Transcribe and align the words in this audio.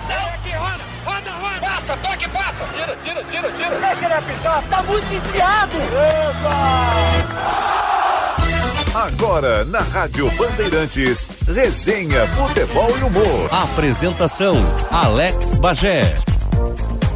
marcação! 0.00 0.28
Aqui, 0.34 0.50
roda, 0.50 0.84
roda, 1.04 1.30
roda! 1.30 1.60
Passa, 1.60 1.96
toque, 1.96 2.28
passa! 2.30 2.64
Tira, 2.74 2.96
tira, 3.04 3.24
tira, 3.24 3.52
tira! 3.52 3.78
Deixa 3.78 4.04
ele 4.04 4.14
apitar, 4.14 4.62
tá 4.68 4.82
muito 4.82 5.14
enfiado! 5.14 5.76
Epa! 6.30 7.40
Agora, 8.92 9.64
na 9.66 9.80
Rádio 9.80 10.28
Bandeirantes, 10.32 11.26
resenha, 11.46 12.26
futebol 12.28 12.90
e 12.98 13.04
humor. 13.04 13.48
Apresentação, 13.52 14.64
Alex 14.90 15.56
Bagé. 15.56 16.29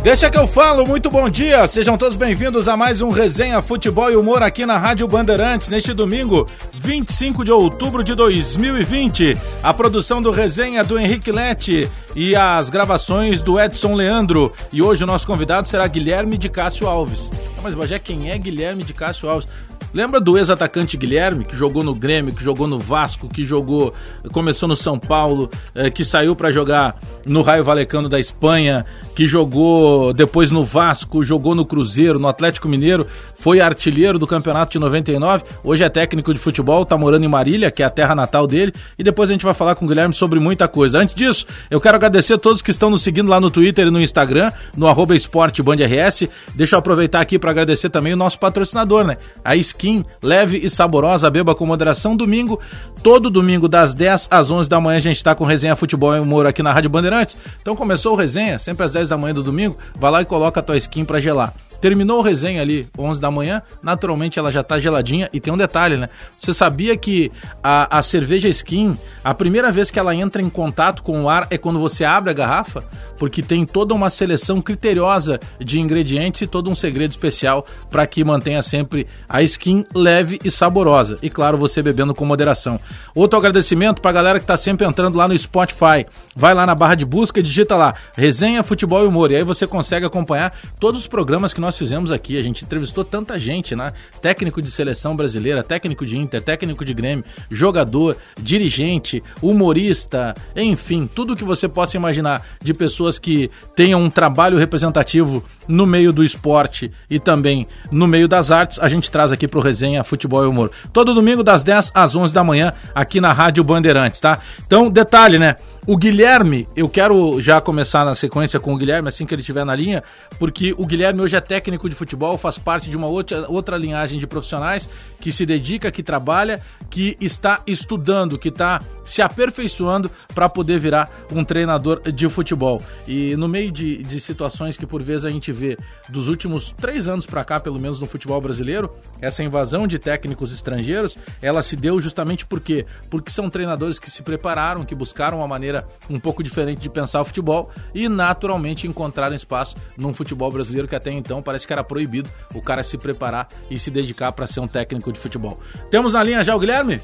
Deixa 0.05 0.29
que 0.29 0.37
eu 0.37 0.47
falo, 0.47 0.87
muito 0.87 1.11
bom 1.11 1.31
dia, 1.31 1.67
sejam 1.67 1.97
todos 1.97 2.15
bem-vindos 2.15 2.69
a 2.69 2.77
mais 2.77 3.01
um 3.01 3.09
Resenha 3.09 3.63
Futebol 3.63 4.11
e 4.11 4.17
Humor 4.17 4.43
aqui 4.43 4.67
na 4.67 4.77
Rádio 4.77 5.09
Bandeirantes, 5.09 5.71
neste 5.71 5.95
domingo, 5.95 6.47
25 6.75 7.43
de 7.43 7.51
outubro 7.51 8.05
de 8.05 8.15
2020. 8.15 9.35
A 9.63 9.73
produção 9.73 10.21
do 10.21 10.31
Resenha 10.31 10.85
do 10.85 10.99
Henrique 10.99 11.33
Lete 11.33 11.91
e 12.15 12.37
as 12.37 12.69
gravações 12.69 13.41
do 13.41 13.59
Edson 13.59 13.95
Leandro. 13.95 14.53
E 14.71 14.83
hoje 14.83 15.05
o 15.05 15.07
nosso 15.07 15.27
convidado 15.27 15.71
será 15.71 15.87
Guilherme 15.87 16.37
de 16.37 16.51
Cássio 16.51 16.87
Alves. 16.87 17.31
Mas, 17.63 17.73
Bagé, 17.73 17.99
quem 17.99 18.31
é 18.31 18.37
Guilherme 18.37 18.85
de 18.85 18.93
Cássio 18.93 19.27
Alves? 19.27 19.49
Lembra 19.95 20.21
do 20.21 20.37
ex-atacante 20.37 20.97
Guilherme, 20.97 21.45
que 21.45 21.57
jogou 21.57 21.85
no 21.85 21.95
Grêmio, 21.95 22.35
que 22.35 22.43
jogou 22.43 22.67
no 22.67 22.81
Vasco, 22.81 23.29
que 23.29 23.45
jogou, 23.45 23.95
começou 24.33 24.69
no 24.69 24.75
São 24.75 24.99
Paulo, 24.99 25.49
eh, 25.73 25.89
que 25.89 26.05
saiu 26.05 26.35
para 26.35 26.51
jogar 26.51 26.99
no 27.25 27.43
Raio 27.43 27.63
Valecano 27.63 28.09
da 28.09 28.19
Espanha, 28.19 28.85
que 29.15 29.25
jogou 29.25 30.13
depois 30.13 30.51
no 30.51 30.65
Vasco, 30.65 31.25
jogou 31.25 31.55
no 31.55 31.65
Cruzeiro, 31.65 32.19
no 32.19 32.27
Atlético 32.27 32.69
Mineiro, 32.69 33.07
foi 33.45 33.61
artilheiro 33.61 34.19
do 34.19 34.27
campeonato 34.27 34.73
de 34.73 34.79
99, 34.79 35.45
hoje 35.63 35.85
é 35.85 35.89
técnico 35.91 36.33
de 36.33 36.41
futebol, 36.41 36.87
tá 36.87 36.97
morando 36.97 37.27
em 37.27 37.29
Marília, 37.29 37.71
que 37.71 37.83
é 37.83 37.85
a 37.85 37.91
terra 37.91 38.15
natal 38.15 38.47
dele, 38.47 38.73
e 38.99 39.05
depois 39.05 39.29
a 39.29 39.35
gente 39.35 39.45
vai 39.45 39.53
falar 39.53 39.75
com 39.75 39.85
o 39.85 39.89
Guilherme 39.89 40.15
sobre 40.15 40.41
muita 40.41 40.67
coisa. 40.67 40.99
Antes 40.99 41.15
disso, 41.15 41.45
eu 41.71 41.79
quero 41.79 41.95
agradecer 41.95 42.33
a 42.33 42.39
todos 42.39 42.63
que 42.63 42.71
estão 42.71 42.89
nos 42.89 43.03
seguindo 43.03 43.29
lá 43.29 43.39
no 43.39 43.51
Twitter 43.51 43.89
e 43.89 43.91
no 43.91 44.01
Instagram, 44.01 44.51
no 44.75 44.87
arroba 44.87 45.15
esportebandrs. 45.15 46.27
Deixa 46.55 46.75
eu 46.75 46.79
aproveitar 46.79 47.21
aqui 47.21 47.39
para 47.39 47.51
agradecer 47.51 47.91
também 47.91 48.15
o 48.15 48.17
nosso 48.17 48.39
patrocinador, 48.39 49.05
né? 49.05 49.19
A 49.45 49.55
Skin, 49.57 50.07
leve 50.23 50.63
e 50.65 50.71
saborosa, 50.71 51.29
beba 51.29 51.55
com 51.55 51.67
moderação, 51.67 52.17
domingo, 52.17 52.59
todo 53.03 53.29
domingo 53.29 53.69
das 53.69 53.93
10 53.93 54.29
às 54.31 54.51
11 54.51 54.71
da 54.71 54.81
manhã 54.81 54.97
a 54.97 55.01
gente 55.01 55.23
tá 55.23 55.35
com 55.35 55.45
resenha 55.45 55.77
futebol 55.77 56.17
e 56.17 56.19
humor 56.19 56.47
aqui 56.47 56.63
na 56.63 56.73
Rádio 56.73 56.89
Bandeirantes. 56.89 57.37
Então 57.61 57.77
começou 57.77 58.15
o 58.15 58.17
resenha, 58.17 58.59
sempre 58.59 58.87
às 58.87 58.95
10 58.95 59.11
da 59.11 59.19
manhã 59.19 59.35
do 59.35 59.43
domingo, 59.43 59.77
vai 60.01 60.11
lá 60.11 60.23
e 60.23 60.25
coloca 60.25 60.61
a 60.61 60.63
tua 60.63 60.79
skin 60.79 61.05
para 61.05 61.21
gelar. 61.21 61.53
Terminou 61.81 62.19
o 62.19 62.23
resenha 62.23 62.63
ali, 62.63 62.87
11 62.99 63.21
da 63.21 63.31
manhã, 63.31 63.63
naturalmente 63.83 64.39
ela 64.39 64.51
já 64.51 64.63
tá 64.63 64.79
geladinha. 64.79 65.29
E 65.33 65.41
tem 65.41 65.53
um 65.53 65.57
detalhe, 65.57 65.97
né? 65.97 66.09
Você 66.39 66.55
sabia 66.55 66.97
que 66.97 67.31
a, 67.63 67.99
a 67.99 68.03
cerveja 68.03 68.49
skin, 68.49 68.97
a 69.23 69.35
primeira 69.35 69.71
vez 69.71 69.91
que 69.91 69.99
ela 69.99 70.15
entra 70.15 70.41
em 70.41 70.51
contato 70.51 71.03
com 71.03 71.23
o 71.23 71.29
ar 71.29 71.47
é 71.51 71.59
quando 71.59 71.79
você 71.79 72.05
abre 72.05 72.31
a 72.31 72.35
garrafa? 72.35 72.85
Porque 73.19 73.43
tem 73.43 73.65
toda 73.65 73.95
uma 73.95 74.11
seleção 74.11 74.61
criteriosa 74.61 75.39
de 75.59 75.81
ingredientes 75.81 76.43
e 76.43 76.47
todo 76.47 76.71
um 76.71 76.75
segredo 76.75 77.11
especial 77.11 77.65
para 77.91 78.07
que 78.07 78.25
mantenha 78.25 78.63
sempre 78.63 79.07
a 79.29 79.43
skin 79.43 79.85
leve 79.95 80.39
e 80.45 80.51
saborosa. 80.51 81.19
E 81.23 81.31
claro, 81.31 81.57
você 81.57 81.83
bebendo 81.83 82.15
com 82.15 82.25
moderação. 82.25 82.79
Outro 83.15 83.39
agradecimento 83.39 84.01
para 84.01 84.11
a 84.11 84.15
galera 84.15 84.41
que 84.41 84.47
tá 84.47 84.57
sempre 84.57 84.87
entrando 84.87 85.17
lá 85.17 85.29
no 85.29 85.37
Spotify. 85.37 86.07
Vai 86.35 86.55
lá 86.55 86.67
na 86.67 86.75
barra 86.75 86.95
de 86.95 87.05
busca 87.05 87.41
e 87.41 87.43
digita 87.43 87.77
lá 87.77 87.95
Resenha 88.17 88.63
Futebol 88.63 89.05
e 89.05 89.07
Humor. 89.07 89.31
E 89.31 89.37
aí 89.37 89.45
você 89.45 89.67
consegue 89.67 90.05
acompanhar 90.05 90.53
todos 90.81 91.01
os 91.01 91.07
programas 91.07 91.55
que 91.55 91.61
nós 91.61 91.74
fizemos 91.77 92.13
aqui. 92.13 92.39
A 92.39 92.43
gente 92.43 92.65
entrevistou 92.65 93.05
tanta 93.05 93.39
gente, 93.39 93.75
né? 93.75 93.93
Técnico 94.21 94.61
de 94.61 94.71
seleção 94.71 95.17
brasileira, 95.17 95.63
técnico 95.63 96.05
de 96.05 96.17
Inter, 96.17 96.43
técnico 96.43 96.85
de 96.85 96.95
Grêmio, 96.95 97.25
jogador, 97.51 98.17
dirigente, 98.41 99.23
humorista, 99.43 100.35
enfim, 100.57 101.09
tudo 101.13 101.37
que 101.37 101.45
você 101.45 101.69
possa 101.69 101.97
imaginar 101.97 102.47
de 102.63 102.73
pessoas 102.73 103.19
que 103.19 103.51
tenham 103.75 104.01
um 104.01 104.11
trabalho 104.11 104.59
representativo 104.59 105.45
no 105.67 105.87
meio 105.87 106.13
do 106.13 106.23
esporte 106.23 106.91
e 107.09 107.19
também 107.19 107.67
no 107.91 108.07
meio 108.07 108.29
das 108.29 108.51
artes, 108.51 108.79
a 108.79 108.89
gente 108.89 109.11
traz 109.11 109.33
aqui 109.33 109.49
pro 109.49 109.61
Resenha 109.61 110.05
Futebol 110.05 110.45
e 110.45 110.47
Humor. 110.47 110.71
Todo 110.93 111.15
domingo 111.15 111.43
das 111.43 111.63
10 111.63 111.93
às 111.95 112.15
11 112.15 112.35
da 112.35 112.45
manhã 112.45 112.73
aqui 112.95 113.21
na 113.21 113.33
Rádio 113.33 113.65
Bandeirantes, 113.65 114.21
tá? 114.21 114.39
Então, 114.67 114.91
detalhe, 114.91 115.39
né? 115.39 115.57
O 115.87 115.99
Guilherme, 115.99 116.67
eu 116.75 116.89
quero 116.89 117.39
já 117.43 117.61
começar 117.61 118.07
na 118.07 118.15
sequência 118.15 118.59
com 118.59 118.73
o 118.73 118.77
Guilherme, 118.79 119.07
assim 119.11 119.27
que 119.27 119.35
ele 119.35 119.43
estiver 119.43 119.67
na 119.67 119.77
linha, 119.77 120.03
porque 120.39 120.75
o 120.79 120.87
Guilherme 120.87 121.21
hoje 121.21 121.37
é 121.37 121.41
técnico 121.43 121.91
de 121.91 121.95
futebol, 121.95 122.39
faz 122.39 122.57
parte 122.57 122.89
de 122.89 122.97
uma 122.97 123.07
outra, 123.07 123.47
outra 123.51 123.77
linhagem 123.77 124.19
de 124.19 124.27
profissionais 124.27 124.89
que 125.21 125.31
se 125.31 125.45
dedica, 125.45 125.91
que 125.91 126.03
trabalha, 126.03 126.63
que 126.89 127.19
está 127.21 127.61
estudando, 127.67 128.39
que 128.39 128.49
está 128.49 128.81
se 129.05 129.21
aperfeiçoando 129.21 130.11
para 130.35 130.49
poder 130.49 130.79
virar 130.79 131.11
um 131.31 131.45
treinador 131.45 132.01
de 132.01 132.29
futebol. 132.31 132.83
E 133.07 133.37
no 133.37 133.47
meio 133.47 133.71
de, 133.71 134.03
de 134.03 134.21
situações 134.21 134.79
que 134.79 134.87
por 134.87 135.03
vezes 135.03 135.27
a 135.27 135.31
gente 135.31 135.53
vê 135.53 135.77
dos 136.09 136.29
últimos 136.29 136.73
três 136.73 137.09
anos 137.09 137.27
para 137.27 137.45
cá, 137.45 137.61
pelo 137.61 137.79
menos 137.79 138.01
no 138.01 138.07
futebol 138.07 138.41
brasileiro, 138.41 138.91
essa 139.21 139.43
invasão 139.43 139.87
de 139.87 139.99
técnicos 139.99 140.51
estrangeiros, 140.55 141.19
ela 141.43 141.63
se 141.63 141.77
deu 141.77 142.01
justamente 142.01 142.47
por 142.47 142.61
quê? 142.61 142.87
Porque 143.11 143.31
são 143.31 143.51
treinadores 143.51 143.99
que 143.99 144.11
se 144.11 144.23
prepararam, 144.23 144.85
que 144.85 144.95
buscaram 144.95 145.39
uma 145.39 145.49
maneira 145.49 145.74
um 146.11 146.21
pouco 146.21 146.43
diferente 146.43 146.81
de 146.81 146.91
pensar 146.91 147.21
o 147.21 147.25
futebol 147.25 147.71
e 147.95 148.09
naturalmente 148.09 148.87
encontraram 148.87 149.35
espaço 149.35 149.77
num 149.97 150.13
futebol 150.13 150.51
brasileiro 150.53 150.87
que 150.87 150.95
até 150.95 151.11
então 151.11 151.43
parece 151.43 151.67
que 151.67 151.73
era 151.73 151.83
proibido 151.83 152.29
o 152.55 152.61
cara 152.61 152.83
se 152.83 152.99
preparar 152.99 153.49
e 153.71 153.79
se 153.79 153.91
dedicar 153.91 154.31
para 154.33 154.47
ser 154.47 154.61
um 154.61 154.69
técnico 154.69 155.11
de 155.11 155.19
futebol. 155.19 155.59
Temos 155.91 156.13
na 156.13 156.23
linha 156.23 156.45
já 156.45 156.55
o 156.55 156.59
Guilherme? 156.59 157.01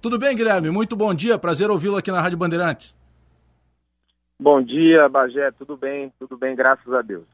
Tudo 0.00 0.18
bem, 0.18 0.36
Guilherme? 0.36 0.70
Muito 0.70 0.94
bom 0.94 1.12
dia, 1.14 1.38
prazer 1.38 1.70
ouvi-lo 1.70 1.96
aqui 1.96 2.12
na 2.12 2.20
Rádio 2.20 2.38
Bandeirantes. 2.38 2.94
Bom 4.38 4.62
dia, 4.62 5.08
Bagé, 5.08 5.50
tudo 5.52 5.76
bem? 5.76 6.12
Tudo 6.18 6.36
bem, 6.36 6.54
graças 6.54 6.92
a 6.92 7.00
Deus. 7.00 7.24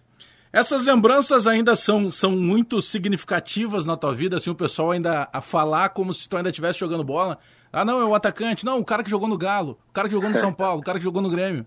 Essas 0.52 0.84
lembranças 0.84 1.46
ainda 1.46 1.74
são, 1.74 2.10
são 2.10 2.30
muito 2.32 2.82
significativas 2.82 3.86
na 3.86 3.96
tua 3.96 4.14
vida, 4.14 4.36
assim, 4.36 4.50
o 4.50 4.54
pessoal 4.54 4.90
ainda 4.90 5.28
a 5.32 5.40
falar 5.40 5.88
como 5.88 6.12
se 6.12 6.28
tu 6.28 6.36
ainda 6.36 6.50
estivesse 6.50 6.78
jogando 6.78 7.02
bola. 7.02 7.38
Ah, 7.72 7.84
não, 7.84 8.00
é 8.00 8.04
o 8.04 8.14
atacante. 8.14 8.66
Não, 8.66 8.78
o 8.78 8.84
cara 8.84 9.02
que 9.02 9.10
jogou 9.10 9.28
no 9.28 9.38
Galo, 9.38 9.78
o 9.88 9.92
cara 9.92 10.06
que 10.06 10.14
jogou 10.14 10.28
no 10.28 10.36
São 10.36 10.52
Paulo, 10.52 10.80
o 10.80 10.84
cara 10.84 10.98
que 10.98 11.04
jogou 11.04 11.22
no 11.22 11.30
Grêmio. 11.30 11.66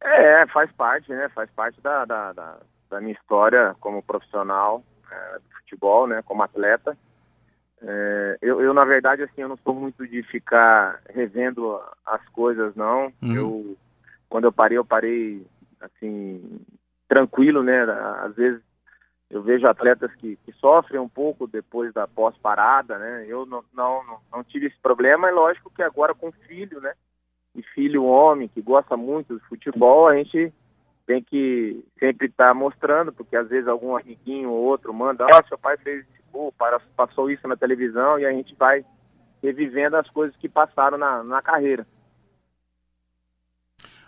É, 0.00 0.46
faz 0.48 0.70
parte, 0.72 1.10
né? 1.10 1.28
Faz 1.34 1.48
parte 1.50 1.80
da, 1.80 2.04
da, 2.04 2.32
da, 2.32 2.58
da 2.90 3.00
minha 3.00 3.12
história 3.12 3.76
como 3.80 4.02
profissional 4.02 4.82
é, 5.10 5.38
de 5.38 5.54
futebol, 5.60 6.06
né? 6.06 6.22
Como 6.22 6.42
atleta. 6.42 6.96
É, 7.80 8.38
eu, 8.42 8.60
eu, 8.60 8.74
na 8.74 8.84
verdade, 8.84 9.22
assim, 9.22 9.42
eu 9.42 9.48
não 9.48 9.56
sou 9.58 9.74
muito 9.74 10.06
de 10.06 10.22
ficar 10.24 11.00
revendo 11.14 11.80
as 12.04 12.26
coisas, 12.30 12.74
não. 12.74 13.12
Uhum. 13.22 13.34
Eu, 13.34 13.76
quando 14.28 14.44
eu 14.44 14.52
parei, 14.52 14.78
eu 14.78 14.84
parei, 14.84 15.46
assim, 15.80 16.60
tranquilo, 17.08 17.62
né? 17.62 17.82
Às 18.24 18.34
vezes 18.34 18.60
eu 19.30 19.42
vejo 19.42 19.66
atletas 19.66 20.14
que, 20.14 20.36
que 20.44 20.52
sofrem 20.52 20.98
um 20.98 21.08
pouco 21.08 21.46
depois 21.46 21.92
da 21.92 22.06
pós-parada, 22.06 22.98
né? 22.98 23.26
Eu 23.28 23.44
não, 23.44 23.62
não, 23.74 24.20
não, 24.32 24.42
tive 24.44 24.66
esse 24.66 24.78
problema, 24.80 25.28
é 25.28 25.32
lógico 25.32 25.70
que 25.74 25.82
agora 25.82 26.14
com 26.14 26.32
filho, 26.32 26.80
né? 26.80 26.94
E 27.54 27.62
filho 27.62 28.04
homem 28.04 28.48
que 28.48 28.62
gosta 28.62 28.96
muito 28.96 29.38
de 29.38 29.44
futebol, 29.46 30.08
a 30.08 30.16
gente 30.16 30.52
tem 31.06 31.22
que 31.22 31.84
sempre 31.98 32.28
estar 32.28 32.48
tá 32.48 32.54
mostrando, 32.54 33.12
porque 33.12 33.36
às 33.36 33.48
vezes 33.48 33.68
algum 33.68 33.96
amiguinho 33.96 34.50
ou 34.50 34.64
outro 34.64 34.94
manda, 34.94 35.24
ó, 35.24 35.28
oh, 35.28 35.48
seu 35.48 35.58
pai 35.58 35.76
fez 35.78 36.00
esse 36.00 36.18
passou 36.96 37.30
isso 37.30 37.46
na 37.48 37.56
televisão, 37.56 38.18
e 38.18 38.24
a 38.24 38.30
gente 38.30 38.54
vai 38.54 38.84
revivendo 39.42 39.96
as 39.96 40.08
coisas 40.10 40.36
que 40.36 40.48
passaram 40.48 40.98
na, 40.98 41.22
na 41.22 41.42
carreira. 41.42 41.86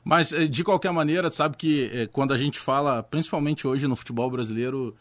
Mas, 0.04 0.32
eh, 0.32 0.46
de 0.46 0.64
qualquer 0.64 0.92
maneira, 0.92 1.30
sabe 1.30 1.56
que 1.56 1.90
eh, 1.92 2.06
quando 2.06 2.32
a 2.32 2.36
gente 2.36 2.58
fala, 2.58 3.02
principalmente 3.02 3.66
hoje 3.66 3.86
no 3.86 3.96
futebol 3.96 4.30
brasileiro, 4.30 4.96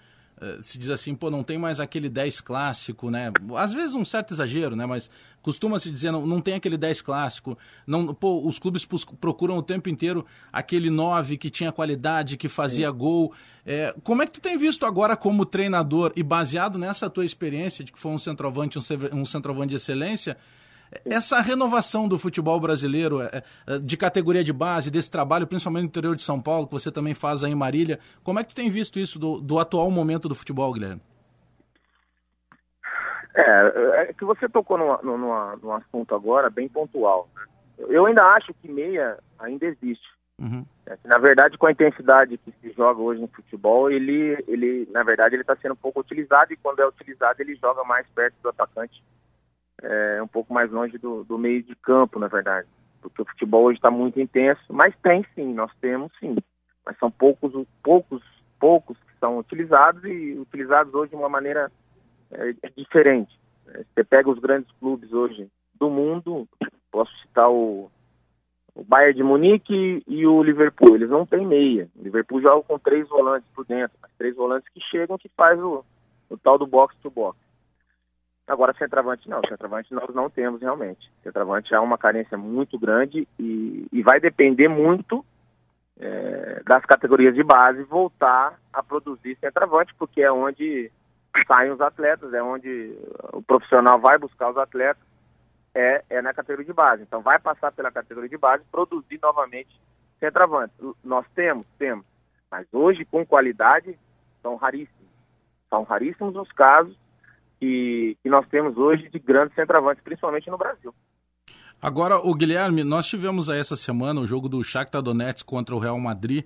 se 0.61 0.77
diz 0.77 0.89
assim, 0.89 1.13
pô, 1.13 1.29
não 1.29 1.44
tem 1.44 1.57
mais 1.57 1.79
aquele 1.79 2.09
10 2.09 2.41
clássico, 2.41 3.09
né? 3.09 3.31
Às 3.55 3.73
vezes 3.73 3.95
um 3.95 4.05
certo 4.05 4.33
exagero, 4.33 4.75
né? 4.75 4.85
Mas 4.85 5.09
costuma-se 5.41 5.91
dizer, 5.91 6.11
não, 6.11 6.25
não 6.25 6.41
tem 6.41 6.53
aquele 6.53 6.77
10 6.77 7.01
clássico. 7.01 7.57
Não, 7.86 8.13
pô, 8.13 8.45
os 8.47 8.57
clubes 8.59 8.88
procuram 9.19 9.57
o 9.57 9.63
tempo 9.63 9.89
inteiro 9.89 10.25
aquele 10.51 10.89
9 10.89 11.38
que 11.38 11.50
tinha 11.50 11.71
qualidade, 11.71 12.38
que 12.38 12.47
fazia 12.47 12.89
Sim. 12.89 12.97
gol. 12.97 13.33
É, 13.65 13.94
como 14.03 14.21
é 14.21 14.25
que 14.25 14.33
tu 14.33 14.41
tem 14.41 14.57
visto 14.57 14.86
agora 14.86 15.15
como 15.15 15.45
treinador 15.45 16.12
e 16.15 16.24
baseado 16.24 16.80
nessa 16.80 17.09
tua 17.09 17.25
experiência 17.25 17.83
de 17.83 17.92
que 17.92 18.00
foi 18.00 18.12
um 18.12 18.18
centroavante, 18.18 18.80
um, 18.80 18.81
um 19.13 19.25
centroavante 19.25 19.69
de 19.69 19.75
excelência, 19.75 20.38
essa 21.06 21.39
renovação 21.41 22.07
do 22.07 22.18
futebol 22.18 22.59
brasileiro, 22.59 23.21
é, 23.21 23.44
é, 23.68 23.80
de 23.80 23.95
categoria 23.95 24.44
de 24.44 24.51
base, 24.51 24.89
desse 24.89 25.09
trabalho, 25.09 25.47
principalmente 25.47 25.83
no 25.83 25.89
interior 25.89 26.15
de 26.15 26.24
São 26.24 26.41
Paulo, 26.41 26.68
que 26.68 26.74
você 26.74 26.91
também 26.91 27.13
faz 27.13 27.44
aí 27.44 27.51
em 27.51 27.56
Marília, 27.56 28.00
como 28.24 28.39
é 28.39 28.44
que 28.44 28.50
tu 28.50 28.56
tem 28.56 28.69
visto 28.69 29.00
isso 29.00 29.19
do, 29.19 29.39
do 29.39 29.59
atual 29.59 29.89
momento 29.91 30.27
do 30.27 30.36
futebol, 30.36 30.74
Guilherme? 30.74 31.01
É, 33.36 34.09
é 34.09 34.13
que 34.13 34.25
você 34.25 34.50
tocou 34.50 34.77
num, 34.77 34.97
num, 35.03 35.57
num 35.57 35.74
assunto 35.74 36.15
agora 36.15 36.50
bem 36.50 36.68
pontual. 36.68 37.30
Né? 37.35 37.44
Eu 37.88 38.06
ainda 38.06 38.24
acho 38.33 38.53
que 38.56 38.68
meia 38.68 39.18
ainda 39.38 39.65
existe. 39.65 40.07
Uhum. 40.39 40.65
É, 40.85 40.97
na 41.06 41.18
verdade, 41.18 41.57
com 41.57 41.68
a 41.68 41.71
intensidade 41.71 42.38
que 42.38 42.51
se 42.59 42.71
joga 42.71 43.00
hoje 43.01 43.21
no 43.21 43.27
futebol, 43.27 43.92
ele, 43.92 44.44
ele 44.47 44.88
na 44.92 45.03
verdade, 45.03 45.35
ele 45.35 45.44
está 45.44 45.56
sendo 45.57 45.75
pouco 45.75 46.00
utilizado 46.00 46.51
e 46.51 46.57
quando 46.57 46.80
é 46.80 46.88
utilizado, 46.88 47.42
ele 47.42 47.56
joga 47.56 47.83
mais 47.83 48.07
perto 48.07 48.35
do 48.42 48.50
atacante 48.50 49.03
é, 49.81 50.22
um 50.22 50.28
pouco 50.28 50.54
mais 50.54 50.72
longe 50.72 50.98
do, 50.98 51.24
do, 51.24 51.38
meio 51.38 51.64
de 51.64 51.76
campo, 51.76 52.20
na 52.20 52.28
verdade. 52.28 52.68
porque 53.02 53.22
o 53.22 53.26
futebol 53.26 53.66
hoje 53.66 53.78
está 53.78 53.90
muito 53.90 54.20
intenso, 54.20 54.62
mas 54.70 54.94
tem 55.02 55.26
sim, 55.36 55.54
nós 55.54 55.72
temos 55.80 56.12
sim, 56.20 56.36
mas 56.86 56.98
são 56.98 57.10
poucos, 57.10 57.54
poucos, 57.84 58.22
poucos 58.60 58.98
que 58.98 59.20
são 59.20 59.38
utilizados 59.38 60.04
e 60.04 60.38
utilizados 60.40 60.94
hoje 60.94 61.12
de 61.12 61.16
uma 61.16 61.30
maneira 61.30 61.72
é, 62.31 62.54
diferente. 62.76 63.38
Você 63.66 64.04
pega 64.04 64.30
os 64.30 64.40
grandes 64.40 64.72
clubes 64.80 65.14
hoje 65.14 65.48
do 65.76 65.90
mundo, 65.90 66.48
posso 66.92 67.12
citar 67.22 67.50
o, 67.50 67.90
o 68.76 68.84
Bayern 68.84 69.16
de 69.16 69.24
Munique 69.24 70.04
e 70.08 70.26
o 70.26 70.44
Liverpool, 70.44 70.96
eles 70.96 71.10
não 71.10 71.26
têm 71.26 71.46
meia. 71.46 71.88
O 71.96 72.04
Liverpool 72.04 72.42
joga 72.42 72.64
com 72.64 72.80
três 72.80 73.08
volantes 73.08 73.50
por 73.56 73.66
dentro, 73.66 73.98
três 74.18 74.36
volantes 74.36 74.68
que 74.74 74.81
chegam 74.81 75.18
que 75.18 75.30
faz 75.30 75.60
o, 75.60 75.86
o 76.30 76.38
tal 76.38 76.58
do 76.58 76.68
box 76.68 76.96
to 77.02 77.10
box. 77.10 77.38
Agora, 78.50 78.74
centroavante 78.74 79.30
não, 79.30 79.42
centroavante 79.48 79.94
nós 79.94 80.12
não 80.16 80.28
temos 80.28 80.60
realmente. 80.60 81.12
Centroavante 81.22 81.75
há 81.75 81.80
uma 81.80 82.00
carência 82.00 82.36
muito 82.36 82.80
grande 82.80 83.28
e, 83.38 83.86
e 83.94 84.01
vai 84.01 84.19
depender 84.19 84.68
muito 84.68 85.24
é, 86.00 86.63
das 86.66 86.84
categorias 86.84 87.36
de 87.36 87.44
base 87.44 87.84
voltar 87.84 88.60
a 88.74 88.81
produzir 88.81 89.38
centroavante, 89.40 89.94
porque 90.00 90.24
é 90.24 90.31
onde 90.31 90.92
saem 91.46 91.69
os 91.69 91.80
atletas, 91.80 92.34
é 92.34 92.42
onde 92.42 92.98
o 93.34 93.42
profissional 93.44 94.00
vai 94.00 94.18
buscar 94.18 94.50
os 94.50 94.57
atletas, 94.57 95.04
é, 95.75 96.04
é 96.10 96.19
na 96.19 96.34
categoria 96.34 96.66
de 96.66 96.74
base. 96.74 97.04
Então 97.04 97.22
vai 97.22 97.38
passar 97.38 97.72
pela 97.72 97.92
categoria 97.92 98.30
de 98.30 98.38
base, 98.38 98.63
produzir 98.72 99.19
novamente 99.22 99.80
centroavante. 100.19 100.74
Nós 101.04 101.24
temos, 101.36 101.68
temos, 101.78 102.04
mas 102.50 102.66
hoje 102.74 103.06
com 103.06 103.24
qualidade 103.24 103.95
são 104.42 104.56
raríssimos. 104.56 105.07
São 105.69 105.84
raríssimos 105.84 106.36
os 106.36 106.52
casos 106.52 106.98
que, 107.59 108.17
que 108.23 108.29
nós 108.29 108.47
temos 108.47 108.77
hoje 108.77 109.09
de 109.09 109.19
grandes 109.19 109.56
centroavantes, 109.56 110.03
principalmente 110.03 110.50
no 110.50 110.57
Brasil. 110.57 110.94
Agora, 111.81 112.17
o 112.17 112.33
Guilherme, 112.33 112.83
nós 112.83 113.07
tivemos 113.07 113.50
aí 113.50 113.59
essa 113.59 113.75
semana 113.75 114.19
o 114.19 114.27
jogo 114.27 114.50
do 114.50 114.63
Shakhtar 114.63 115.01
Donetsk 115.01 115.45
contra 115.45 115.75
o 115.75 115.79
Real 115.79 116.00
Madrid 116.00 116.44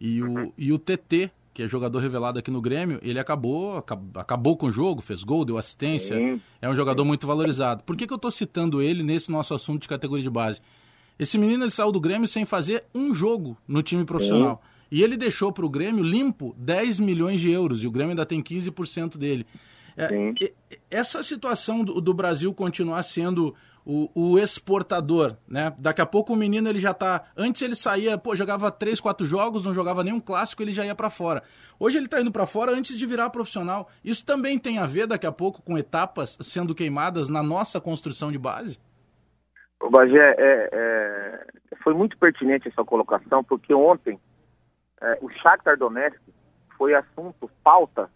e 0.00 0.22
o, 0.22 0.52
e 0.58 0.72
o 0.72 0.78
TT, 0.78 1.30
que 1.54 1.62
é 1.62 1.68
jogador 1.68 2.00
revelado 2.00 2.38
aqui 2.38 2.50
no 2.50 2.60
Grêmio, 2.60 2.98
ele 3.02 3.20
acabou, 3.20 3.76
acabou 4.16 4.56
com 4.56 4.66
o 4.66 4.72
jogo, 4.72 5.00
fez 5.00 5.22
gol, 5.22 5.44
deu 5.44 5.56
assistência, 5.56 6.16
Sim. 6.16 6.40
é 6.60 6.68
um 6.68 6.74
jogador 6.74 7.04
muito 7.04 7.26
valorizado. 7.26 7.84
Por 7.84 7.96
que, 7.96 8.06
que 8.06 8.12
eu 8.12 8.16
estou 8.16 8.30
citando 8.30 8.82
ele 8.82 9.04
nesse 9.04 9.30
nosso 9.30 9.54
assunto 9.54 9.82
de 9.82 9.88
categoria 9.88 10.24
de 10.24 10.30
base? 10.30 10.60
Esse 11.16 11.38
menino 11.38 11.62
ele 11.62 11.70
saiu 11.70 11.92
do 11.92 12.00
Grêmio 12.00 12.26
sem 12.26 12.44
fazer 12.44 12.84
um 12.92 13.14
jogo 13.14 13.56
no 13.68 13.82
time 13.82 14.04
profissional. 14.04 14.60
Sim. 14.60 14.72
E 14.90 15.02
ele 15.02 15.16
deixou 15.16 15.52
para 15.52 15.64
o 15.64 15.70
Grêmio 15.70 16.02
limpo 16.02 16.54
10 16.58 16.98
milhões 16.98 17.40
de 17.40 17.50
euros, 17.50 17.84
e 17.84 17.86
o 17.86 17.90
Grêmio 17.90 18.10
ainda 18.10 18.26
tem 18.26 18.42
15% 18.42 19.16
dele. 19.16 19.46
É, 19.96 20.52
essa 20.90 21.22
situação 21.22 21.84
do, 21.84 22.00
do, 22.00 22.14
Brasil 22.14 22.54
continuar 22.54 23.02
sendo 23.02 23.54
o, 23.84 24.08
o, 24.14 24.38
exportador, 24.38 25.36
né? 25.46 25.74
Daqui 25.78 26.00
a 26.00 26.06
pouco 26.06 26.32
o 26.32 26.36
menino 26.36 26.68
ele 26.68 26.78
já 26.78 26.94
tá. 26.94 27.24
Antes 27.36 27.62
ele 27.62 27.74
saía, 27.74 28.16
pô, 28.16 28.34
jogava 28.34 28.70
três, 28.70 29.00
quatro 29.00 29.26
jogos, 29.26 29.66
não 29.66 29.74
jogava 29.74 30.04
nenhum 30.04 30.20
clássico, 30.20 30.62
ele 30.62 30.72
já 30.72 30.84
ia 30.84 30.94
para 30.94 31.10
fora. 31.10 31.42
Hoje 31.78 31.98
ele 31.98 32.08
tá 32.08 32.20
indo 32.20 32.32
para 32.32 32.46
fora 32.46 32.72
antes 32.72 32.96
de 32.98 33.06
virar 33.06 33.30
profissional. 33.30 33.88
Isso 34.04 34.24
também 34.24 34.58
tem 34.58 34.78
a 34.78 34.86
ver 34.86 35.06
daqui 35.06 35.26
a 35.26 35.32
pouco 35.32 35.62
com 35.62 35.76
etapas 35.76 36.38
sendo 36.40 36.74
queimadas 36.74 37.28
na 37.28 37.42
nossa 37.42 37.80
construção 37.80 38.30
de 38.30 38.38
base? 38.38 38.78
O 39.80 39.90
Bagé, 39.90 40.36
é, 40.38 40.68
é, 40.72 41.46
foi 41.82 41.92
muito 41.92 42.16
pertinente 42.16 42.68
essa 42.68 42.84
colocação, 42.84 43.42
porque 43.42 43.74
ontem 43.74 44.18
é, 45.00 45.18
o 45.20 45.28
Shakhtar 45.28 45.76
Donetsk 45.76 46.22
foi 46.78 46.94
assunto, 46.94 47.50
pauta 47.64 48.08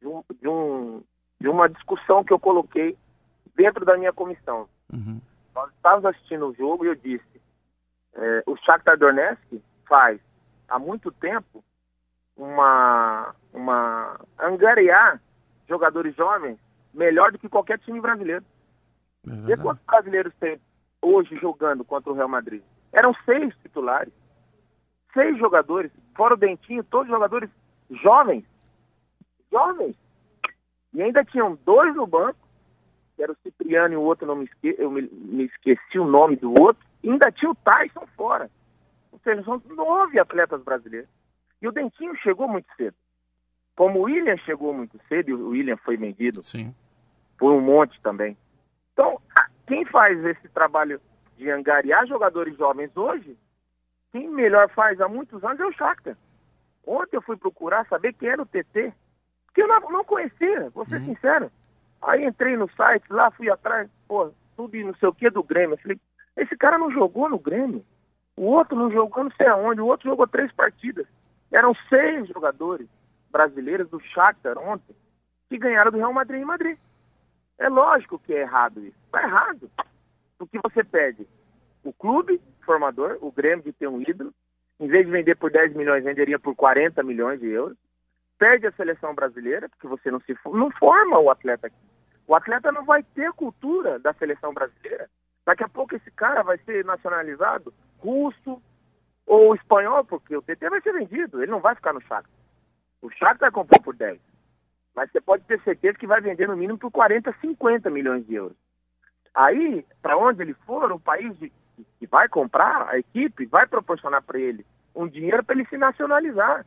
de, 0.00 0.06
um, 0.06 0.22
de, 0.40 0.48
um, 0.48 1.02
de 1.40 1.48
uma 1.48 1.68
discussão 1.68 2.24
que 2.24 2.32
eu 2.32 2.38
coloquei 2.38 2.96
dentro 3.54 3.84
da 3.84 3.96
minha 3.96 4.12
comissão. 4.12 4.68
Uhum. 4.92 5.20
Nós 5.54 5.70
estávamos 5.72 6.04
assistindo 6.04 6.48
o 6.48 6.54
jogo 6.54 6.84
e 6.84 6.88
eu 6.88 6.94
disse, 6.94 7.40
é, 8.14 8.42
o 8.46 8.56
Shakhtar 8.56 8.98
Donetsk 8.98 9.62
faz 9.88 10.20
há 10.68 10.78
muito 10.78 11.10
tempo 11.10 11.64
uma, 12.36 13.34
uma 13.52 14.20
angariar 14.38 15.20
jogadores 15.68 16.14
jovens 16.14 16.58
melhor 16.92 17.32
do 17.32 17.38
que 17.38 17.48
qualquer 17.48 17.78
time 17.78 18.00
brasileiro. 18.00 18.44
É 19.48 19.52
e 19.52 19.56
quantos 19.56 19.84
brasileiros 19.84 20.32
tem 20.38 20.60
hoje 21.02 21.36
jogando 21.38 21.84
contra 21.84 22.12
o 22.12 22.14
Real 22.14 22.28
Madrid? 22.28 22.62
Eram 22.92 23.14
seis 23.24 23.54
titulares. 23.62 24.12
Seis 25.12 25.38
jogadores, 25.38 25.90
fora 26.14 26.34
o 26.34 26.36
Dentinho, 26.36 26.84
todos 26.84 27.08
jogadores 27.08 27.50
jovens 27.90 28.44
jovens. 29.56 29.96
E 30.92 31.02
ainda 31.02 31.24
tinham 31.24 31.58
dois 31.64 31.94
no 31.94 32.06
banco, 32.06 32.38
que 33.14 33.22
era 33.22 33.32
o 33.32 33.36
Cipriano 33.42 33.94
e 33.94 33.96
o 33.96 34.02
outro, 34.02 34.26
não 34.26 34.36
me 34.36 34.44
esque... 34.44 34.74
eu 34.78 34.90
me, 34.90 35.02
me 35.02 35.44
esqueci 35.44 35.98
o 35.98 36.04
nome 36.04 36.36
do 36.36 36.50
outro, 36.60 36.84
e 37.02 37.10
ainda 37.10 37.32
tinha 37.32 37.50
o 37.50 37.54
Tyson 37.54 38.06
fora. 38.16 38.50
Ou 39.10 39.18
seja, 39.20 39.42
são 39.42 39.62
nove 39.74 40.18
atletas 40.18 40.62
brasileiros. 40.62 41.08
E 41.60 41.66
o 41.66 41.72
Dentinho 41.72 42.14
chegou 42.16 42.46
muito 42.46 42.66
cedo. 42.76 42.94
Como 43.74 44.00
o 44.00 44.02
William 44.02 44.36
chegou 44.38 44.74
muito 44.74 45.00
cedo, 45.08 45.30
e 45.30 45.34
o 45.34 45.48
William 45.48 45.76
foi 45.78 45.96
vendido 45.96 46.42
Sim. 46.42 46.74
por 47.38 47.52
um 47.52 47.60
monte 47.60 48.00
também. 48.02 48.36
Então, 48.92 49.20
quem 49.66 49.84
faz 49.86 50.22
esse 50.24 50.48
trabalho 50.48 51.00
de 51.36 51.50
angariar 51.50 52.06
jogadores 52.06 52.56
jovens 52.56 52.94
hoje, 52.96 53.36
quem 54.12 54.28
melhor 54.28 54.68
faz 54.70 55.00
há 55.00 55.08
muitos 55.08 55.42
anos 55.44 55.60
é 55.60 55.66
o 55.66 55.72
Shakhtar. 55.72 56.16
Ontem 56.86 57.16
eu 57.16 57.22
fui 57.22 57.36
procurar 57.36 57.86
saber 57.86 58.14
quem 58.14 58.28
era 58.28 58.40
o 58.40 58.46
TT 58.46 58.94
que 59.56 59.62
eu 59.62 59.68
não, 59.68 59.80
não 59.90 60.04
conhecia, 60.04 60.68
vou 60.68 60.84
ser 60.84 61.00
uhum. 61.00 61.06
sincero. 61.06 61.50
Aí 62.02 62.26
entrei 62.26 62.58
no 62.58 62.70
site 62.72 63.10
lá, 63.10 63.30
fui 63.30 63.48
atrás, 63.48 63.88
pô, 64.06 64.30
tudo 64.54 64.76
e 64.76 64.84
não 64.84 64.94
sei 64.96 65.08
o 65.08 65.14
que 65.14 65.30
do 65.30 65.42
Grêmio. 65.42 65.72
Eu 65.72 65.78
falei, 65.78 65.98
esse 66.36 66.54
cara 66.58 66.76
não 66.76 66.90
jogou 66.90 67.26
no 67.26 67.38
Grêmio. 67.38 67.82
O 68.36 68.42
outro 68.42 68.76
não 68.76 68.90
jogou 68.90 69.24
não 69.24 69.30
sei 69.30 69.46
aonde, 69.46 69.80
o 69.80 69.86
outro 69.86 70.10
jogou 70.10 70.26
três 70.26 70.52
partidas. 70.52 71.06
Eram 71.50 71.74
seis 71.88 72.28
jogadores 72.28 72.86
brasileiros 73.30 73.88
do 73.88 73.98
Shakhtar 73.98 74.58
ontem 74.58 74.94
que 75.48 75.56
ganharam 75.56 75.90
do 75.90 75.96
Real 75.96 76.12
Madrid 76.12 76.42
em 76.42 76.44
Madrid. 76.44 76.78
É 77.58 77.70
lógico 77.70 78.18
que 78.18 78.34
é 78.34 78.42
errado 78.42 78.80
isso. 78.84 78.98
Está 79.06 79.22
errado. 79.22 79.70
Porque 80.36 80.58
você 80.62 80.84
pede 80.84 81.26
o 81.82 81.94
clube 81.94 82.42
formador, 82.62 83.16
o 83.22 83.32
Grêmio 83.32 83.64
de 83.64 83.72
ter 83.72 83.88
um 83.88 84.02
ídolo, 84.02 84.34
em 84.78 84.86
vez 84.86 85.06
de 85.06 85.12
vender 85.12 85.36
por 85.36 85.50
10 85.50 85.74
milhões, 85.74 86.04
venderia 86.04 86.38
por 86.38 86.54
40 86.54 87.02
milhões 87.02 87.40
de 87.40 87.46
euros 87.46 87.78
perde 88.38 88.66
a 88.66 88.72
seleção 88.72 89.14
brasileira, 89.14 89.68
porque 89.68 89.86
você 89.86 90.10
não 90.10 90.20
se 90.20 90.36
não 90.46 90.70
forma 90.72 91.18
o 91.18 91.30
atleta 91.30 91.66
aqui. 91.66 91.76
O 92.26 92.34
atleta 92.34 92.72
não 92.72 92.84
vai 92.84 93.02
ter 93.02 93.32
cultura 93.32 93.98
da 93.98 94.12
seleção 94.14 94.52
brasileira. 94.52 95.08
Daqui 95.44 95.62
a 95.62 95.68
pouco 95.68 95.94
esse 95.94 96.10
cara 96.10 96.42
vai 96.42 96.58
ser 96.58 96.84
nacionalizado 96.84 97.72
russo 97.98 98.60
ou 99.26 99.54
espanhol, 99.54 100.04
porque 100.04 100.36
o 100.36 100.42
TT 100.42 100.68
vai 100.68 100.80
ser 100.80 100.92
vendido, 100.92 101.42
ele 101.42 101.50
não 101.50 101.60
vai 101.60 101.74
ficar 101.74 101.92
no 101.92 102.00
Shakhtar. 102.00 102.30
O 103.02 103.10
Shakhtar 103.10 103.52
comprou 103.52 103.80
por 103.82 103.94
10. 103.94 104.20
Mas 104.94 105.10
você 105.10 105.20
pode 105.20 105.44
ter 105.44 105.60
certeza 105.62 105.98
que 105.98 106.06
vai 106.06 106.20
vender 106.20 106.48
no 106.48 106.56
mínimo 106.56 106.78
por 106.78 106.90
40, 106.90 107.32
50 107.40 107.90
milhões 107.90 108.26
de 108.26 108.34
euros. 108.34 108.56
Aí, 109.34 109.84
para 110.00 110.16
onde 110.16 110.42
ele 110.42 110.54
for, 110.66 110.90
o 110.90 110.98
país 110.98 111.36
que 111.98 112.06
vai 112.06 112.28
comprar, 112.28 112.88
a 112.88 112.98
equipe, 112.98 113.44
vai 113.46 113.66
proporcionar 113.66 114.22
para 114.22 114.38
ele 114.38 114.64
um 114.94 115.06
dinheiro 115.06 115.44
para 115.44 115.54
ele 115.54 115.66
se 115.66 115.76
nacionalizar. 115.76 116.64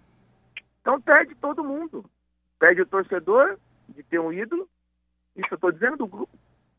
Então 0.81 1.01
perde 1.01 1.35
todo 1.35 1.63
mundo. 1.63 2.05
Perde 2.57 2.81
o 2.81 2.85
torcedor 2.85 3.57
de 3.87 4.03
ter 4.03 4.19
um 4.19 4.33
ídolo. 4.33 4.67
Isso 5.35 5.47
eu 5.51 5.55
estou 5.55 5.71
dizendo 5.71 5.97
do 5.97 6.29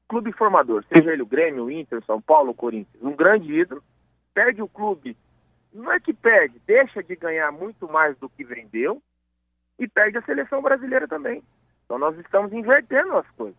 clube 0.09 0.33
formador, 0.33 0.85
seja 0.92 1.12
ele 1.12 1.23
o 1.23 1.26
Grêmio, 1.26 1.64
o 1.64 1.71
Inter, 1.71 2.04
São 2.04 2.21
Paulo, 2.21 2.50
o 2.50 2.54
Corinthians. 2.54 3.02
Um 3.02 3.14
grande 3.14 3.52
ídolo. 3.52 3.83
Perde 4.35 4.62
o 4.62 4.69
clube. 4.69 5.16
Não 5.73 5.90
é 5.92 6.00
que 6.00 6.12
perde, 6.12 6.61
deixa 6.66 7.02
de 7.02 7.14
ganhar 7.14 7.50
muito 7.52 7.88
mais 7.88 8.16
do 8.19 8.28
que 8.28 8.45
vendeu 8.45 9.00
e 9.78 9.87
perde 9.87 10.19
a 10.19 10.23
seleção 10.23 10.61
brasileira 10.61 11.07
também. 11.07 11.42
Então 11.85 11.99
nós 11.99 12.19
estamos 12.19 12.52
invertendo 12.52 13.16
as 13.16 13.28
coisas. 13.30 13.59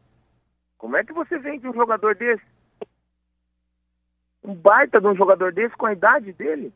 Como 0.77 0.97
é 0.97 1.03
que 1.03 1.13
você 1.13 1.37
vende 1.37 1.67
um 1.67 1.73
jogador 1.73 2.15
desse? 2.15 2.43
Um 4.43 4.55
baita 4.55 4.99
de 4.99 5.07
um 5.07 5.15
jogador 5.15 5.53
desse 5.53 5.75
com 5.75 5.85
a 5.85 5.93
idade 5.93 6.33
dele? 6.33 6.73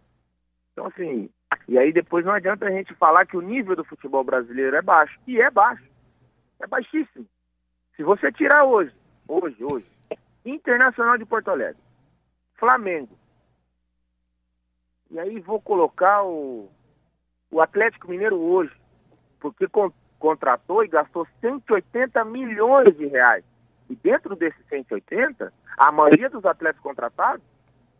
Então, 0.71 0.87
assim, 0.87 1.29
e 1.67 1.77
aí 1.77 1.91
depois 1.91 2.25
não 2.25 2.33
adianta 2.33 2.65
a 2.65 2.71
gente 2.71 2.93
falar 2.95 3.25
que 3.25 3.37
o 3.37 3.41
nível 3.41 3.75
do 3.75 3.83
futebol 3.83 4.23
brasileiro 4.23 4.75
é 4.75 4.81
baixo. 4.81 5.19
E 5.25 5.41
é 5.41 5.49
baixo. 5.49 5.83
É 6.59 6.67
baixíssimo. 6.67 7.25
Se 7.95 8.03
você 8.03 8.31
tirar 8.31 8.65
hoje, 8.65 8.93
hoje, 9.27 9.63
hoje, 9.63 9.89
Internacional 10.45 11.17
de 11.17 11.25
Porto 11.25 11.49
Alegre, 11.49 11.81
Flamengo, 12.55 13.17
e 15.09 15.19
aí 15.19 15.39
vou 15.39 15.61
colocar 15.61 16.23
o, 16.23 16.69
o 17.49 17.61
Atlético 17.61 18.09
Mineiro 18.09 18.37
hoje, 18.37 18.73
porque 19.39 19.67
con, 19.67 19.91
contratou 20.19 20.83
e 20.83 20.87
gastou 20.87 21.27
180 21.41 22.23
milhões 22.25 22.95
de 22.95 23.07
reais. 23.07 23.43
E 23.89 23.95
dentro 23.95 24.35
desses 24.35 24.65
180, 24.67 25.53
a 25.77 25.91
maioria 25.91 26.29
dos 26.29 26.45
atletas 26.45 26.81
contratados 26.81 27.45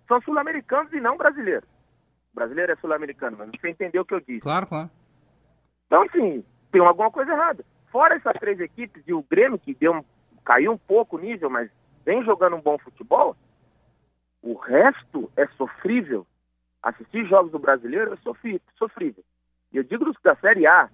são 0.08 0.22
sul-americanos 0.22 0.92
e 0.94 1.00
não 1.00 1.18
brasileiros 1.18 1.75
brasileiro 2.36 2.72
é 2.72 2.76
sul-americano, 2.76 3.38
mas 3.38 3.50
você 3.50 3.70
entendeu 3.70 4.04
o 4.04 4.06
que 4.06 4.14
eu 4.14 4.20
disse. 4.20 4.42
Claro, 4.42 4.68
claro. 4.68 4.90
Então, 5.88 6.04
assim, 6.04 6.44
tem 6.72 6.82
alguma 6.82 7.10
coisa 7.10 7.32
errada. 7.32 7.66
Fora 7.92 8.16
essas 8.16 8.38
três 8.40 8.60
equipes 8.60 9.02
e 9.08 9.14
o 9.14 9.24
Grêmio, 9.24 9.58
que 9.58 9.74
deu 9.74 9.94
um, 9.94 10.04
caiu 10.44 10.74
um 10.74 10.78
pouco 10.78 11.16
o 11.16 11.20
nível, 11.20 11.50
mas 11.50 11.72
vem 12.06 12.24
jogando 12.24 12.56
um 12.56 12.62
bom 12.62 12.78
futebol, 12.78 13.36
o, 14.42 14.54
resto 14.54 15.32
é 15.36 15.48
sofrível. 15.58 16.28
Assistir 16.84 17.26
jogos 17.26 17.52
do 17.52 17.58
brasileiro 17.58 18.14
é 18.14 18.18
sofrível. 18.78 19.24
E 19.74 19.78
eu 19.78 19.84
digo 19.84 20.06
da 20.24 20.36
Série 20.36 20.68
A. 20.68 20.90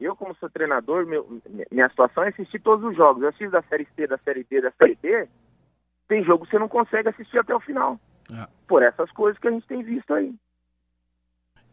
Eu, 0.00 0.16
como 0.16 0.34
sou 0.36 0.48
treinador, 0.48 1.06
meu, 1.06 1.40
minha 1.70 1.88
situação 1.88 2.24
é 2.24 2.28
assistir 2.28 2.60
todos 2.60 2.84
os 2.84 2.96
jogos. 2.96 3.22
Eu 3.22 3.28
assisto 3.28 3.50
da 3.50 3.62
Série 3.62 3.86
C, 3.94 4.06
da 4.06 4.18
Série 4.18 4.44
D, 4.44 4.60
da 4.62 4.70
Série 4.72 4.96
D. 4.96 5.28
Tem 6.08 6.24
jogo 6.24 6.44
que 6.44 6.50
você 6.50 6.58
não 6.58 6.68
consegue 6.68 7.08
assistir 7.10 7.38
até 7.38 7.54
o 7.54 7.60
final. 7.60 8.00
É. 8.32 8.48
Por 8.66 8.82
essas 8.82 9.10
coisas 9.12 9.38
que 9.38 9.48
a 9.48 9.50
gente 9.50 9.66
tem 9.66 9.82
visto 9.82 10.12
aí. 10.14 10.34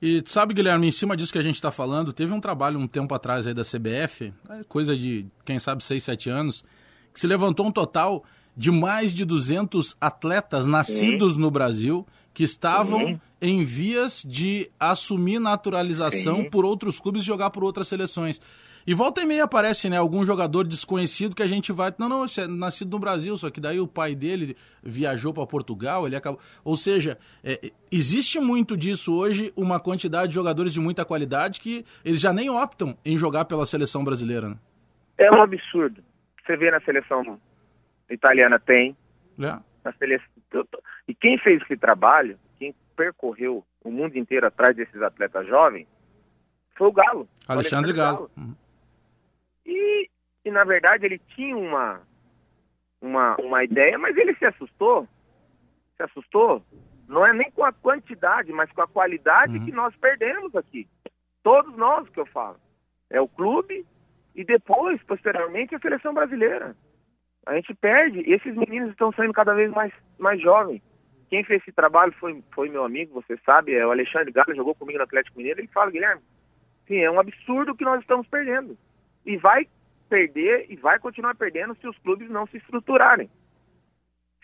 E 0.01 0.23
sabe, 0.25 0.53
Guilherme, 0.53 0.87
em 0.87 0.91
cima 0.91 1.15
disso 1.15 1.31
que 1.31 1.37
a 1.37 1.43
gente 1.43 1.55
está 1.55 1.69
falando, 1.69 2.11
teve 2.11 2.33
um 2.33 2.39
trabalho 2.39 2.79
um 2.79 2.87
tempo 2.87 3.13
atrás 3.13 3.45
aí 3.45 3.53
da 3.53 3.61
CBF, 3.61 4.33
é 4.49 4.63
coisa 4.67 4.97
de, 4.97 5.27
quem 5.45 5.59
sabe, 5.59 5.83
6, 5.83 6.03
7 6.03 6.29
anos, 6.29 6.65
que 7.13 7.19
se 7.19 7.27
levantou 7.27 7.67
um 7.67 7.71
total 7.71 8.23
de 8.57 8.71
mais 8.71 9.13
de 9.13 9.23
200 9.23 9.95
atletas 10.01 10.65
nascidos 10.65 11.37
no 11.37 11.51
Brasil 11.51 12.05
que 12.33 12.43
estavam 12.43 13.19
em 13.41 13.63
vias 13.63 14.23
de 14.25 14.69
assumir 14.79 15.39
naturalização 15.39 16.45
por 16.49 16.65
outros 16.65 16.99
clubes 16.99 17.23
e 17.23 17.25
jogar 17.25 17.49
por 17.49 17.63
outras 17.63 17.87
seleções. 17.87 18.41
E 18.85 18.93
volta 18.93 19.21
e 19.21 19.25
meia 19.25 19.43
aparece, 19.43 19.89
né, 19.89 19.97
algum 19.97 20.25
jogador 20.25 20.65
desconhecido 20.65 21.35
que 21.35 21.43
a 21.43 21.47
gente 21.47 21.71
vai, 21.71 21.93
não, 21.99 22.09
não, 22.09 22.25
esse 22.25 22.41
é 22.41 22.47
nascido 22.47 22.91
no 22.91 22.99
Brasil, 22.99 23.35
só 23.37 23.49
que 23.49 23.61
daí 23.61 23.79
o 23.79 23.87
pai 23.87 24.15
dele 24.15 24.55
viajou 24.81 25.33
para 25.33 25.45
Portugal, 25.45 26.07
ele 26.07 26.15
acabou, 26.15 26.39
ou 26.63 26.75
seja, 26.75 27.17
é, 27.43 27.71
existe 27.91 28.39
muito 28.39 28.75
disso 28.75 29.15
hoje, 29.15 29.53
uma 29.55 29.79
quantidade 29.79 30.29
de 30.29 30.35
jogadores 30.35 30.73
de 30.73 30.79
muita 30.79 31.05
qualidade 31.05 31.61
que 31.61 31.85
eles 32.03 32.19
já 32.19 32.33
nem 32.33 32.49
optam 32.49 32.97
em 33.05 33.17
jogar 33.17 33.45
pela 33.45 33.65
seleção 33.65 34.03
brasileira, 34.03 34.49
né? 34.49 34.57
É 35.17 35.29
um 35.37 35.41
absurdo. 35.41 36.03
Você 36.43 36.57
vê 36.57 36.71
na 36.71 36.81
seleção 36.81 37.39
italiana 38.09 38.59
tem. 38.59 38.95
É. 39.39 39.59
Na 39.83 39.93
seleção, 39.93 40.25
e 41.07 41.13
quem 41.13 41.37
fez 41.37 41.61
esse 41.61 41.77
trabalho, 41.77 42.37
quem 42.57 42.73
percorreu 42.95 43.63
o 43.83 43.91
mundo 43.91 44.17
inteiro 44.17 44.47
atrás 44.47 44.75
desses 44.75 45.01
atletas 45.01 45.47
jovens, 45.47 45.87
foi 46.75 46.87
o 46.87 46.91
Galo. 46.91 47.27
Alexandre, 47.47 47.91
Alexandre 47.91 47.93
Galo. 47.93 48.17
Galo. 48.17 48.31
Uhum. 48.37 48.55
E, 49.65 50.09
e 50.45 50.51
na 50.51 50.63
verdade 50.63 51.05
ele 51.05 51.19
tinha 51.35 51.55
uma, 51.55 52.01
uma, 53.01 53.35
uma 53.37 53.63
ideia, 53.63 53.97
mas 53.97 54.15
ele 54.15 54.35
se 54.35 54.45
assustou. 54.45 55.07
Se 55.97 56.03
assustou. 56.03 56.63
Não 57.07 57.25
é 57.25 57.33
nem 57.33 57.51
com 57.51 57.63
a 57.63 57.73
quantidade, 57.73 58.51
mas 58.53 58.71
com 58.71 58.81
a 58.81 58.87
qualidade 58.87 59.57
uhum. 59.57 59.65
que 59.65 59.71
nós 59.71 59.95
perdemos 59.97 60.55
aqui. 60.55 60.87
Todos 61.43 61.75
nós 61.75 62.07
que 62.09 62.19
eu 62.19 62.25
falo. 62.27 62.57
É 63.09 63.19
o 63.19 63.27
clube 63.27 63.85
e 64.33 64.45
depois, 64.45 65.01
posteriormente, 65.03 65.75
a 65.75 65.79
seleção 65.79 66.13
brasileira. 66.13 66.75
A 67.45 67.55
gente 67.55 67.73
perde. 67.73 68.21
E 68.21 68.33
esses 68.33 68.55
meninos 68.55 68.91
estão 68.91 69.11
saindo 69.11 69.33
cada 69.33 69.53
vez 69.53 69.69
mais, 69.71 69.91
mais 70.17 70.41
jovens. 70.41 70.81
Quem 71.29 71.43
fez 71.43 71.61
esse 71.61 71.71
trabalho 71.71 72.13
foi, 72.13 72.41
foi 72.53 72.69
meu 72.69 72.83
amigo, 72.83 73.13
você 73.13 73.37
sabe, 73.45 73.73
é 73.73 73.85
o 73.85 73.91
Alexandre 73.91 74.31
Galo, 74.31 74.53
jogou 74.53 74.75
comigo 74.75 74.97
no 74.97 75.03
Atlético 75.03 75.37
Mineiro. 75.37 75.61
Ele 75.61 75.67
fala, 75.67 75.91
Guilherme, 75.91 76.21
sim, 76.87 76.97
é 76.97 77.09
um 77.09 77.19
absurdo 77.19 77.75
que 77.75 77.85
nós 77.85 78.01
estamos 78.01 78.27
perdendo 78.27 78.77
e 79.25 79.37
vai 79.37 79.67
perder 80.09 80.65
e 80.69 80.75
vai 80.75 80.99
continuar 80.99 81.35
perdendo 81.35 81.75
se 81.75 81.87
os 81.87 81.97
clubes 81.99 82.29
não 82.29 82.45
se 82.47 82.57
estruturarem. 82.57 83.29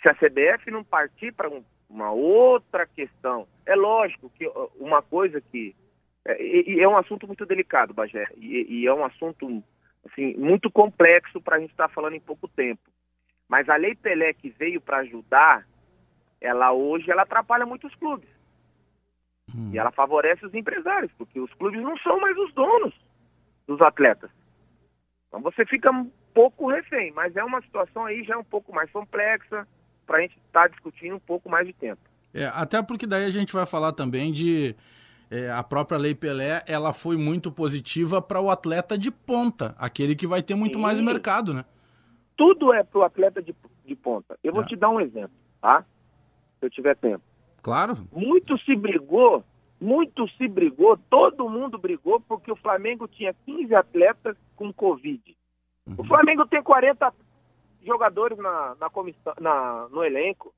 Se 0.02 0.10
a 0.10 0.16
CBF 0.16 0.72
não 0.72 0.84
partir 0.84 1.34
para 1.34 1.50
um, 1.50 1.64
uma 1.90 2.12
outra 2.12 2.86
questão. 2.86 3.48
É 3.66 3.76
lógico 3.76 4.30
que 4.30 4.48
uma 4.80 5.02
coisa 5.02 5.42
que. 5.42 5.76
É, 6.26 6.42
e, 6.42 6.80
é 6.80 6.88
um 6.88 6.98
assunto 6.98 7.26
muito 7.26 7.46
delicado, 7.46 7.94
Bagé, 7.94 8.28
e, 8.36 8.82
e 8.82 8.88
é 8.88 8.94
um 8.94 9.06
assunto 9.06 9.64
assim, 10.06 10.36
muito 10.36 10.70
complexo 10.70 11.42
para 11.42 11.56
a 11.56 11.60
gente 11.60 11.72
estar 11.72 11.88
tá 11.88 11.94
falando 11.94 12.14
em 12.14 12.20
pouco 12.20 12.48
tempo. 12.48 12.82
Mas 13.48 13.70
a 13.70 13.78
Lei 13.78 13.96
Pelé 13.96 14.34
que 14.34 14.50
veio 14.50 14.82
para 14.82 14.98
ajudar, 14.98 15.66
ela 16.42 16.74
hoje 16.74 17.10
ela 17.10 17.24
atrapalha 17.24 17.66
muitos 17.66 17.94
clubes. 17.96 18.30
Hum. 19.56 19.72
E 19.74 19.78
ela 19.78 19.92
favorece 19.92 20.46
os 20.46 20.54
empresários, 20.54 21.12
porque 21.18 21.40
os 21.40 21.54
clubes 21.54 21.82
não 21.82 21.98
são 22.00 22.20
mais 22.20 22.38
os 22.38 22.54
donos 22.54 22.94
dos 23.66 23.82
atletas. 23.82 24.30
Então 25.28 25.42
você 25.42 25.66
fica 25.66 25.92
um 25.92 26.10
pouco 26.34 26.70
refém, 26.70 27.12
mas 27.14 27.36
é 27.36 27.44
uma 27.44 27.62
situação 27.62 28.06
aí 28.06 28.24
já 28.24 28.38
um 28.38 28.44
pouco 28.44 28.74
mais 28.74 28.90
complexa 28.92 29.68
para 30.06 30.18
a 30.18 30.22
gente 30.22 30.38
estar 30.38 30.62
tá 30.64 30.68
discutindo 30.68 31.16
um 31.16 31.20
pouco 31.20 31.50
mais 31.50 31.68
de 31.68 31.74
tempo. 31.74 32.02
É, 32.34 32.46
até 32.46 32.82
porque 32.82 33.08
daí 33.08 33.26
a 33.26 33.32
gente 33.32 33.54
vai 33.54 33.66
falar 33.66 33.92
também 33.94 34.32
de 34.32 34.76
é, 35.30 35.52
a 35.52 35.64
própria 35.64 35.98
Lei 35.98 36.16
Pelé, 36.16 36.64
ela 36.68 36.94
foi 36.94 37.18
muito 37.18 37.52
positiva 37.52 38.22
para 38.22 38.40
o 38.40 38.50
atleta 38.50 38.98
de 38.98 39.12
ponta, 39.12 39.76
aquele 39.78 40.16
que 40.16 40.28
vai 40.28 40.42
ter 40.42 40.56
muito 40.56 40.76
Sim. 40.76 40.82
mais 40.82 41.02
mercado, 41.02 41.54
né? 41.54 41.66
Tudo 42.36 42.72
é 42.74 42.84
para 42.84 43.00
o 43.00 43.04
atleta 43.04 43.42
de, 43.42 43.56
de 43.86 43.96
ponta. 43.96 44.38
Eu 44.44 44.54
vou 44.54 44.64
é. 44.64 44.66
te 44.66 44.76
dar 44.76 44.90
um 44.90 45.02
exemplo, 45.02 45.36
tá? 45.60 45.84
Se 46.60 46.66
eu 46.66 46.70
tiver 46.70 46.96
tempo. 46.96 47.24
Claro. 47.62 48.08
Muito 48.14 48.58
se 48.60 48.76
brigou 48.76 49.44
muito 49.80 50.28
se 50.30 50.48
brigou, 50.48 50.98
todo 51.10 51.50
mundo 51.50 51.78
brigou, 51.78 52.20
porque 52.20 52.52
o 52.52 52.56
Flamengo 52.56 53.08
tinha 53.08 53.36
15 53.46 53.76
atletas 53.76 54.36
com 54.56 54.74
Covid. 54.74 55.36
Uhum. 55.86 55.96
O 56.00 56.04
Flamengo 56.04 56.46
tem 56.48 56.62
40 56.62 57.14
jogadores 57.86 58.38
na, 58.38 58.76
na 58.80 58.90
comissão, 58.90 59.34
na, 59.40 59.88
no 59.90 60.04
elenco, 60.04 60.54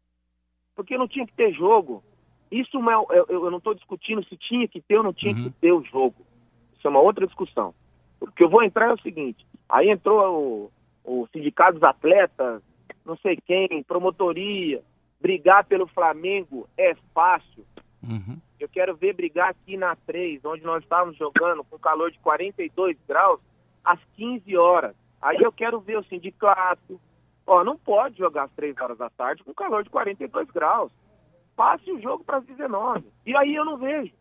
porque 0.75 0.97
não 0.97 1.07
tinha 1.07 1.25
que 1.25 1.33
ter 1.33 1.53
jogo. 1.53 2.03
Isso 2.49 2.77
é, 2.77 3.17
eu, 3.17 3.25
eu 3.27 3.51
não 3.51 3.57
estou 3.59 3.75
discutindo 3.75 4.23
se 4.25 4.35
tinha 4.37 4.67
que 4.67 4.81
ter 4.81 4.97
ou 4.97 5.03
não 5.03 5.13
tinha 5.13 5.35
uhum. 5.35 5.43
que 5.43 5.49
ter 5.51 5.71
o 5.71 5.83
jogo. 5.83 6.25
Isso 6.77 6.87
é 6.87 6.89
uma 6.89 7.01
outra 7.01 7.27
discussão. 7.27 7.73
O 8.19 8.27
que 8.31 8.43
eu 8.43 8.49
vou 8.49 8.63
entrar 8.63 8.89
é 8.89 8.93
o 8.93 9.01
seguinte: 9.01 9.45
aí 9.67 9.89
entrou 9.89 10.71
o, 11.03 11.21
o 11.21 11.27
sindicato 11.27 11.73
dos 11.73 11.83
atletas, 11.83 12.61
não 13.05 13.17
sei 13.17 13.37
quem, 13.37 13.83
promotoria. 13.83 14.81
Brigar 15.21 15.65
pelo 15.65 15.85
Flamengo 15.85 16.67
é 16.77 16.95
fácil. 17.13 17.65
Uhum. 18.01 18.37
Eu 18.59 18.69
quero 18.69 18.95
ver 18.95 19.13
brigar 19.13 19.49
aqui 19.49 19.77
na 19.77 19.95
3, 19.95 20.43
onde 20.45 20.63
nós 20.63 20.83
estávamos 20.83 21.17
jogando 21.17 21.63
com 21.63 21.79
calor 21.79 22.11
de 22.11 22.19
42 22.19 22.97
graus, 23.07 23.39
às 23.83 23.99
15 24.15 24.57
horas. 24.57 24.95
Aí 25.21 25.37
eu 25.37 25.51
quero 25.51 25.79
ver 25.79 25.97
o 25.97 26.03
sindicato. 26.03 26.99
Ó, 27.47 27.63
não 27.63 27.77
pode 27.77 28.17
jogar 28.17 28.43
às 28.43 28.51
3 28.51 28.75
horas 28.79 28.97
da 28.97 29.09
tarde 29.09 29.43
com 29.43 29.53
calor 29.53 29.83
de 29.83 29.89
42 29.89 30.49
graus. 30.51 30.91
Passe 31.55 31.91
o 31.91 32.01
jogo 32.01 32.23
para 32.23 32.37
as 32.37 32.45
19. 32.45 33.05
E 33.25 33.35
aí 33.35 33.55
eu 33.55 33.65
não 33.65 33.77
vejo. 33.77 34.13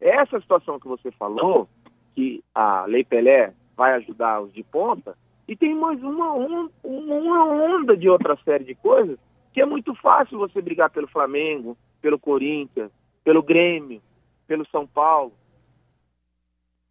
Essa 0.00 0.40
situação 0.40 0.80
que 0.80 0.88
você 0.88 1.10
falou, 1.12 1.68
que 2.14 2.42
a 2.54 2.84
Lei 2.86 3.04
Pelé 3.04 3.54
vai 3.76 3.94
ajudar 3.94 4.40
os 4.40 4.52
de 4.52 4.62
ponta, 4.62 5.16
e 5.46 5.56
tem 5.56 5.74
mais 5.74 6.02
uma, 6.02 6.32
uma, 6.32 6.70
uma 6.82 7.44
onda 7.44 7.96
de 7.96 8.08
outra 8.08 8.36
série 8.44 8.64
de 8.64 8.74
coisas 8.74 9.18
que 9.52 9.60
é 9.60 9.66
muito 9.66 9.94
fácil 9.96 10.38
você 10.38 10.62
brigar 10.62 10.90
pelo 10.90 11.06
Flamengo, 11.08 11.76
pelo 12.00 12.18
Corinthians, 12.18 12.90
pelo 13.24 13.42
Grêmio, 13.42 14.02
pelo 14.46 14.66
São 14.68 14.86
Paulo. 14.86 15.32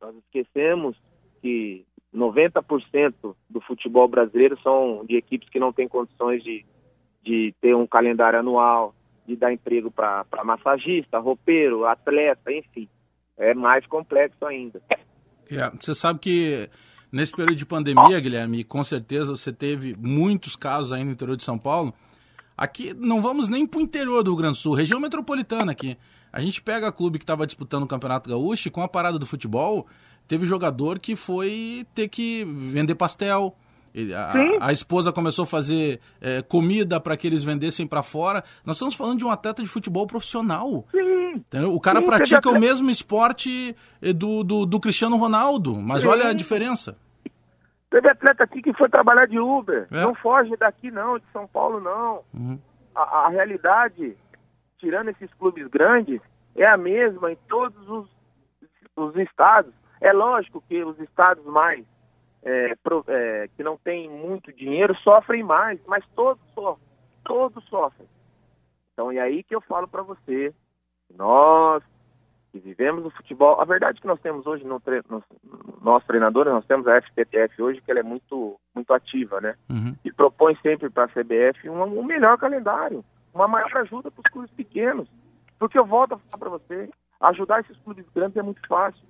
Nós 0.01 0.15
esquecemos 0.15 0.97
que 1.41 1.85
90% 2.13 3.35
do 3.49 3.61
futebol 3.61 4.07
brasileiro 4.07 4.59
são 4.61 5.05
de 5.05 5.15
equipes 5.15 5.49
que 5.49 5.59
não 5.59 5.71
têm 5.71 5.87
condições 5.87 6.43
de, 6.43 6.65
de 7.23 7.53
ter 7.61 7.75
um 7.75 7.87
calendário 7.87 8.39
anual, 8.39 8.93
de 9.25 9.35
dar 9.35 9.53
emprego 9.53 9.89
para 9.91 10.25
massagista, 10.43 11.19
roupeiro, 11.19 11.85
atleta, 11.85 12.51
enfim. 12.51 12.87
É 13.37 13.53
mais 13.53 13.85
complexo 13.85 14.45
ainda. 14.45 14.81
É, 15.49 15.69
você 15.79 15.95
sabe 15.95 16.19
que 16.19 16.69
nesse 17.11 17.33
período 17.33 17.57
de 17.57 17.65
pandemia, 17.65 18.19
Guilherme, 18.19 18.63
com 18.63 18.83
certeza 18.83 19.35
você 19.35 19.51
teve 19.51 19.95
muitos 19.97 20.55
casos 20.55 20.93
aí 20.93 21.03
no 21.03 21.11
interior 21.11 21.35
de 21.35 21.43
São 21.43 21.57
Paulo. 21.57 21.93
Aqui 22.57 22.93
não 22.93 23.21
vamos 23.21 23.49
nem 23.49 23.65
para 23.65 23.79
o 23.79 23.81
interior 23.81 24.23
do 24.23 24.31
Rio 24.31 24.37
Grande 24.37 24.53
do 24.53 24.61
Sul, 24.61 24.73
região 24.73 24.99
metropolitana 24.99 25.71
aqui. 25.71 25.97
A 26.31 26.39
gente 26.39 26.61
pega 26.61 26.91
clube 26.91 27.17
que 27.17 27.23
estava 27.23 27.45
disputando 27.45 27.83
o 27.83 27.87
Campeonato 27.87 28.29
Gaúcho 28.29 28.67
e 28.67 28.71
com 28.71 28.81
a 28.81 28.87
parada 28.87 29.19
do 29.19 29.25
futebol, 29.25 29.87
teve 30.27 30.45
jogador 30.45 30.99
que 30.99 31.15
foi 31.15 31.85
ter 31.93 32.07
que 32.07 32.45
vender 32.45 32.95
pastel. 32.95 33.55
A, 34.15 34.67
a 34.67 34.71
esposa 34.71 35.11
começou 35.11 35.43
a 35.43 35.45
fazer 35.45 35.99
é, 36.21 36.41
comida 36.41 36.99
para 36.99 37.17
que 37.17 37.27
eles 37.27 37.43
vendessem 37.43 37.85
para 37.85 38.01
fora. 38.01 38.43
Nós 38.65 38.77
estamos 38.77 38.95
falando 38.95 39.19
de 39.19 39.25
um 39.25 39.29
atleta 39.29 39.61
de 39.61 39.67
futebol 39.67 40.07
profissional. 40.07 40.85
Sim. 40.91 41.43
O 41.67 41.79
cara 41.79 41.99
Sim, 41.99 42.05
pratica 42.05 42.49
o 42.49 42.59
mesmo 42.59 42.89
esporte 42.89 43.75
eh, 44.01 44.13
do, 44.13 44.43
do, 44.43 44.65
do 44.65 44.79
Cristiano 44.79 45.15
Ronaldo, 45.17 45.75
mas 45.75 46.01
Sim. 46.03 46.09
olha 46.09 46.29
a 46.29 46.33
diferença. 46.33 46.97
Teve 47.89 48.09
atleta 48.09 48.43
aqui 48.43 48.61
que 48.61 48.73
foi 48.73 48.89
trabalhar 48.89 49.27
de 49.27 49.37
Uber. 49.37 49.87
É. 49.91 50.01
Não 50.01 50.15
foge 50.15 50.55
daqui, 50.57 50.89
não, 50.89 51.17
de 51.17 51.25
São 51.33 51.45
Paulo, 51.47 51.81
não. 51.81 52.21
Uhum. 52.33 52.57
A, 52.95 53.25
a, 53.25 53.29
realidade 53.29 54.15
tirando 54.81 55.09
esses 55.09 55.31
clubes 55.35 55.67
grandes, 55.67 56.19
é 56.55 56.65
a 56.65 56.75
mesma 56.75 57.31
em 57.31 57.37
todos 57.47 57.87
os, 57.87 58.09
os 58.97 59.15
estados. 59.15 59.73
É 60.01 60.11
lógico 60.11 60.61
que 60.67 60.83
os 60.83 60.99
estados 60.99 61.45
mais 61.45 61.85
é, 62.43 62.75
pro, 62.83 63.05
é, 63.07 63.47
que 63.55 63.63
não 63.63 63.77
têm 63.77 64.09
muito 64.09 64.51
dinheiro 64.51 64.95
sofrem 64.97 65.43
mais, 65.43 65.79
mas 65.85 66.03
todos 66.15 66.43
sofrem, 66.53 66.87
todos 67.23 67.63
sofrem. 67.65 68.09
Então 68.91 69.11
é 69.11 69.19
aí 69.19 69.43
que 69.43 69.55
eu 69.55 69.61
falo 69.61 69.87
para 69.87 70.01
você, 70.01 70.53
nós 71.15 71.83
que 72.51 72.59
vivemos 72.59 73.05
o 73.05 73.11
futebol, 73.11 73.61
a 73.61 73.63
verdade 73.63 73.99
é 73.99 74.01
que 74.01 74.07
nós 74.07 74.19
temos 74.19 74.45
hoje 74.45 74.65
no, 74.65 74.77
tre 74.81 75.01
no 75.09 75.23
nosso 75.81 76.05
treinador, 76.05 76.45
nós 76.45 76.65
temos 76.65 76.85
a 76.85 77.01
FPTF 77.01 77.61
hoje 77.61 77.79
que 77.79 77.89
ela 77.89 78.01
é 78.01 78.03
muito 78.03 78.59
muito 78.75 78.93
ativa, 78.93 79.39
né? 79.39 79.55
Uhum. 79.69 79.95
E 80.03 80.11
propõe 80.11 80.57
sempre 80.61 80.89
para 80.89 81.05
a 81.05 81.07
CBF 81.07 81.69
um, 81.69 81.81
um 81.81 82.03
melhor 82.03 82.37
calendário 82.37 83.05
uma 83.33 83.47
maior 83.47 83.75
ajuda 83.77 84.11
para 84.11 84.21
os 84.21 84.31
clubes 84.31 84.51
pequenos. 84.51 85.07
Porque 85.57 85.77
eu 85.77 85.85
volto 85.85 86.13
a 86.13 86.17
falar 86.17 86.37
para 86.37 86.49
você, 86.49 86.89
ajudar 87.19 87.61
esses 87.61 87.77
clubes 87.77 88.05
grandes 88.13 88.37
é 88.37 88.41
muito 88.41 88.65
fácil. 88.67 89.03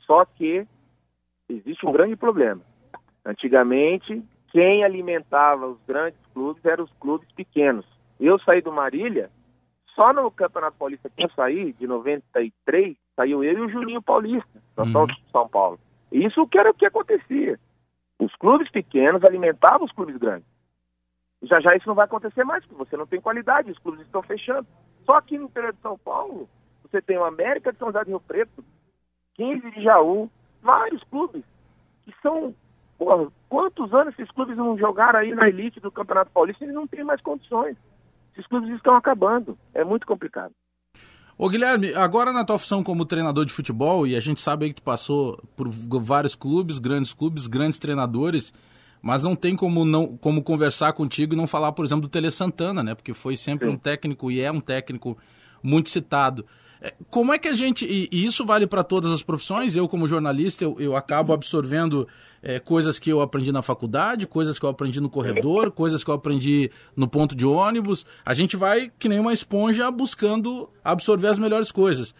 Só 0.00 0.24
que 0.24 0.66
existe 1.48 1.86
um 1.86 1.92
grande 1.92 2.16
problema. 2.16 2.62
Antigamente, 3.24 4.22
quem 4.52 4.84
alimentava 4.84 5.66
os 5.66 5.78
grandes 5.86 6.20
clubes 6.32 6.64
eram 6.64 6.84
os 6.84 6.92
clubes 7.00 7.30
pequenos. 7.32 7.84
Eu 8.18 8.38
saí 8.38 8.62
do 8.62 8.72
Marília, 8.72 9.30
só 9.94 10.12
no 10.12 10.30
Campeonato 10.30 10.76
Paulista 10.78 11.10
que 11.10 11.24
eu 11.24 11.30
saí, 11.30 11.72
de 11.72 11.86
93, 11.86 12.96
saiu 13.16 13.42
eu 13.42 13.58
e 13.58 13.60
o 13.60 13.68
Juninho 13.68 14.00
Paulista, 14.00 14.62
uhum. 14.78 15.06
de 15.06 15.30
São 15.30 15.48
Paulo. 15.48 15.78
Isso 16.10 16.46
que 16.46 16.58
era 16.58 16.70
o 16.70 16.74
que 16.74 16.86
acontecia. 16.86 17.58
Os 18.18 18.34
clubes 18.36 18.70
pequenos 18.70 19.24
alimentavam 19.24 19.84
os 19.84 19.92
clubes 19.92 20.16
grandes. 20.16 20.46
Já 21.42 21.60
já 21.60 21.76
isso 21.76 21.86
não 21.86 21.94
vai 21.94 22.04
acontecer 22.04 22.44
mais, 22.44 22.64
porque 22.64 22.84
você 22.84 22.96
não 22.96 23.06
tem 23.06 23.20
qualidade, 23.20 23.70
os 23.70 23.78
clubes 23.78 24.00
estão 24.00 24.22
fechando. 24.22 24.66
Só 25.06 25.14
aqui 25.14 25.38
no 25.38 25.44
interior 25.44 25.72
de 25.72 25.80
São 25.80 25.96
Paulo, 25.98 26.48
você 26.82 27.00
tem 27.00 27.16
o 27.16 27.24
América 27.24 27.72
de 27.72 27.78
São 27.78 27.88
José 27.88 28.04
do 28.04 28.10
Rio 28.10 28.20
Preto, 28.20 28.64
15 29.34 29.70
de 29.70 29.82
Jaú, 29.82 30.30
vários 30.62 31.02
clubes 31.04 31.44
que 32.04 32.12
são. 32.20 32.54
Porra, 32.98 33.30
quantos 33.48 33.94
anos 33.94 34.12
esses 34.14 34.30
clubes 34.32 34.56
não 34.56 34.76
jogaram 34.76 35.20
aí 35.20 35.32
na 35.32 35.48
elite 35.48 35.78
do 35.78 35.92
Campeonato 35.92 36.32
Paulista? 36.32 36.64
Eles 36.64 36.74
não 36.74 36.86
têm 36.86 37.04
mais 37.04 37.20
condições. 37.20 37.76
Esses 38.32 38.46
clubes 38.48 38.70
estão 38.70 38.96
acabando. 38.96 39.56
É 39.72 39.84
muito 39.84 40.06
complicado. 40.06 40.52
Ô 41.36 41.48
Guilherme, 41.48 41.94
agora 41.94 42.32
na 42.32 42.44
tua 42.44 42.58
função 42.58 42.82
como 42.82 43.06
treinador 43.06 43.44
de 43.44 43.52
futebol, 43.52 44.04
e 44.04 44.16
a 44.16 44.20
gente 44.20 44.40
sabe 44.40 44.64
aí 44.64 44.70
que 44.70 44.80
tu 44.80 44.84
passou 44.84 45.40
por 45.56 45.68
vários 45.70 46.34
clubes, 46.34 46.80
grandes 46.80 47.14
clubes, 47.14 47.46
grandes 47.46 47.78
treinadores, 47.78 48.52
mas 49.00 49.22
não 49.22 49.36
tem 49.36 49.54
como 49.54 49.84
não 49.84 50.16
como 50.16 50.42
conversar 50.42 50.92
contigo 50.92 51.34
e 51.34 51.36
não 51.36 51.46
falar, 51.46 51.72
por 51.72 51.84
exemplo, 51.84 52.02
do 52.02 52.08
Tele 52.08 52.30
Santana, 52.30 52.82
né? 52.82 52.94
Porque 52.94 53.14
foi 53.14 53.36
sempre 53.36 53.68
Sim. 53.68 53.74
um 53.74 53.78
técnico 53.78 54.30
e 54.30 54.40
é 54.40 54.50
um 54.50 54.60
técnico 54.60 55.16
muito 55.62 55.90
citado. 55.90 56.44
É, 56.80 56.94
como 57.10 57.32
é 57.32 57.38
que 57.38 57.48
a 57.48 57.54
gente. 57.54 57.84
E, 57.84 58.08
e 58.12 58.24
isso 58.24 58.44
vale 58.44 58.66
para 58.66 58.84
todas 58.84 59.10
as 59.10 59.22
profissões. 59.22 59.74
Eu, 59.74 59.88
como 59.88 60.06
jornalista, 60.06 60.64
eu, 60.64 60.76
eu 60.78 60.96
acabo 60.96 61.32
absorvendo 61.32 62.06
é, 62.42 62.58
coisas 62.58 62.98
que 62.98 63.10
eu 63.10 63.20
aprendi 63.20 63.50
na 63.50 63.62
faculdade, 63.62 64.26
coisas 64.26 64.58
que 64.58 64.64
eu 64.64 64.70
aprendi 64.70 65.00
no 65.00 65.10
corredor, 65.10 65.70
coisas 65.70 66.04
que 66.04 66.10
eu 66.10 66.14
aprendi 66.14 66.70
no 66.96 67.08
ponto 67.08 67.34
de 67.34 67.44
ônibus. 67.44 68.06
A 68.24 68.32
gente 68.34 68.56
vai, 68.56 68.92
que 68.98 69.08
nem 69.08 69.18
uma 69.18 69.32
esponja, 69.32 69.90
buscando 69.90 70.70
absorver 70.84 71.28
as 71.28 71.38
melhores 71.38 71.72
coisas. 71.72 72.14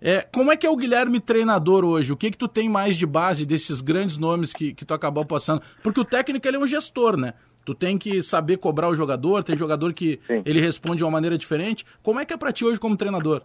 É, 0.00 0.20
como 0.20 0.52
é 0.52 0.56
que 0.56 0.66
é 0.66 0.70
o 0.70 0.76
Guilherme 0.76 1.20
treinador 1.20 1.84
hoje? 1.84 2.12
O 2.12 2.16
que 2.16 2.30
que 2.30 2.38
tu 2.38 2.48
tem 2.48 2.68
mais 2.68 2.96
de 2.96 3.06
base 3.06 3.46
desses 3.46 3.80
grandes 3.80 4.16
nomes 4.16 4.52
que, 4.52 4.74
que 4.74 4.84
tu 4.84 4.94
acabou 4.94 5.24
passando? 5.24 5.62
Porque 5.82 6.00
o 6.00 6.04
técnico 6.04 6.46
ele 6.46 6.56
é 6.56 6.60
um 6.60 6.66
gestor, 6.66 7.16
né? 7.16 7.34
Tu 7.64 7.74
tem 7.74 7.98
que 7.98 8.22
saber 8.22 8.58
cobrar 8.58 8.88
o 8.88 8.94
jogador, 8.94 9.42
tem 9.42 9.56
jogador 9.56 9.92
que 9.92 10.20
Sim. 10.26 10.42
ele 10.44 10.60
responde 10.60 10.98
de 10.98 11.04
uma 11.04 11.10
maneira 11.10 11.36
diferente. 11.36 11.84
Como 12.02 12.20
é 12.20 12.24
que 12.24 12.32
é 12.32 12.36
para 12.36 12.52
ti 12.52 12.64
hoje 12.64 12.78
como 12.78 12.96
treinador? 12.96 13.42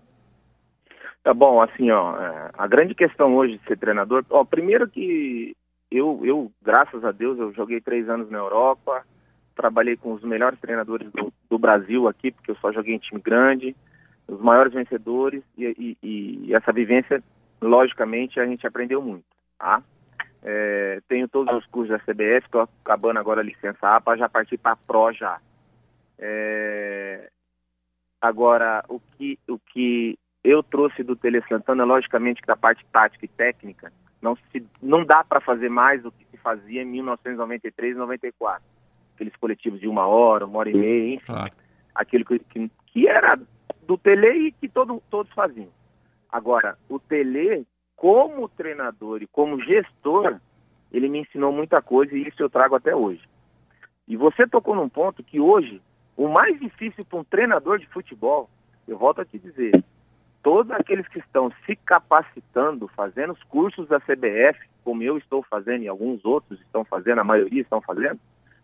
Tá 1.23 1.33
bom, 1.33 1.61
assim, 1.61 1.89
ó, 1.91 2.17
é, 2.17 2.51
a 2.53 2.67
grande 2.67 2.95
questão 2.95 3.35
hoje 3.35 3.57
de 3.57 3.63
ser 3.65 3.77
treinador, 3.77 4.25
ó, 4.29 4.43
primeiro 4.43 4.87
que 4.87 5.55
eu, 5.91 6.19
eu, 6.23 6.51
graças 6.63 7.03
a 7.03 7.11
Deus, 7.11 7.37
eu 7.37 7.53
joguei 7.53 7.79
três 7.79 8.09
anos 8.09 8.29
na 8.31 8.39
Europa, 8.39 9.03
trabalhei 9.55 9.95
com 9.97 10.13
os 10.13 10.23
melhores 10.23 10.59
treinadores 10.59 11.11
do, 11.11 11.31
do 11.49 11.59
Brasil 11.59 12.07
aqui, 12.07 12.31
porque 12.31 12.51
eu 12.51 12.55
só 12.55 12.71
joguei 12.71 12.95
em 12.95 12.99
time 12.99 13.21
grande, 13.21 13.75
os 14.27 14.39
maiores 14.39 14.73
vencedores 14.73 15.43
e, 15.57 15.97
e, 16.01 16.47
e, 16.47 16.55
essa 16.55 16.71
vivência, 16.71 17.23
logicamente, 17.61 18.39
a 18.39 18.45
gente 18.45 18.65
aprendeu 18.65 19.01
muito, 19.01 19.25
tá? 19.57 19.83
É, 20.43 20.99
tenho 21.07 21.27
todos 21.27 21.55
os 21.55 21.65
cursos 21.67 21.89
da 21.89 21.99
CBF, 21.99 22.45
estou 22.45 22.67
acabando 22.83 23.19
agora 23.19 23.41
a 23.41 23.43
licença 23.43 24.01
para 24.01 24.17
já 24.17 24.27
partir 24.27 24.57
para 24.57 24.71
a 24.71 24.75
Pro 24.75 25.11
já. 25.13 25.39
É, 26.17 27.29
agora, 28.19 28.83
o 28.89 28.99
que, 28.99 29.37
o 29.47 29.59
que 29.59 30.17
eu 30.43 30.63
trouxe 30.63 31.03
do 31.03 31.15
Tele 31.15 31.43
Santana, 31.47 31.83
logicamente 31.83 32.41
que 32.41 32.47
da 32.47 32.55
parte 32.55 32.83
tática 32.91 33.25
e 33.25 33.27
técnica, 33.27 33.91
não, 34.21 34.35
se, 34.51 34.65
não 34.81 35.03
dá 35.03 35.23
para 35.23 35.41
fazer 35.41 35.69
mais 35.69 36.01
do 36.03 36.11
que 36.11 36.25
se 36.25 36.37
fazia 36.37 36.81
em 36.81 36.85
1993 36.85 37.95
e 37.95 37.99
94. 37.99 38.63
Aqueles 39.15 39.35
coletivos 39.35 39.79
de 39.79 39.87
uma 39.87 40.07
hora, 40.07 40.45
uma 40.45 40.59
hora 40.59 40.69
e 40.69 40.73
meia, 40.73 41.15
enfim. 41.15 41.33
Aquilo 41.93 42.25
que, 42.25 42.39
que, 42.39 42.71
que 42.87 43.07
era 43.07 43.39
do 43.83 43.97
Tele 43.97 44.47
e 44.47 44.51
que 44.51 44.69
todo, 44.69 45.01
todos 45.09 45.31
faziam. 45.33 45.69
Agora, 46.29 46.77
o 46.89 46.99
Tele, 46.99 47.65
como 47.95 48.49
treinador 48.49 49.21
e 49.21 49.27
como 49.27 49.61
gestor, 49.61 50.39
ele 50.91 51.09
me 51.09 51.19
ensinou 51.19 51.51
muita 51.51 51.81
coisa 51.81 52.15
e 52.15 52.27
isso 52.27 52.41
eu 52.41 52.49
trago 52.49 52.75
até 52.75 52.95
hoje. 52.95 53.21
E 54.07 54.17
você 54.17 54.47
tocou 54.47 54.75
num 54.75 54.89
ponto 54.89 55.23
que 55.23 55.39
hoje, 55.39 55.81
o 56.17 56.27
mais 56.27 56.59
difícil 56.59 57.05
para 57.05 57.19
um 57.19 57.23
treinador 57.23 57.79
de 57.79 57.87
futebol, 57.87 58.49
eu 58.87 58.97
volto 58.97 59.21
a 59.21 59.25
te 59.25 59.39
dizer, 59.39 59.83
todos 60.43 60.71
aqueles 60.71 61.07
que 61.07 61.19
estão 61.19 61.51
se 61.65 61.75
capacitando, 61.75 62.87
fazendo 62.89 63.33
os 63.33 63.43
cursos 63.43 63.87
da 63.87 63.99
CBF, 63.99 64.59
como 64.83 65.03
eu 65.03 65.17
estou 65.17 65.43
fazendo 65.43 65.83
e 65.83 65.87
alguns 65.87 66.25
outros 66.25 66.59
estão 66.61 66.83
fazendo, 66.83 67.19
a 67.19 67.23
maioria 67.23 67.61
estão 67.61 67.81
fazendo, 67.81 68.19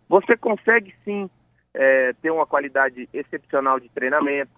você 0.10 0.36
consegue 0.36 0.94
sim 1.04 1.30
é, 1.74 2.14
ter 2.14 2.32
uma 2.32 2.46
qualidade 2.46 3.08
excepcional 3.14 3.80
de 3.80 3.90
treinamento, 3.90 4.52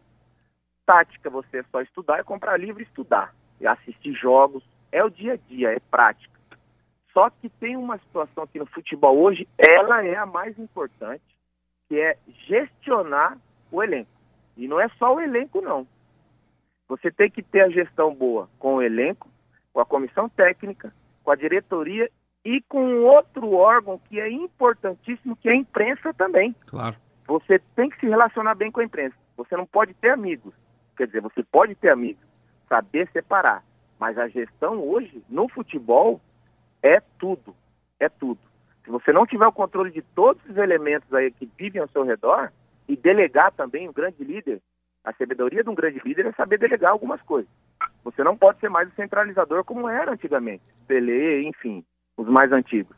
tática, 0.89 1.29
você 1.29 1.59
é 1.59 1.63
só 1.71 1.81
estudar, 1.81 2.17
é 2.17 2.23
comprar 2.23 2.57
livro 2.57 2.81
e 2.81 2.83
estudar, 2.83 3.31
e 3.61 3.67
assistir 3.67 4.11
jogos, 4.13 4.63
é 4.91 5.03
o 5.03 5.09
dia 5.11 5.33
a 5.33 5.37
dia, 5.37 5.71
é 5.71 5.79
prática. 5.79 6.39
Só 7.13 7.29
que 7.29 7.47
tem 7.47 7.77
uma 7.77 7.99
situação 7.99 8.43
aqui 8.43 8.57
no 8.57 8.65
futebol 8.65 9.15
hoje, 9.19 9.47
ela 9.55 10.03
é 10.03 10.15
a 10.15 10.25
mais 10.25 10.57
importante, 10.57 11.23
que 11.87 11.99
é 11.99 12.17
gestionar 12.47 13.37
o 13.71 13.83
elenco. 13.83 14.09
E 14.57 14.67
não 14.67 14.79
é 14.79 14.89
só 14.97 15.13
o 15.13 15.21
elenco, 15.21 15.61
não. 15.61 15.85
Você 16.87 17.11
tem 17.11 17.29
que 17.29 17.43
ter 17.43 17.61
a 17.61 17.69
gestão 17.69 18.11
boa 18.15 18.49
com 18.57 18.77
o 18.77 18.81
elenco, 18.81 19.29
com 19.71 19.79
a 19.79 19.85
comissão 19.85 20.27
técnica, 20.27 20.91
com 21.23 21.29
a 21.29 21.35
diretoria 21.35 22.09
e 22.43 22.61
com 22.61 23.03
outro 23.03 23.53
órgão 23.53 23.99
que 24.09 24.19
é 24.19 24.27
importantíssimo, 24.31 25.35
que 25.35 25.49
é 25.49 25.51
a 25.51 25.55
imprensa 25.55 26.11
também. 26.15 26.55
Claro. 26.65 26.95
Você 27.27 27.59
tem 27.75 27.91
que 27.91 27.99
se 27.99 28.07
relacionar 28.07 28.55
bem 28.55 28.71
com 28.71 28.79
a 28.79 28.85
imprensa. 28.85 29.15
Você 29.37 29.55
não 29.55 29.67
pode 29.67 29.93
ter 29.93 30.09
amigos. 30.09 30.51
Quer 30.99 31.07
dizer, 31.07 31.21
você 31.21 31.41
pode 31.41 31.75
ter 31.75 31.87
amigos, 31.87 32.21
saber 32.67 33.09
separar. 33.13 33.63
Mas 33.97 34.17
a 34.17 34.27
gestão 34.27 34.83
hoje, 34.83 35.23
no 35.29 35.47
futebol, 35.47 36.19
é 36.83 37.01
tudo. 37.17 37.55
É 37.97 38.09
tudo. 38.09 38.37
Se 38.83 38.91
você 38.91 39.13
não 39.13 39.25
tiver 39.25 39.47
o 39.47 39.53
controle 39.53 39.91
de 39.91 40.01
todos 40.01 40.43
os 40.49 40.57
elementos 40.57 41.13
aí 41.13 41.31
que 41.31 41.49
vivem 41.57 41.81
ao 41.81 41.87
seu 41.87 42.03
redor, 42.03 42.51
e 42.85 42.97
delegar 42.97 43.53
também 43.53 43.87
um 43.87 43.93
grande 43.93 44.21
líder, 44.25 44.61
a 45.05 45.13
sabedoria 45.13 45.63
de 45.63 45.69
um 45.69 45.75
grande 45.75 46.01
líder 46.03 46.25
é 46.25 46.33
saber 46.33 46.59
delegar 46.59 46.91
algumas 46.91 47.21
coisas. 47.21 47.49
Você 48.03 48.21
não 48.21 48.35
pode 48.35 48.59
ser 48.59 48.69
mais 48.69 48.89
o 48.89 48.95
centralizador 48.95 49.63
como 49.63 49.87
era 49.87 50.11
antigamente. 50.11 50.63
Pelé, 50.85 51.43
enfim, 51.43 51.85
os 52.17 52.27
mais 52.27 52.51
antigos. 52.51 52.97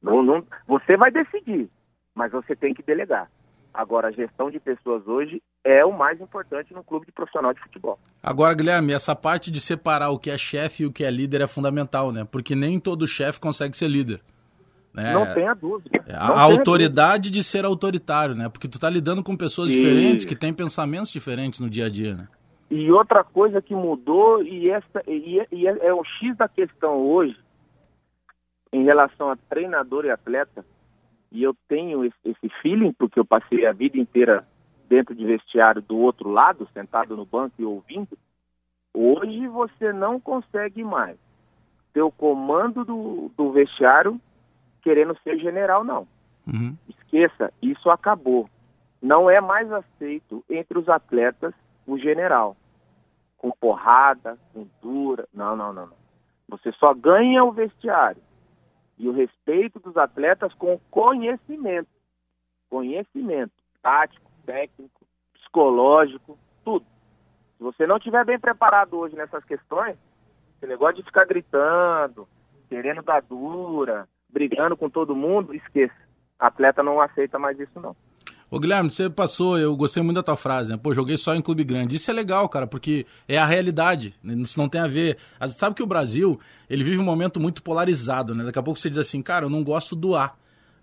Não, 0.00 0.22
não, 0.22 0.42
você 0.66 0.96
vai 0.96 1.10
decidir, 1.10 1.68
mas 2.14 2.32
você 2.32 2.56
tem 2.56 2.72
que 2.72 2.82
delegar. 2.82 3.30
Agora, 3.74 4.08
a 4.08 4.10
gestão 4.10 4.50
de 4.50 4.60
pessoas 4.60 5.06
hoje 5.06 5.42
é 5.64 5.84
o 5.84 5.92
mais 5.92 6.20
importante 6.20 6.74
no 6.74 6.84
clube 6.84 7.06
de 7.06 7.12
profissional 7.12 7.54
de 7.54 7.60
futebol. 7.60 7.98
Agora, 8.22 8.54
Guilherme, 8.54 8.92
essa 8.92 9.16
parte 9.16 9.50
de 9.50 9.60
separar 9.60 10.10
o 10.10 10.18
que 10.18 10.30
é 10.30 10.36
chefe 10.36 10.82
e 10.82 10.86
o 10.86 10.92
que 10.92 11.04
é 11.04 11.10
líder 11.10 11.40
é 11.40 11.46
fundamental, 11.46 12.12
né? 12.12 12.26
Porque 12.30 12.54
nem 12.54 12.78
todo 12.78 13.06
chefe 13.06 13.40
consegue 13.40 13.76
ser 13.76 13.88
líder. 13.88 14.20
Né? 14.92 15.14
Não 15.14 15.32
tenha 15.32 15.54
dúvida. 15.54 16.04
É, 16.06 16.14
a, 16.14 16.40
autoridade 16.42 17.30
dúvida. 17.30 17.38
de 17.38 17.42
ser 17.42 17.64
autoritário, 17.64 18.34
né? 18.34 18.50
Porque 18.50 18.68
tu 18.68 18.76
está 18.76 18.90
lidando 18.90 19.22
com 19.22 19.34
pessoas 19.36 19.70
e... 19.70 19.74
diferentes 19.74 20.26
que 20.26 20.36
têm 20.36 20.52
pensamentos 20.52 21.10
diferentes 21.10 21.60
no 21.60 21.70
dia 21.70 21.86
a 21.86 21.88
dia, 21.88 22.14
né? 22.14 22.28
E 22.70 22.90
outra 22.90 23.24
coisa 23.24 23.60
que 23.60 23.74
mudou, 23.74 24.42
e, 24.42 24.70
essa, 24.70 25.02
e, 25.06 25.46
e 25.50 25.66
é, 25.66 25.86
é 25.86 25.94
o 25.94 26.04
X 26.04 26.36
da 26.36 26.48
questão 26.48 26.96
hoje, 26.96 27.38
em 28.72 28.84
relação 28.84 29.30
a 29.30 29.36
treinador 29.36 30.04
e 30.04 30.10
atleta, 30.10 30.64
e 31.32 31.42
eu 31.42 31.56
tenho 31.66 32.04
esse, 32.04 32.48
feeling, 32.60 32.92
porque 32.92 33.18
eu 33.18 33.24
passei 33.24 33.66
a 33.66 33.72
vida 33.72 33.98
inteira 33.98 34.46
dentro 34.86 35.14
de 35.14 35.24
vestiário 35.24 35.80
do 35.80 35.96
outro 35.96 36.28
lado, 36.28 36.68
sentado 36.74 37.16
no 37.16 37.24
banco 37.24 37.54
e 37.58 37.64
ouvindo, 37.64 38.16
hoje 38.92 39.48
você 39.48 39.92
não 39.92 40.20
consegue 40.20 40.84
mais 40.84 41.16
ter 41.94 42.02
o 42.02 42.10
comando 42.10 42.84
do, 42.84 43.30
do 43.34 43.50
vestiário 43.50 44.20
querendo 44.82 45.16
ser 45.24 45.38
general, 45.38 45.82
não. 45.82 46.06
Uhum. 46.46 46.76
Esqueça, 46.88 47.52
isso 47.62 47.88
acabou. 47.88 48.48
Não 49.00 49.30
é 49.30 49.40
mais 49.40 49.72
aceito 49.72 50.44
entre 50.50 50.78
os 50.78 50.88
atletas 50.88 51.54
o 51.86 51.96
general. 51.98 52.56
Com 53.38 53.50
porrada, 53.52 54.38
com 54.52 54.66
dura. 54.82 55.26
Não, 55.32 55.56
não, 55.56 55.72
não, 55.72 55.86
não. 55.86 55.96
Você 56.48 56.72
só 56.72 56.92
ganha 56.92 57.42
o 57.42 57.52
vestiário 57.52 58.20
e 58.98 59.08
o 59.08 59.12
respeito 59.12 59.80
dos 59.80 59.96
atletas 59.96 60.52
com 60.54 60.78
conhecimento. 60.90 61.88
Conhecimento 62.68 63.52
tático, 63.82 64.30
técnico, 64.46 65.00
psicológico, 65.34 66.38
tudo. 66.64 66.86
Se 67.58 67.62
você 67.62 67.86
não 67.86 67.96
estiver 67.96 68.24
bem 68.24 68.38
preparado 68.38 68.96
hoje 68.96 69.16
nessas 69.16 69.44
questões, 69.44 69.96
esse 70.56 70.66
negócio 70.66 70.96
de 70.96 71.02
ficar 71.02 71.26
gritando, 71.26 72.28
querendo 72.68 73.02
dar 73.02 73.22
dura, 73.22 74.08
brigando 74.28 74.76
com 74.76 74.88
todo 74.88 75.16
mundo, 75.16 75.54
esqueça. 75.54 75.94
Atleta 76.38 76.82
não 76.82 77.00
aceita 77.00 77.38
mais 77.38 77.58
isso, 77.58 77.78
não. 77.80 77.94
Ô 78.52 78.60
Guilherme, 78.60 78.90
você 78.90 79.08
passou, 79.08 79.58
eu 79.58 79.74
gostei 79.74 80.02
muito 80.02 80.16
da 80.16 80.22
tua 80.22 80.36
frase, 80.36 80.70
né? 80.70 80.76
Pô, 80.76 80.92
joguei 80.92 81.16
só 81.16 81.34
em 81.34 81.40
clube 81.40 81.64
grande. 81.64 81.96
Isso 81.96 82.10
é 82.10 82.12
legal, 82.12 82.46
cara, 82.50 82.66
porque 82.66 83.06
é 83.26 83.38
a 83.38 83.46
realidade. 83.46 84.14
Né? 84.22 84.34
Isso 84.34 84.58
não 84.58 84.68
tem 84.68 84.78
a 84.78 84.86
ver. 84.86 85.16
Sabe 85.56 85.74
que 85.74 85.82
o 85.82 85.86
Brasil, 85.86 86.38
ele 86.68 86.84
vive 86.84 86.98
um 86.98 87.02
momento 87.02 87.40
muito 87.40 87.62
polarizado, 87.62 88.34
né? 88.34 88.44
Daqui 88.44 88.58
a 88.58 88.62
pouco 88.62 88.78
você 88.78 88.90
diz 88.90 88.98
assim, 88.98 89.22
cara, 89.22 89.46
eu 89.46 89.48
não 89.48 89.64
gosto 89.64 89.96
do 89.96 90.14
A. 90.14 90.34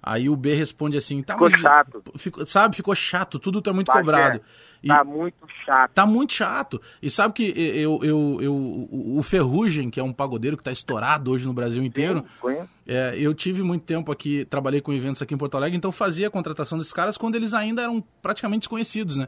Aí 0.02 0.30
o 0.30 0.36
B 0.36 0.54
responde 0.54 0.98
assim, 0.98 1.22
tá 1.22 1.34
Ficou 1.34 1.50
mas- 1.52 1.60
chato. 1.60 2.02
Ficou, 2.18 2.46
sabe, 2.46 2.76
ficou 2.76 2.96
chato, 2.96 3.38
tudo 3.38 3.62
tá 3.62 3.74
muito 3.74 3.92
cobrado. 3.92 4.42
E- 4.82 4.88
Tá 4.88 5.04
muito 5.04 5.36
chato. 5.66 5.92
Tá 5.92 6.06
muito 6.06 6.32
chato. 6.34 6.82
E 7.02 7.10
sabe 7.10 7.34
que 7.34 7.44
eu, 7.44 8.00
eu, 8.02 8.38
eu, 8.42 8.88
o 8.92 9.22
Ferrugem, 9.22 9.90
que 9.90 10.00
é 10.00 10.04
um 10.04 10.14
pagodeiro 10.14 10.56
que 10.56 10.64
tá 10.64 10.72
estourado 10.72 11.32
hoje 11.32 11.46
no 11.46 11.54
Brasil 11.54 11.84
inteiro, 11.84 12.24
Conheço. 12.40 12.70
é, 12.88 13.14
eu 13.18 13.34
tive 13.34 13.62
muito 13.62 13.84
tempo 13.84 14.10
aqui, 14.10 14.46
trabalhei 14.46 14.80
com 14.80 14.94
eventos 14.94 15.22
aqui 15.22 15.34
em 15.34 15.38
Porto 15.38 15.56
Alegre, 15.58 15.76
então 15.78 15.92
fazia 15.92 16.28
a 16.28 16.32
contratação 16.32 16.78
desses 16.78 16.94
caras 16.94 17.18
quando 17.18 17.36
eles 17.36 17.54
ainda 17.54 17.82
eram 17.82 18.02
praticamente 18.22 18.62
desconhecidos, 18.62 19.18
né? 19.18 19.28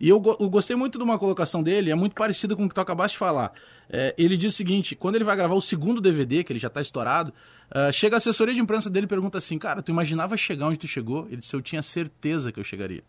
E 0.00 0.08
eu, 0.08 0.20
eu 0.40 0.48
gostei 0.48 0.74
muito 0.76 0.98
de 0.98 1.04
uma 1.04 1.18
colocação 1.18 1.62
dele, 1.62 1.90
é 1.90 1.94
muito 1.94 2.14
parecida 2.14 2.56
com 2.56 2.64
o 2.64 2.68
que 2.68 2.74
tu 2.74 2.80
acabaste 2.80 3.14
de 3.16 3.18
falar. 3.18 3.52
É, 3.90 4.14
ele 4.16 4.36
diz 4.36 4.54
o 4.54 4.56
seguinte: 4.56 4.96
quando 4.96 5.16
ele 5.16 5.24
vai 5.24 5.36
gravar 5.36 5.54
o 5.54 5.60
segundo 5.60 6.00
DVD, 6.00 6.42
que 6.42 6.52
ele 6.52 6.58
já 6.58 6.70
tá 6.70 6.80
estourado, 6.80 7.32
ah, 7.74 7.90
chega 7.92 8.16
a 8.16 8.18
assessoria 8.18 8.54
de 8.54 8.60
imprensa 8.60 8.88
dele 8.90 9.06
e 9.06 9.08
pergunta 9.08 9.38
assim: 9.38 9.58
Cara, 9.58 9.82
tu 9.82 9.90
imaginava 9.90 10.36
chegar 10.36 10.66
onde 10.66 10.78
tu 10.78 10.86
chegou? 10.86 11.26
Ele 11.26 11.38
disse: 11.38 11.54
Eu 11.54 11.62
tinha 11.62 11.82
certeza 11.82 12.52
que 12.52 12.60
eu 12.60 12.64
chegaria. 12.64 13.02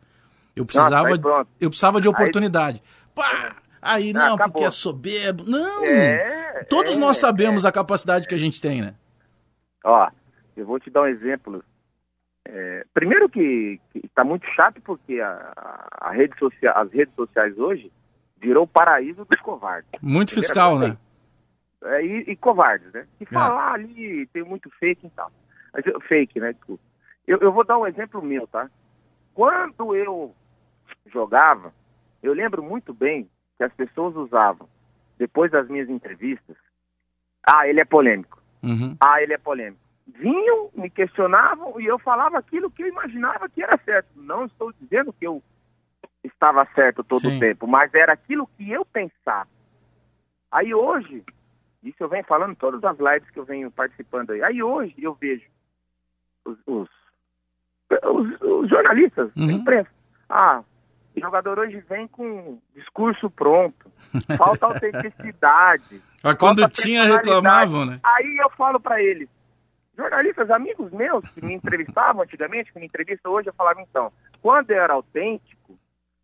Eu 0.56 0.65
precisava, 0.65 1.08
aí 1.08 1.19
pronto. 1.19 1.49
eu 1.60 1.69
precisava 1.69 1.99
de 1.99 2.08
oportunidade. 2.08 2.82
Pá! 3.15 3.56
Aí, 3.82 4.12
Ah, 4.15 4.30
não, 4.30 4.38
porque 4.38 4.63
é 4.63 4.69
soberbo. 4.69 5.43
Não! 5.45 5.84
É, 5.84 6.63
Todos 6.69 6.95
é, 6.95 6.99
nós 6.99 7.17
sabemos 7.17 7.65
a 7.65 7.71
capacidade 7.71 8.28
que 8.28 8.36
a 8.36 8.38
gente 8.38 8.62
tem, 8.62 8.82
né? 8.82 8.95
Ó, 9.84 10.10
eu 10.56 10.65
vou 10.65 10.80
te 10.80 10.89
dar 10.89 11.02
um 11.02 11.08
exemplo. 11.08 11.63
É, 12.47 12.86
primeiro 12.93 13.28
que 13.30 13.80
está 14.04 14.23
muito 14.23 14.45
chato 14.56 14.80
porque 14.82 15.19
a, 15.19 15.54
a- 15.99 16.12
rede 16.12 16.38
social, 16.38 16.78
as 16.78 16.91
redes 16.91 17.13
sociais 17.15 17.58
hoje 17.58 17.91
virou 18.39 18.63
o 18.63 18.67
paraíso 18.67 19.26
dos 19.26 19.39
covardes. 19.41 19.89
Muito 20.02 20.30
Primeira 20.30 20.47
fiscal, 20.47 20.78
né? 20.80 20.97
É, 21.84 22.06
e, 22.06 22.32
e 22.32 22.36
covardes, 22.36 22.91
né? 22.93 23.06
Que 23.17 23.26
falar 23.26 23.74
ali 23.74 24.26
tem 24.28 24.43
muito 24.43 24.69
fake 24.80 25.08
e 25.08 25.10
tal. 25.10 25.32
Fake, 26.08 26.39
né? 26.39 26.54
Desculpa. 26.54 26.84
Eu, 27.28 27.39
eu 27.39 27.52
vou 27.52 27.63
dar 27.63 27.78
um 27.78 27.88
exemplo 27.88 28.22
meu, 28.22 28.48
tá? 28.48 28.69
Quando 29.34 29.96
eu 29.96 30.34
jogava, 31.08 31.74
eu 32.22 32.34
lembro 32.34 32.63
muito 32.63 32.93
bem 32.93 33.30
que 33.58 33.63
as 33.63 33.74
pessoas 33.74 34.15
usavam, 34.15 34.67
depois 35.17 35.52
das 35.52 35.67
minhas 35.67 35.89
entrevistas, 35.89 36.56
ah, 37.43 37.67
ele 37.67 37.82
é 37.82 37.86
polêmico. 37.86 38.41
Uhum. 38.62 38.96
Ah, 39.00 39.22
ele 39.22 39.34
é 39.34 39.38
polêmico. 39.38 39.82
Vinham, 40.08 40.69
me 40.74 40.89
questionavam 40.89 41.80
e 41.80 41.86
eu 41.86 41.98
falava 42.00 42.38
aquilo 42.38 42.72
que 42.72 42.84
eu 42.84 42.88
imaginava 42.88 43.50
que 43.50 43.62
era 43.62 43.78
certo. 43.80 44.10
Não 44.15 44.46
estou 44.46 44.74
dizendo 44.80 45.12
que 45.13 45.26
eu 45.26 45.41
estava 46.24 46.65
certo 46.74 47.04
todo 47.04 47.22
Sim. 47.22 47.38
o 47.38 47.39
tempo, 47.39 47.67
mas 47.67 47.93
era 47.93 48.13
aquilo 48.13 48.48
que 48.58 48.72
eu 48.72 48.86
pensava. 48.86 49.50
Aí 50.52 50.74
hoje, 50.74 51.24
isso 51.84 51.98
eu 52.02 52.10
venho 52.10 52.24
falando 52.26 52.52
em 52.52 52.56
todas 52.56 52.84
as 52.84 52.98
lives 52.98 53.30
que 53.32 53.39
eu 53.39 53.46
venho 53.46 53.69
participando 53.72 54.32
aí. 54.32 54.43
Aí 54.43 54.63
hoje 54.63 54.93
eu 54.98 55.13
vejo 55.13 55.46
os, 56.46 56.58
os, 56.65 56.89
os- 58.04 58.41
os 58.41 58.69
jornalistas 58.69 59.32
Uhum. 59.36 59.48
da 59.48 59.54
imprensa. 59.54 59.89
Ah, 60.30 60.63
o 61.15 61.19
jogador 61.19 61.60
hoje 61.60 61.80
vem 61.89 62.08
com 62.08 62.60
discurso 62.76 63.30
pronto. 63.30 63.91
Falta 64.38 64.65
autenticidade. 64.65 66.02
Mas 66.24 66.36
quando 66.39 66.60
falta 66.62 66.82
tinha, 66.82 67.04
reclamavam, 67.06 67.86
né? 67.86 68.00
Aí 68.04 68.38
eu 68.38 68.50
falo 68.52 68.80
pra 68.80 69.02
eles, 69.02 69.30
jornalistas, 69.98 70.50
amigos 70.50 70.91
meus 70.91 71.28
que 71.30 71.43
me 71.46 71.54
entrevistavam 71.54 72.24
antigamente, 72.24 72.72
que 72.74 72.80
me 72.80 72.86
entrevistam 72.86 73.32
hoje, 73.32 73.50
eu 73.50 73.54
falava 73.54 73.82
então, 73.82 74.12
quando 74.41 74.72
eu 74.72 74.82
era 74.82 74.93
autêntico, 74.93 75.78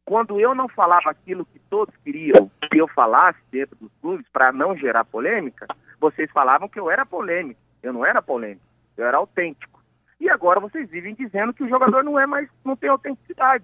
quando 0.10 0.40
eu 0.40 0.56
não 0.56 0.68
falava 0.68 1.12
aquilo 1.12 1.46
que 1.46 1.60
todos 1.70 1.96
queriam 1.98 2.50
que 2.72 2.82
eu 2.82 2.88
falasse 2.88 3.38
dentro 3.52 3.78
dos 3.80 3.92
clubes 4.02 4.26
para 4.34 4.52
não 4.52 4.76
gerar 4.76 5.06
polêmica, 5.06 5.68
vocês 6.00 6.32
falavam 6.32 6.68
que 6.68 6.80
eu 6.80 6.90
era 6.90 7.06
polêmico. 7.06 7.62
Eu 7.84 7.94
não 7.94 8.04
era 8.04 8.20
polêmico, 8.20 8.66
eu 8.98 9.06
era 9.06 9.18
autêntico. 9.18 9.80
E 10.20 10.28
agora 10.28 10.60
vocês 10.60 10.90
vivem 10.90 11.14
dizendo 11.14 11.54
que 11.54 11.64
o 11.64 11.70
jogador 11.70 12.04
não 12.04 12.20
é 12.20 12.26
mais, 12.26 12.50
não 12.66 12.76
tem 12.76 12.90
autenticidade. 12.90 13.64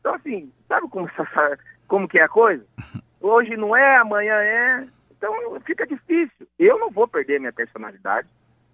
Então 0.00 0.14
assim, 0.16 0.52
sabe 0.68 0.86
como, 0.90 1.08
como 1.88 2.06
que 2.06 2.18
é 2.18 2.24
a 2.24 2.28
coisa? 2.28 2.62
Hoje 3.18 3.56
não 3.56 3.74
é, 3.74 3.96
amanhã 3.96 4.34
é. 4.34 4.86
Então 5.16 5.34
fica 5.64 5.86
difícil. 5.86 6.46
Eu 6.58 6.78
não 6.78 6.90
vou 6.90 7.08
perder 7.08 7.40
minha 7.40 7.54
personalidade, 7.54 8.28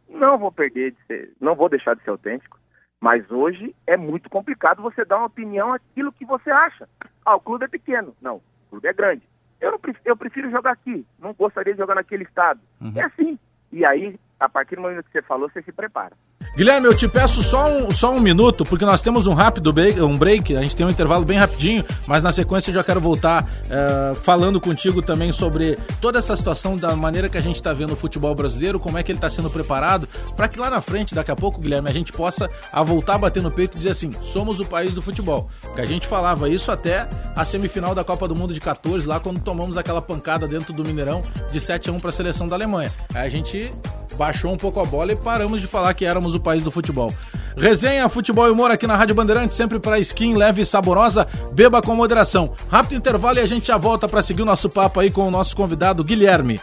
não 0.08 0.36
vou 0.38 0.50
perder 0.50 0.90
de 0.90 1.06
ser, 1.06 1.32
não 1.40 1.54
vou 1.54 1.68
deixar 1.68 1.94
de 1.94 2.02
ser 2.02 2.10
autêntico. 2.10 2.58
Mas 3.06 3.30
hoje 3.30 3.72
é 3.86 3.96
muito 3.96 4.28
complicado 4.28 4.82
você 4.82 5.04
dar 5.04 5.18
uma 5.18 5.28
opinião 5.28 5.72
aquilo 5.72 6.10
que 6.10 6.24
você 6.24 6.50
acha. 6.50 6.88
Ah, 7.24 7.36
o 7.36 7.40
clube 7.40 7.64
é 7.64 7.68
pequeno. 7.68 8.12
Não, 8.20 8.38
o 8.38 8.42
clube 8.70 8.88
é 8.88 8.92
grande. 8.92 9.22
Eu, 9.60 9.70
não 9.70 9.78
prefiro, 9.78 10.02
eu 10.04 10.16
prefiro 10.16 10.50
jogar 10.50 10.72
aqui. 10.72 11.06
Não 11.16 11.32
gostaria 11.32 11.72
de 11.72 11.78
jogar 11.78 11.94
naquele 11.94 12.24
estado. 12.24 12.58
É 12.96 13.04
assim. 13.04 13.38
E 13.70 13.84
aí, 13.84 14.18
a 14.40 14.48
partir 14.48 14.74
do 14.74 14.82
momento 14.82 15.04
que 15.04 15.12
você 15.12 15.22
falou, 15.22 15.48
você 15.48 15.62
se 15.62 15.70
prepara. 15.70 16.16
Guilherme, 16.56 16.86
eu 16.86 16.96
te 16.96 17.06
peço 17.06 17.42
só 17.42 17.70
um, 17.70 17.90
só 17.90 18.10
um 18.14 18.18
minuto, 18.18 18.64
porque 18.64 18.86
nós 18.86 19.02
temos 19.02 19.26
um 19.26 19.34
rápido 19.34 19.74
break, 19.74 20.00
um 20.00 20.16
break, 20.16 20.56
a 20.56 20.62
gente 20.62 20.74
tem 20.74 20.86
um 20.86 20.88
intervalo 20.88 21.22
bem 21.22 21.36
rapidinho, 21.36 21.84
mas 22.06 22.22
na 22.22 22.32
sequência 22.32 22.70
eu 22.70 22.74
já 22.74 22.82
quero 22.82 22.98
voltar 22.98 23.46
eh, 23.68 24.16
falando 24.22 24.58
contigo 24.58 25.02
também 25.02 25.30
sobre 25.32 25.78
toda 26.00 26.18
essa 26.18 26.34
situação 26.34 26.74
da 26.74 26.96
maneira 26.96 27.28
que 27.28 27.36
a 27.36 27.42
gente 27.42 27.56
está 27.56 27.74
vendo 27.74 27.92
o 27.92 27.96
futebol 27.96 28.34
brasileiro, 28.34 28.80
como 28.80 28.96
é 28.96 29.02
que 29.02 29.12
ele 29.12 29.18
está 29.18 29.28
sendo 29.28 29.50
preparado, 29.50 30.08
para 30.34 30.48
que 30.48 30.58
lá 30.58 30.70
na 30.70 30.80
frente, 30.80 31.14
daqui 31.14 31.30
a 31.30 31.36
pouco, 31.36 31.60
Guilherme, 31.60 31.90
a 31.90 31.92
gente 31.92 32.10
possa 32.10 32.48
a 32.72 32.82
voltar 32.82 33.16
a 33.16 33.18
bater 33.18 33.42
no 33.42 33.50
peito 33.50 33.74
e 33.74 33.78
dizer 33.78 33.90
assim, 33.90 34.10
somos 34.22 34.58
o 34.58 34.64
país 34.64 34.94
do 34.94 35.02
futebol. 35.02 35.48
Que 35.74 35.82
a 35.82 35.86
gente 35.86 36.06
falava 36.06 36.48
isso 36.48 36.72
até 36.72 37.06
a 37.34 37.44
semifinal 37.44 37.94
da 37.94 38.02
Copa 38.02 38.26
do 38.26 38.34
Mundo 38.34 38.54
de 38.54 38.60
14, 38.60 39.06
lá 39.06 39.20
quando 39.20 39.40
tomamos 39.40 39.76
aquela 39.76 40.00
pancada 40.00 40.48
dentro 40.48 40.72
do 40.72 40.82
Mineirão 40.82 41.20
de 41.52 41.60
7 41.60 41.90
a 41.90 41.92
1 41.92 42.00
para 42.00 42.08
a 42.08 42.12
seleção 42.14 42.48
da 42.48 42.56
Alemanha. 42.56 42.90
Aí 43.12 43.26
a 43.26 43.30
gente 43.30 43.70
baixou 44.16 44.52
um 44.52 44.56
pouco 44.56 44.80
a 44.80 44.84
bola 44.84 45.12
e 45.12 45.16
paramos 45.16 45.60
de 45.60 45.66
falar 45.66 45.92
que 45.94 46.04
éramos 46.04 46.34
o 46.34 46.40
país 46.46 46.62
do 46.62 46.70
futebol. 46.70 47.12
Resenha, 47.56 48.08
futebol 48.08 48.46
e 48.46 48.50
humor 48.50 48.70
aqui 48.70 48.86
na 48.86 48.94
Rádio 48.94 49.16
Bandeirantes, 49.16 49.56
sempre 49.56 49.80
para 49.80 49.98
skin 49.98 50.34
leve 50.34 50.62
e 50.62 50.66
saborosa, 50.66 51.26
beba 51.52 51.82
com 51.82 51.96
moderação. 51.96 52.54
Rápido 52.70 52.98
intervalo 52.98 53.38
e 53.38 53.42
a 53.42 53.46
gente 53.46 53.66
já 53.66 53.76
volta 53.76 54.06
para 54.06 54.22
seguir 54.22 54.42
o 54.42 54.46
nosso 54.46 54.70
papo 54.70 55.00
aí 55.00 55.10
com 55.10 55.26
o 55.26 55.30
nosso 55.30 55.56
convidado 55.56 56.04
Guilherme. 56.04 56.60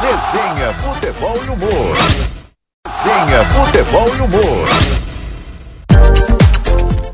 Resenha, 0.00 0.72
futebol 0.74 1.36
e 1.44 1.50
humor. 1.50 1.96
Resenha, 2.86 3.44
futebol 3.44 4.16
e 4.16 4.20
humor. 4.20 4.97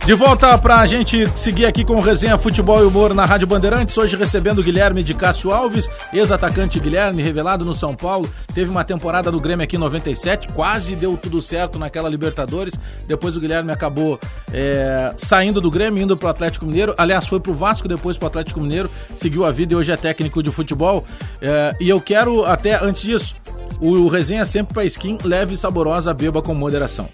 De 0.06 0.12
volta 0.12 0.58
pra 0.58 0.84
gente 0.84 1.26
seguir 1.34 1.64
aqui 1.64 1.82
com 1.82 1.94
o 1.94 2.00
Resenha 2.02 2.36
Futebol 2.36 2.78
e 2.82 2.86
Humor 2.86 3.14
na 3.14 3.24
Rádio 3.24 3.46
Bandeirantes, 3.46 3.96
hoje 3.96 4.14
recebendo 4.16 4.58
o 4.58 4.62
Guilherme 4.62 5.02
de 5.02 5.14
Cássio 5.14 5.50
Alves, 5.50 5.88
ex-atacante 6.12 6.78
Guilherme, 6.78 7.22
revelado 7.22 7.64
no 7.64 7.74
São 7.74 7.96
Paulo, 7.96 8.28
teve 8.54 8.70
uma 8.70 8.84
temporada 8.84 9.32
no 9.32 9.40
Grêmio 9.40 9.64
aqui 9.64 9.76
em 9.76 9.78
97, 9.78 10.48
quase 10.48 10.94
deu 10.94 11.16
tudo 11.16 11.40
certo 11.40 11.78
naquela 11.78 12.10
Libertadores, 12.10 12.74
depois 13.08 13.34
o 13.34 13.40
Guilherme 13.40 13.72
acabou 13.72 14.20
é, 14.52 15.10
saindo 15.16 15.58
do 15.58 15.70
Grêmio, 15.70 16.02
indo 16.02 16.18
pro 16.18 16.28
Atlético 16.28 16.66
Mineiro, 16.66 16.94
aliás 16.98 17.26
foi 17.26 17.40
pro 17.40 17.54
Vasco, 17.54 17.88
depois 17.88 18.18
pro 18.18 18.26
Atlético 18.26 18.60
Mineiro, 18.60 18.90
seguiu 19.14 19.46
a 19.46 19.50
vida 19.50 19.72
e 19.72 19.76
hoje 19.76 19.90
é 19.90 19.96
técnico 19.96 20.42
de 20.42 20.50
futebol, 20.50 21.06
É, 21.40 21.74
e 21.80 21.88
eu 21.88 21.98
quero 21.98 22.44
até, 22.44 22.74
antes 22.74 23.00
disso, 23.00 23.34
o 23.80 24.06
Resenha 24.06 24.44
sempre 24.44 24.74
pra 24.74 24.84
skin, 24.84 25.16
leve 25.24 25.54
e 25.54 25.56
saborosa, 25.56 26.12
beba 26.12 26.42
com 26.42 26.52
moderação. 26.52 27.08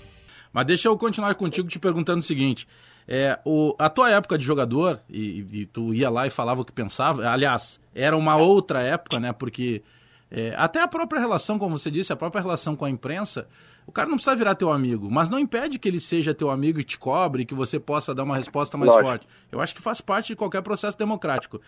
Mas 0.53 0.67
deixa 0.67 0.89
eu 0.89 0.97
continuar 0.97 1.35
contigo 1.35 1.69
te 1.69 1.79
perguntando 1.79 2.19
o 2.19 2.23
seguinte: 2.23 2.67
é, 3.07 3.39
o, 3.45 3.75
a 3.79 3.89
tua 3.89 4.11
época 4.11 4.39
de 4.39 4.45
jogador, 4.45 5.01
e, 5.09 5.47
e 5.53 5.67
tu 5.67 5.95
ia 5.95 6.09
lá 6.11 6.27
e 6.27 6.31
falava 6.31 6.61
o 6.61 6.65
que 6.65 6.73
pensava, 6.73 7.29
aliás, 7.29 7.81
era 7.95 8.17
uma 8.17 8.37
outra 8.37 8.81
época, 8.81 9.19
né? 9.19 9.33
Porque 9.33 9.83
é, 10.31 10.55
até 10.57 10.81
a 10.81 10.89
própria 10.89 11.21
relação, 11.21 11.59
como 11.59 11.77
você 11.77 11.91
disse, 11.91 12.13
a 12.13 12.17
própria 12.17 12.41
relação 12.41 12.77
com 12.77 12.85
a 12.85 12.91
imprensa, 12.91 13.49
o 13.87 13.93
cara 13.93 14.09
não 14.09 14.17
precisa 14.17 14.37
virar 14.37 14.55
teu 14.55 14.71
amigo, 14.71 15.11
mas 15.11 15.29
não 15.29 15.39
impede 15.39 15.77
que 15.79 15.89
ele 15.89 15.99
seja 15.99 16.33
teu 16.33 16.51
amigo 16.51 16.79
e 16.79 16.85
te 16.85 16.97
cobre, 16.97 17.45
que 17.45 17.55
você 17.55 17.81
possa 17.81 18.15
dar 18.15 18.23
uma 18.23 18.37
resposta 18.37 18.79
mais 18.79 18.89
Lógico. 18.89 19.09
forte. 19.09 19.29
Eu 19.51 19.61
acho 19.61 19.75
que 19.75 19.83
faz 19.83 20.01
parte 20.01 20.29
de 20.29 20.37
qualquer 20.37 20.63
processo 20.63 20.97
democrático. 20.97 21.61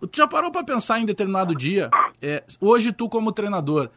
Tu 0.00 0.18
já 0.18 0.28
parou 0.28 0.52
pra 0.52 0.62
pensar 0.62 1.00
em 1.00 1.04
determinado 1.04 1.54
dia, 1.54 1.90
é, 2.22 2.44
hoje 2.60 2.92
tu 2.92 3.08
como 3.08 3.32
treinador, 3.32 3.90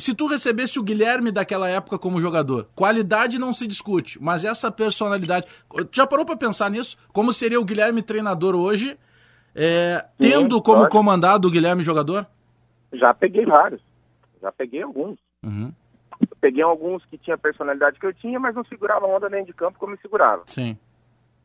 se 0.00 0.14
tu 0.14 0.26
recebesse 0.26 0.78
o 0.78 0.82
Guilherme 0.82 1.32
daquela 1.32 1.68
época 1.68 1.98
como 1.98 2.20
jogador, 2.20 2.68
qualidade 2.74 3.38
não 3.38 3.52
se 3.52 3.66
discute, 3.66 4.22
mas 4.22 4.44
essa 4.44 4.70
personalidade. 4.70 5.46
Já 5.92 6.06
parou 6.06 6.24
pra 6.24 6.36
pensar 6.36 6.70
nisso? 6.70 6.96
Como 7.12 7.32
seria 7.32 7.60
o 7.60 7.64
Guilherme 7.64 8.02
treinador 8.02 8.54
hoje, 8.54 8.98
é, 9.54 9.98
Sim, 10.20 10.30
tendo 10.30 10.60
como 10.60 10.78
lógico. 10.78 10.96
comandado 10.96 11.48
o 11.48 11.50
Guilherme 11.50 11.82
jogador? 11.82 12.26
Já 12.92 13.14
peguei 13.14 13.44
vários. 13.46 13.80
Já 14.42 14.52
peguei 14.52 14.82
alguns. 14.82 15.18
Uhum, 15.42 15.72
peguei 16.40 16.62
alguns 16.62 17.04
que 17.06 17.18
tinham 17.18 17.34
a 17.34 17.38
personalidade 17.38 17.98
que 17.98 18.06
eu 18.06 18.12
tinha, 18.12 18.38
mas 18.38 18.54
não 18.54 18.64
segurava 18.64 19.06
a 19.06 19.08
onda 19.08 19.28
dentro 19.28 19.46
de 19.46 19.52
campo 19.54 19.78
como 19.78 19.94
eu 19.94 19.98
segurava. 19.98 20.42
sim. 20.46 20.76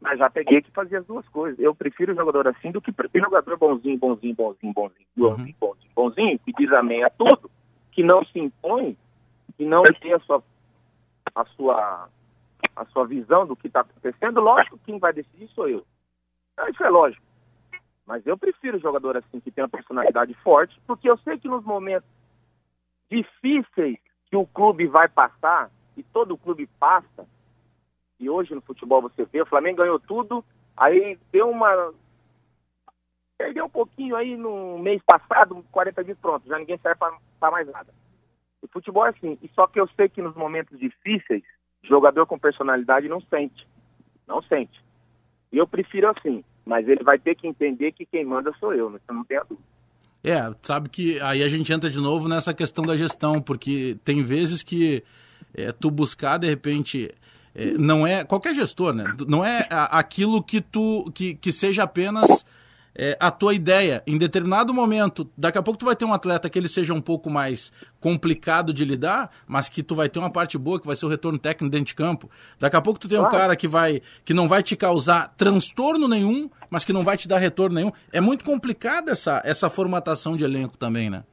Mas 0.04 0.18
já 0.18 0.32
peguei 0.32 0.64
que 0.64 0.72
fazia 0.72 0.98
as 0.98 1.06
duas 1.06 1.28
coisas. 1.30 1.60
Eu 1.60 1.76
prefiro 1.76 2.16
jogador 2.16 2.48
assim 2.48 2.72
do 2.72 2.82
que 2.82 2.92
jogador 3.14 3.56
bonzinho, 3.56 4.00
bonzinho, 4.00 4.34
bonzinho, 4.34 4.74
bonzinho, 4.74 5.06
bonzinho, 5.16 5.56
bonzinho, 5.60 5.92
bonzinho, 5.96 6.40
que 6.40 6.52
diz 6.54 6.72
amém 6.74 7.04
a 7.04 7.10
tudo, 7.12 7.52
que 7.92 8.04
não 8.04 8.24
se 8.26 8.40
impõe, 8.40 8.98
que 9.58 9.66
não 9.66 9.84
tem 9.84 10.14
a 10.14 10.20
sua, 10.20 10.44
a 11.36 11.46
sua, 11.46 12.10
a 12.76 12.86
sua 12.86 13.06
visão 13.06 13.46
do 13.46 13.56
que 13.56 13.68
está 13.68 13.82
acontecendo, 13.82 14.40
lógico 14.42 14.78
que 14.78 14.86
quem 14.86 15.00
vai 15.00 15.14
decidir 15.14 15.48
sou 15.50 15.68
eu. 15.68 15.86
Ah, 16.58 16.70
isso 16.70 16.84
é 16.84 16.90
lógico. 16.90 17.24
Mas 18.06 18.26
eu 18.26 18.38
prefiro 18.38 18.80
jogador 18.80 19.18
assim 19.18 19.40
que 19.40 19.52
tem 19.52 19.64
uma 19.64 19.70
personalidade 19.70 20.34
forte, 20.36 20.80
porque 20.86 21.10
eu 21.10 21.18
sei 21.20 21.38
que 21.38 21.48
nos 21.48 21.64
momentos 21.64 22.10
difíceis 23.10 23.98
que 24.30 24.36
o 24.36 24.46
clube 24.46 24.88
vai 24.88 25.08
passar, 25.10 25.70
e 25.98 26.04
todo 26.04 26.38
clube 26.38 26.68
passa, 26.80 27.28
e 28.20 28.30
hoje 28.30 28.56
no 28.56 28.62
futebol 28.62 29.02
você 29.02 29.26
vê, 29.26 29.42
o 29.42 29.46
Flamengo 29.46 29.78
ganhou 29.78 30.00
tudo, 30.00 30.44
aí 30.78 31.20
deu 31.32 31.50
uma. 31.50 31.94
Perdeu 33.42 33.66
um 33.66 33.70
pouquinho 33.70 34.16
aí 34.16 34.38
no 34.38 34.78
mês 34.78 35.02
passado, 35.04 35.66
40 35.72 36.04
dias 36.04 36.18
pronto, 36.22 36.48
já 36.48 36.60
ninguém 36.60 36.78
serve 36.78 37.00
para 37.40 37.52
mais 37.52 37.68
nada. 37.68 37.92
O 38.62 38.68
futebol 38.68 39.04
é 39.04 39.10
assim, 39.10 39.36
e 39.42 39.50
só 39.56 39.66
que 39.66 39.80
eu 39.80 39.90
sei 39.96 40.08
que 40.08 40.22
nos 40.22 40.36
momentos 40.36 40.78
difíceis, 40.78 41.42
jogador 41.82 42.28
com 42.28 42.38
personalidade 42.38 43.10
não 43.10 43.20
sente. 43.20 43.68
Não 44.28 44.44
sente. 44.44 44.80
E 45.52 45.58
eu 45.58 45.66
prefiro 45.66 46.08
assim, 46.08 46.44
mas 46.64 46.88
ele 46.88 47.04
vai 47.04 47.18
ter 47.18 47.34
que 47.34 47.48
entender 47.48 47.94
que 47.94 48.06
quem 48.06 48.24
manda 48.24 48.54
sou 48.60 48.76
eu, 48.76 48.92
você 48.92 49.12
não 49.12 49.24
tem 49.24 49.38
a 49.38 49.44
dúvida. 49.44 49.68
É, 50.24 50.38
sabe 50.62 50.88
que 50.88 51.20
aí 51.20 51.42
a 51.42 51.50
gente 51.50 51.74
entra 51.74 51.90
de 51.90 52.00
novo 52.00 52.30
nessa 52.30 52.54
questão 52.54 52.86
da 52.86 52.96
gestão, 52.96 53.42
porque 53.42 53.98
tem 54.06 54.24
vezes 54.24 54.62
que 54.62 55.04
é, 55.52 55.72
tu 55.72 55.90
buscar, 55.90 56.38
de 56.38 56.46
repente, 56.46 57.12
é, 57.56 57.72
não 57.72 58.06
é 58.06 58.24
qualquer 58.24 58.54
gestor, 58.54 58.94
né? 58.94 59.06
Não 59.28 59.44
é 59.44 59.68
aquilo 59.72 60.44
que 60.44 60.62
tu 60.62 61.12
que, 61.12 61.34
que 61.34 61.52
seja 61.52 61.82
apenas 61.82 62.41
é, 62.96 63.18
a 63.20 63.32
tua 63.32 63.54
ideia. 63.54 64.04
Em 64.06 64.18
determinado 64.18 64.74
momento, 64.74 65.30
daqui 65.38 65.58
a 65.58 65.64
pouco 65.64 65.80
tu 65.80 65.86
vai 65.86 65.96
ter 65.96 66.06
um 66.06 66.14
atleta 66.14 66.50
que 66.50 66.58
ele 66.58 66.68
seja 66.68 66.94
um 66.94 67.02
pouco 67.02 67.30
mais 67.30 67.72
complicado 68.00 68.74
de 68.74 68.84
lidar, 68.86 69.30
mas 69.48 69.70
que 69.70 69.84
tu 69.84 69.96
vai 69.96 70.10
ter 70.10 70.20
uma 70.20 70.32
parte 70.32 70.58
boa, 70.58 70.80
que 70.80 70.88
vai 70.88 70.96
ser 70.96 71.06
o 71.06 71.10
retorno 71.10 71.40
técnico 71.40 71.72
dentro 71.72 71.88
de 71.88 71.96
campo. 71.96 72.30
Daqui 72.60 72.76
a 72.76 72.82
pouco 72.82 73.00
tu 73.00 73.08
tem 73.08 73.20
um 73.20 73.30
cara 73.30 73.56
que 73.56 73.68
vai 73.68 74.02
que 74.26 74.34
não 74.34 74.48
vai 74.48 74.64
te 74.64 74.76
causar 74.76 75.34
transtorno 75.36 76.08
nenhum, 76.08 76.50
mas 76.70 76.86
que 76.86 76.94
não 76.94 77.04
vai 77.04 77.18
te 77.18 77.28
dar 77.28 77.38
retorno 77.38 77.76
nenhum. 77.76 77.92
É 78.12 78.22
muito 78.22 78.44
complicada 78.44 79.12
essa, 79.12 79.42
essa 79.46 79.70
formatação 79.70 80.36
de 80.36 80.44
elenco 80.44 80.78
também, 80.78 81.10
né? 81.10 81.24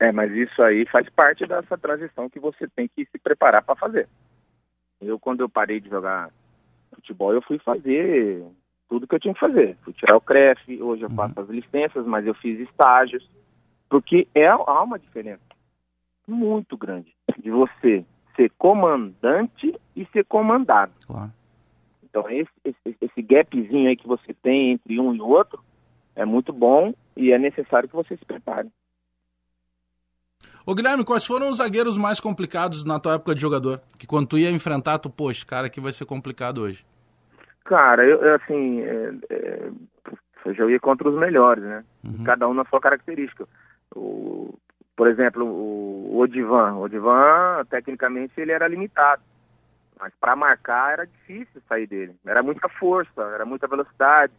É, 0.00 0.10
mas 0.10 0.32
isso 0.32 0.60
aí 0.62 0.84
faz 0.86 1.08
parte 1.10 1.46
dessa 1.46 1.78
transição 1.78 2.28
que 2.28 2.40
você 2.40 2.66
tem 2.74 2.88
que 2.88 3.04
se 3.04 3.18
preparar 3.18 3.62
para 3.62 3.76
fazer. 3.76 4.08
Eu, 5.00 5.16
quando 5.18 5.40
eu 5.40 5.48
parei 5.48 5.80
de 5.80 5.88
jogar 5.88 6.30
futebol, 6.92 7.32
eu 7.32 7.42
fui 7.42 7.58
fazer 7.58 8.44
tudo 8.92 9.06
que 9.06 9.14
eu 9.14 9.20
tinha 9.20 9.32
que 9.32 9.40
fazer. 9.40 9.74
Fui 9.82 9.94
tirar 9.94 10.18
o 10.18 10.20
CREF, 10.20 10.60
hoje 10.82 11.02
eu 11.02 11.08
uhum. 11.08 11.16
faço 11.16 11.40
as 11.40 11.48
licenças, 11.48 12.04
mas 12.04 12.26
eu 12.26 12.34
fiz 12.34 12.60
estágios, 12.60 13.26
porque 13.88 14.28
é, 14.34 14.46
há 14.46 14.82
uma 14.82 14.98
diferença 14.98 15.40
muito 16.28 16.76
grande 16.76 17.10
de 17.38 17.50
você 17.50 18.04
ser 18.36 18.52
comandante 18.58 19.74
e 19.96 20.06
ser 20.12 20.26
comandado. 20.26 20.92
Claro. 21.06 21.32
Então, 22.04 22.28
esse, 22.28 22.50
esse, 22.62 22.96
esse 23.00 23.22
gapzinho 23.22 23.88
aí 23.88 23.96
que 23.96 24.06
você 24.06 24.34
tem 24.34 24.72
entre 24.72 25.00
um 25.00 25.14
e 25.14 25.22
outro 25.22 25.58
é 26.14 26.26
muito 26.26 26.52
bom 26.52 26.92
e 27.16 27.32
é 27.32 27.38
necessário 27.38 27.88
que 27.88 27.96
você 27.96 28.14
se 28.14 28.24
prepare. 28.26 28.68
Ô 30.66 30.74
Guilherme, 30.74 31.02
quais 31.02 31.24
foram 31.24 31.48
os 31.48 31.56
zagueiros 31.56 31.96
mais 31.96 32.20
complicados 32.20 32.84
na 32.84 33.00
tua 33.00 33.14
época 33.14 33.34
de 33.34 33.40
jogador? 33.40 33.80
Que 33.98 34.06
quando 34.06 34.26
tu 34.26 34.38
ia 34.38 34.50
enfrentar, 34.50 34.98
tu, 34.98 35.08
poxa, 35.08 35.46
cara, 35.46 35.68
aqui 35.68 35.80
vai 35.80 35.92
ser 35.92 36.04
complicado 36.04 36.58
hoje. 36.58 36.84
Cara, 37.72 38.04
eu, 38.04 38.34
assim, 38.34 38.82
é, 38.82 39.14
é, 39.30 39.70
eu 40.44 40.68
ia 40.68 40.78
contra 40.78 41.08
os 41.08 41.18
melhores, 41.18 41.64
né? 41.64 41.82
Uhum. 42.04 42.22
Cada 42.22 42.46
um 42.46 42.52
na 42.52 42.66
sua 42.66 42.78
característica. 42.78 43.48
O, 43.96 44.58
por 44.94 45.08
exemplo, 45.08 45.46
o, 45.46 46.14
o 46.14 46.18
Odivan. 46.18 46.74
O 46.74 46.82
Odivan, 46.82 47.64
tecnicamente, 47.70 48.38
ele 48.38 48.52
era 48.52 48.68
limitado. 48.68 49.22
Mas 49.98 50.12
para 50.20 50.36
marcar 50.36 50.92
era 50.92 51.06
difícil 51.06 51.62
sair 51.66 51.86
dele. 51.86 52.14
Era 52.26 52.42
muita 52.42 52.68
força, 52.68 53.22
era 53.22 53.46
muita 53.46 53.66
velocidade. 53.66 54.34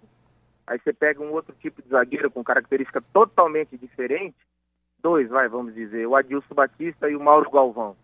Aí 0.68 0.78
você 0.78 0.94
pega 0.94 1.20
um 1.20 1.32
outro 1.32 1.56
tipo 1.60 1.82
de 1.82 1.90
zagueiro 1.90 2.30
com 2.30 2.44
característica 2.44 3.02
totalmente 3.12 3.76
diferente. 3.76 4.38
Dois, 5.02 5.28
vai, 5.28 5.48
vamos 5.50 5.74
dizer, 5.74 6.06
o 6.06 6.16
Adilson 6.16 6.54
Batista 6.54 7.10
e 7.10 7.16
o 7.16 7.20
Mauro 7.20 7.50
Galvão 7.50 7.96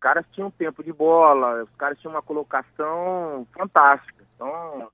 caras 0.00 0.24
tinham 0.32 0.50
tempo 0.50 0.82
de 0.82 0.92
bola, 0.92 1.62
os 1.62 1.74
caras 1.76 1.98
tinham 1.98 2.14
uma 2.14 2.22
colocação 2.22 3.46
fantástica. 3.52 4.24
Então, 4.34 4.90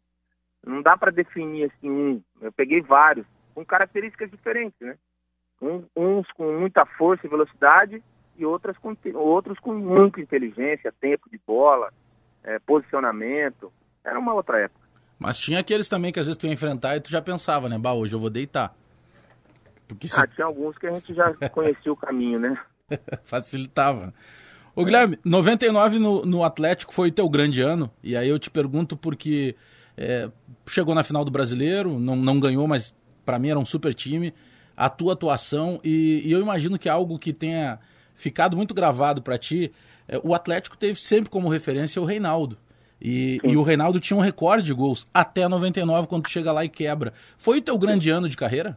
não 0.67 0.83
dá 0.83 0.97
para 0.97 1.13
definir 1.13 1.71
assim 1.71 1.91
um. 1.91 2.23
Eu 2.41 2.53
peguei 2.53 2.83
vários, 2.83 3.27
com 3.55 3.65
características 3.65 4.31
diferentes, 4.31 4.79
né? 4.81 4.97
Um, 5.63 5.85
uns 5.97 6.31
com 6.33 6.59
muita 6.59 6.85
força 6.85 7.27
e 7.27 7.31
velocidade 7.31 8.03
e 8.37 8.45
outras 8.45 8.77
com, 8.77 8.95
outros 9.15 9.59
com 9.59 9.73
muita 9.73 10.21
inteligência, 10.21 10.93
tempo 11.01 11.31
de 11.31 11.41
bola, 11.47 11.91
é, 12.45 12.59
posicionamento. 12.59 13.73
Era 14.05 14.19
uma 14.19 14.35
outra 14.35 14.59
época. 14.59 14.87
Mas 15.19 15.39
tinha 15.39 15.61
aqueles 15.61 15.89
também 15.89 16.13
que 16.13 16.21
às 16.21 16.27
vezes 16.27 16.37
tu 16.37 16.47
ia 16.47 16.53
enfrentar 16.53 16.97
e 16.97 17.01
tu 17.01 17.11
já 17.11 17.23
pensava, 17.23 17.69
né? 17.69 17.79
Bah, 17.79 17.95
hoje 17.95 18.15
eu 18.15 18.21
vou 18.21 18.29
deitar. 18.29 18.75
Porque 19.89 20.09
se... 20.09 20.21
Ah, 20.21 20.27
tinha 20.27 20.47
alguns 20.47 20.77
que 20.77 20.87
a 20.87 20.93
gente 20.93 21.15
já 21.15 21.33
conhecia 21.49 21.93
o 21.93 21.97
caminho, 21.97 22.39
né? 22.39 22.59
Facilitava. 23.25 24.13
Ô 24.77 24.85
Guilherme, 24.85 25.19
99 25.25 25.99
no, 25.99 26.27
no 26.27 26.45
Atlético 26.45 26.93
foi 26.93 27.09
o 27.09 27.13
teu 27.13 27.27
grande 27.31 27.63
ano, 27.63 27.91
e 28.05 28.15
aí 28.15 28.29
eu 28.29 28.39
te 28.39 28.51
pergunto 28.51 28.95
porque 28.95 29.57
é, 29.97 30.29
chegou 30.67 30.95
na 30.95 31.03
final 31.03 31.25
do 31.25 31.31
Brasileiro, 31.31 31.99
não, 31.99 32.15
não 32.15 32.39
ganhou, 32.39 32.69
mas 32.69 32.95
para 33.25 33.39
mim 33.39 33.49
era 33.49 33.59
um 33.59 33.65
super 33.65 33.95
time, 33.95 34.35
a 34.77 34.91
tua 34.91 35.15
atuação, 35.15 35.81
e, 35.83 36.21
e 36.27 36.31
eu 36.31 36.43
imagino 36.43 36.79
que 36.79 36.91
algo 36.91 37.19
que 37.19 37.33
tenha 37.33 37.79
ficado 38.15 38.55
muito 38.55 38.75
gravado 38.75 39.23
para 39.23 39.39
ti, 39.39 39.73
é, 40.07 40.21
o 40.23 40.35
Atlético 40.35 40.77
teve 40.77 41.01
sempre 41.01 41.31
como 41.31 41.49
referência 41.49 42.03
o 42.03 42.05
Reinaldo. 42.05 42.59
E, 43.01 43.41
e, 43.45 43.57
o 43.57 43.63
Reinaldo 43.63 43.99
tinha 43.99 44.17
um 44.17 44.21
recorde 44.21 44.63
de 44.63 44.75
gols 44.75 45.09
até 45.13 45.49
99, 45.49 46.07
quando 46.07 46.29
chega 46.29 46.53
lá 46.53 46.67
e 46.67 46.69
quebra. 46.69 47.15
Foi 47.39 47.59
o 47.59 47.63
teu 47.63 47.79
grande 47.79 48.11
ano 48.11 48.29
de 48.29 48.37
carreira? 48.37 48.77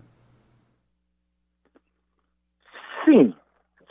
Sim, 3.04 3.34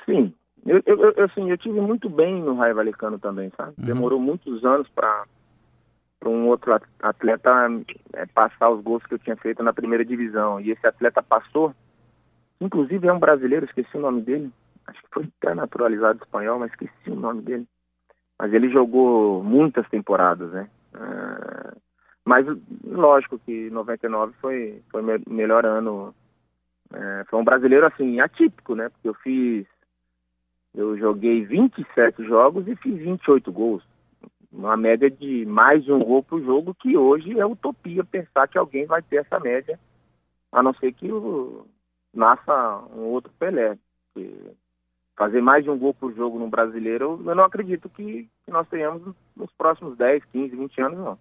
sim. 0.07 0.35
Eu, 0.68 0.83
eu, 0.85 1.12
eu, 1.12 1.24
assim, 1.24 1.50
eu 1.50 1.57
tive 1.57 1.81
muito 1.81 2.11
bem 2.11 2.42
no 2.42 2.54
Raio 2.54 2.74
Valecano 2.74 3.18
também, 3.18 3.50
sabe? 3.57 3.72
Uhum. 3.78 3.87
Demorou 3.87 4.20
muitos 4.20 4.62
anos 4.66 4.87
para 4.90 5.24
um 6.26 6.46
outro 6.46 6.78
atleta 7.02 7.50
é, 8.12 8.26
passar 8.26 8.68
os 8.68 8.83
gols 8.83 9.02
que 9.07 9.14
eu 9.14 9.18
tinha 9.18 9.37
feito 9.37 9.62
na 9.62 9.72
primeira 9.72 10.04
divisão. 10.04 10.61
E 10.61 10.70
esse 10.70 10.87
atleta 10.87 11.22
passou, 11.22 11.74
inclusive 12.61 13.07
é 13.09 13.12
um 13.12 13.18
brasileiro, 13.18 13.64
esqueci 13.64 13.96
o 13.96 14.00
nome 14.00 14.20
dele. 14.20 14.52
Acho 14.87 15.00
que 15.02 15.09
foi 15.11 15.28
até 15.40 15.54
naturalizado 15.54 16.22
espanhol, 16.22 16.59
mas 16.59 16.70
esqueci 16.70 17.11
o 17.11 17.16
nome 17.16 17.40
dele. 17.40 17.66
Mas 18.38 18.52
ele 18.52 18.70
jogou 18.70 19.42
muitas 19.42 19.88
temporadas, 19.88 20.50
né? 20.52 20.68
Uh, 20.94 21.81
mas 22.24 22.46
lógico 22.85 23.38
que 23.38 23.70
99 23.70 24.35
foi 24.40 24.83
foi 24.90 25.00
meu 25.00 25.18
melhor 25.28 25.64
ano. 25.64 26.14
Uh, 26.92 27.24
foi 27.28 27.38
um 27.38 27.44
brasileiro 27.44 27.87
assim 27.87 28.20
atípico, 28.20 28.74
né? 28.74 28.90
Porque 28.90 29.09
eu 29.09 29.14
fiz 29.14 29.66
eu 30.74 30.96
joguei 30.98 31.44
27 31.44 32.24
jogos 32.24 32.66
e 32.68 32.76
fiz 32.76 32.96
28 32.96 33.50
gols. 33.52 33.83
Uma 34.52 34.76
média 34.76 35.11
de 35.11 35.44
mais 35.46 35.85
de 35.85 35.92
um 35.92 36.02
gol 36.02 36.22
por 36.22 36.42
jogo, 36.42 36.74
que 36.74 36.96
hoje 36.96 37.38
é 37.38 37.44
utopia 37.44 38.02
pensar 38.04 38.48
que 38.48 38.59
alguém 38.59 38.87
vai 38.87 39.02
ter 39.02 39.16
essa 39.16 39.38
média, 39.38 39.78
a 40.52 40.62
não 40.62 40.72
ser 40.74 40.92
que 40.92 41.11
o, 41.12 41.66
nasça 42.14 42.83
um 42.94 43.02
outro 43.02 43.33
Pelé. 43.38 43.76
Porque 44.14 44.33
fazer 45.16 45.42
mais 45.42 45.64
de 45.64 45.70
um 45.70 45.78
gol 45.78 45.92
por 45.92 46.14
jogo 46.14 46.38
no 46.38 46.48
brasileiro, 46.48 47.20
eu 47.26 47.35
não 47.35 47.44
acredito 47.44 47.88
que, 47.88 48.28
que 48.44 48.50
nós 48.52 48.66
tenhamos 48.68 49.14
nos 49.37 49.50
próximos 49.59 49.98
10, 49.98 50.24
15, 50.33 50.57
20 50.57 50.81
anos, 50.81 50.98
não. 50.98 51.18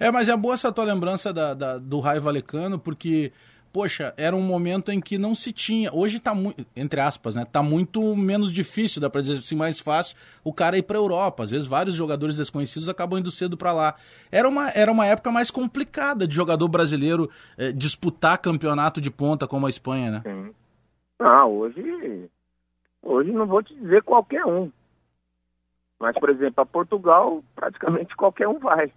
É, 0.00 0.10
mas 0.10 0.28
é 0.28 0.36
boa 0.36 0.54
essa 0.54 0.72
tua 0.72 0.84
lembrança 0.84 1.32
da, 1.32 1.52
da 1.52 1.78
do 1.78 2.00
Raio 2.00 2.22
Valecano, 2.22 2.78
porque 2.78 3.32
poxa, 3.72 4.14
era 4.16 4.34
um 4.34 4.40
momento 4.40 4.90
em 4.90 5.00
que 5.00 5.18
não 5.18 5.34
se 5.34 5.52
tinha. 5.52 5.90
Hoje 5.92 6.16
está 6.16 6.34
muito, 6.34 6.64
entre 6.74 7.00
aspas, 7.00 7.36
né? 7.36 7.44
Tá 7.44 7.62
muito 7.62 8.16
menos 8.16 8.52
difícil, 8.52 9.00
dá 9.00 9.10
para 9.10 9.20
dizer 9.20 9.38
assim, 9.38 9.56
mais 9.56 9.80
fácil 9.80 10.16
o 10.44 10.52
cara 10.52 10.78
ir 10.78 10.82
para 10.82 10.96
Europa. 10.96 11.42
Às 11.42 11.50
vezes 11.50 11.66
vários 11.66 11.94
jogadores 11.94 12.36
desconhecidos 12.36 12.88
acabam 12.88 13.18
indo 13.18 13.30
cedo 13.30 13.56
para 13.56 13.72
lá. 13.72 13.94
Era 14.30 14.48
uma, 14.48 14.68
era 14.70 14.90
uma 14.90 15.06
época 15.06 15.30
mais 15.30 15.50
complicada 15.50 16.26
de 16.26 16.34
jogador 16.34 16.68
brasileiro 16.68 17.30
eh, 17.56 17.72
disputar 17.72 18.38
campeonato 18.38 19.00
de 19.00 19.10
ponta 19.10 19.46
como 19.46 19.66
a 19.66 19.70
Espanha, 19.70 20.10
né? 20.10 20.22
Sim. 20.24 20.54
Ah, 21.18 21.46
hoje, 21.46 22.30
hoje 23.02 23.32
não 23.32 23.46
vou 23.46 23.62
te 23.62 23.74
dizer 23.74 24.02
qualquer 24.02 24.44
um. 24.44 24.70
Mas, 26.00 26.16
por 26.18 26.30
exemplo, 26.30 26.62
a 26.62 26.66
Portugal, 26.66 27.42
praticamente 27.56 28.14
qualquer 28.16 28.46
um 28.46 28.58
vai. 28.58 28.92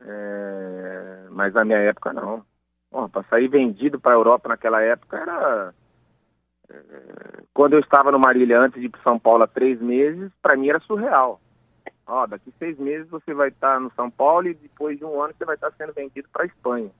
É... 0.00 1.26
Mas 1.30 1.52
na 1.52 1.64
minha 1.64 1.78
época, 1.78 2.12
não 2.12 2.47
para 2.90 3.22
sair 3.28 3.48
vendido 3.48 4.00
para 4.00 4.12
a 4.12 4.16
Europa 4.16 4.48
naquela 4.48 4.80
época 4.82 5.16
era. 5.18 5.74
É, 6.70 7.42
quando 7.54 7.74
eu 7.74 7.80
estava 7.80 8.10
no 8.12 8.18
Marília 8.18 8.60
antes 8.60 8.80
de 8.80 8.86
ir 8.86 8.90
para 8.90 9.02
São 9.02 9.18
Paulo 9.18 9.42
há 9.42 9.46
três 9.46 9.80
meses, 9.80 10.30
para 10.42 10.56
mim 10.56 10.68
era 10.68 10.80
surreal. 10.80 11.40
Ó, 12.06 12.26
daqui 12.26 12.52
seis 12.58 12.78
meses 12.78 13.08
você 13.08 13.34
vai 13.34 13.48
estar 13.48 13.78
no 13.80 13.92
São 13.94 14.10
Paulo 14.10 14.48
e 14.48 14.54
depois 14.54 14.98
de 14.98 15.04
um 15.04 15.20
ano 15.22 15.34
você 15.36 15.44
vai 15.44 15.54
estar 15.54 15.70
sendo 15.72 15.92
vendido 15.92 16.28
para 16.32 16.44
a 16.44 16.46
Espanha. 16.46 16.90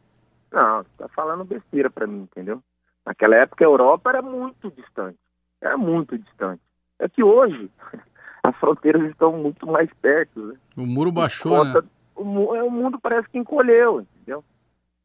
Não, 0.52 0.84
tá 0.96 1.08
falando 1.08 1.44
besteira 1.44 1.90
para 1.90 2.06
mim, 2.06 2.22
entendeu? 2.22 2.62
Naquela 3.04 3.36
época 3.36 3.64
a 3.64 3.68
Europa 3.68 4.10
era 4.10 4.22
muito 4.22 4.70
distante. 4.70 5.18
Era 5.60 5.76
muito 5.76 6.16
distante. 6.18 6.62
É 6.98 7.08
que 7.08 7.22
hoje 7.22 7.70
as 8.44 8.54
fronteiras 8.56 9.02
estão 9.10 9.32
muito 9.32 9.66
mais 9.66 9.90
perto. 9.94 10.40
Né? 10.40 10.54
O 10.76 10.86
muro 10.86 11.10
baixou, 11.12 11.52
Conta- 11.52 11.82
né? 11.82 11.88
o, 12.16 12.54
é, 12.56 12.62
o 12.62 12.70
mundo 12.70 12.98
parece 13.00 13.28
que 13.28 13.38
encolheu, 13.38 14.00
entendeu? 14.00 14.44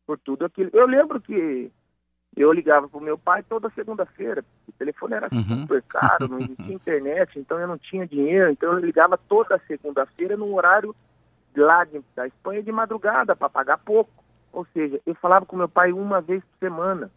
Por 0.05 0.19
tudo 0.19 0.45
aquilo. 0.45 0.69
Eu 0.73 0.85
lembro 0.85 1.19
que 1.21 1.71
eu 2.35 2.51
ligava 2.51 2.87
pro 2.89 2.99
meu 2.99 3.17
pai 3.17 3.43
toda 3.43 3.69
segunda-feira. 3.71 4.43
O 4.67 4.71
telefone 4.73 5.13
era 5.13 5.29
Uhum. 5.31 5.61
super 5.61 5.81
caro, 5.83 6.27
não 6.27 6.39
existia 6.39 6.73
internet, 6.75 7.39
então 7.39 7.59
eu 7.59 7.67
não 7.67 7.77
tinha 7.77 8.05
dinheiro. 8.07 8.51
Então 8.51 8.73
eu 8.73 8.79
ligava 8.79 9.17
toda 9.17 9.61
segunda-feira 9.67 10.35
num 10.35 10.53
horário 10.53 10.95
lá 11.55 11.83
de- 11.85 12.03
da 12.15 12.27
Espanha 12.27 12.63
de 12.63 12.71
madrugada 12.71 13.35
para 13.35 13.49
pagar 13.49 13.77
pouco. 13.77 14.11
Ou 14.51 14.65
seja, 14.73 14.99
eu 15.05 15.15
falava 15.15 15.45
com 15.45 15.55
meu 15.55 15.69
pai 15.69 15.91
uma 15.93 16.19
vez 16.21 16.43
por 16.43 16.57
semana. 16.59 17.11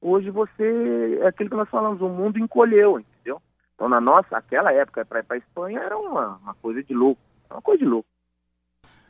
Hoje 0.00 0.30
você, 0.30 1.18
é 1.22 1.26
aquilo 1.26 1.48
que 1.50 1.56
nós 1.56 1.68
falamos, 1.70 2.00
o 2.02 2.08
mundo 2.08 2.38
encolheu, 2.38 3.00
entendeu? 3.00 3.40
Então 3.74 3.88
na 3.88 4.00
nossa, 4.00 4.36
aquela 4.36 4.72
época 4.72 5.04
para 5.04 5.20
ir 5.20 5.24
para 5.24 5.36
Espanha 5.38 5.80
era 5.80 5.96
uma, 5.96 6.36
uma 6.36 6.54
coisa 6.56 6.82
de 6.82 6.92
louco, 6.92 7.20
uma 7.50 7.62
coisa 7.62 7.78
de 7.82 7.88
louco. 7.88 8.08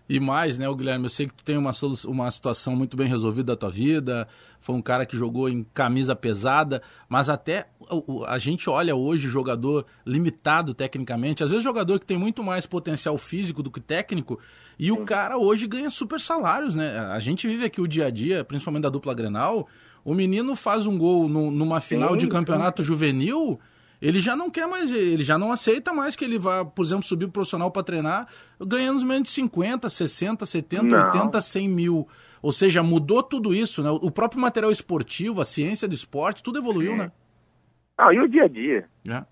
E 0.06 0.20
mais, 0.20 0.58
né, 0.58 0.68
o 0.68 0.74
Guilherme, 0.76 1.06
eu 1.06 1.10
sei 1.10 1.26
que 1.26 1.32
tu 1.34 1.42
tem 1.42 1.56
uma, 1.56 1.70
uma 2.06 2.30
situação 2.30 2.76
muito 2.76 2.94
bem 2.94 3.08
resolvida 3.08 3.54
da 3.54 3.56
tua 3.56 3.70
vida, 3.70 4.28
foi 4.60 4.74
um 4.74 4.82
cara 4.82 5.06
que 5.06 5.16
jogou 5.16 5.48
em 5.48 5.64
camisa 5.72 6.14
pesada, 6.14 6.82
mas 7.08 7.30
até 7.30 7.68
a 8.26 8.38
gente 8.38 8.68
olha 8.68 8.94
hoje 8.94 9.28
jogador 9.28 9.86
limitado 10.04 10.74
tecnicamente, 10.74 11.42
às 11.42 11.50
vezes 11.50 11.64
jogador 11.64 11.98
que 11.98 12.04
tem 12.04 12.18
muito 12.18 12.42
mais 12.42 12.66
potencial 12.66 13.16
físico 13.16 13.62
do 13.62 13.70
que 13.70 13.80
técnico, 13.80 14.38
e 14.78 14.92
o 14.92 15.04
cara 15.06 15.38
hoje 15.38 15.66
ganha 15.66 15.88
super 15.88 16.20
salários, 16.20 16.74
né? 16.74 16.98
A 16.98 17.18
gente 17.20 17.46
vive 17.48 17.64
aqui 17.64 17.80
o 17.80 17.86
dia 17.88 18.06
a 18.06 18.10
dia, 18.10 18.44
principalmente 18.44 18.82
da 18.82 18.90
dupla 18.90 19.14
Grenal, 19.14 19.66
o 20.04 20.12
menino 20.14 20.54
faz 20.54 20.86
um 20.86 20.98
gol 20.98 21.28
no- 21.30 21.50
numa 21.50 21.80
final 21.80 22.10
Sim, 22.10 22.16
de 22.18 22.24
sim. 22.24 22.30
campeonato 22.30 22.82
juvenil, 22.82 23.58
ele 24.04 24.20
já 24.20 24.36
não 24.36 24.50
quer 24.50 24.66
mais, 24.66 24.90
ele 24.90 25.24
já 25.24 25.38
não 25.38 25.50
aceita 25.50 25.90
mais 25.90 26.14
que 26.14 26.26
ele 26.26 26.38
vá, 26.38 26.62
por 26.62 26.84
exemplo, 26.84 27.02
subir 27.02 27.24
pro 27.24 27.32
profissional 27.32 27.70
para 27.70 27.82
treinar, 27.82 28.28
ganhando 28.60 29.04
menos 29.06 29.22
de 29.22 29.30
50, 29.30 29.88
60, 29.88 30.44
70, 30.44 30.84
Não. 30.84 31.06
80, 31.06 31.40
100 31.40 31.68
mil. 31.70 32.06
Ou 32.42 32.52
seja, 32.52 32.82
mudou 32.82 33.22
tudo 33.22 33.54
isso, 33.54 33.82
né? 33.82 33.88
O 33.90 34.10
próprio 34.10 34.38
material 34.38 34.70
esportivo, 34.70 35.40
a 35.40 35.44
ciência 35.44 35.88
do 35.88 35.94
esporte, 35.94 36.42
tudo 36.42 36.58
evoluiu, 36.58 36.92
Sim. 36.92 36.98
né? 36.98 37.12
Ah, 37.96 38.12
e 38.12 38.20
o 38.20 38.28
dia 38.28 38.44
a 38.44 38.48
dia? 38.48 38.86
É. 39.08 39.24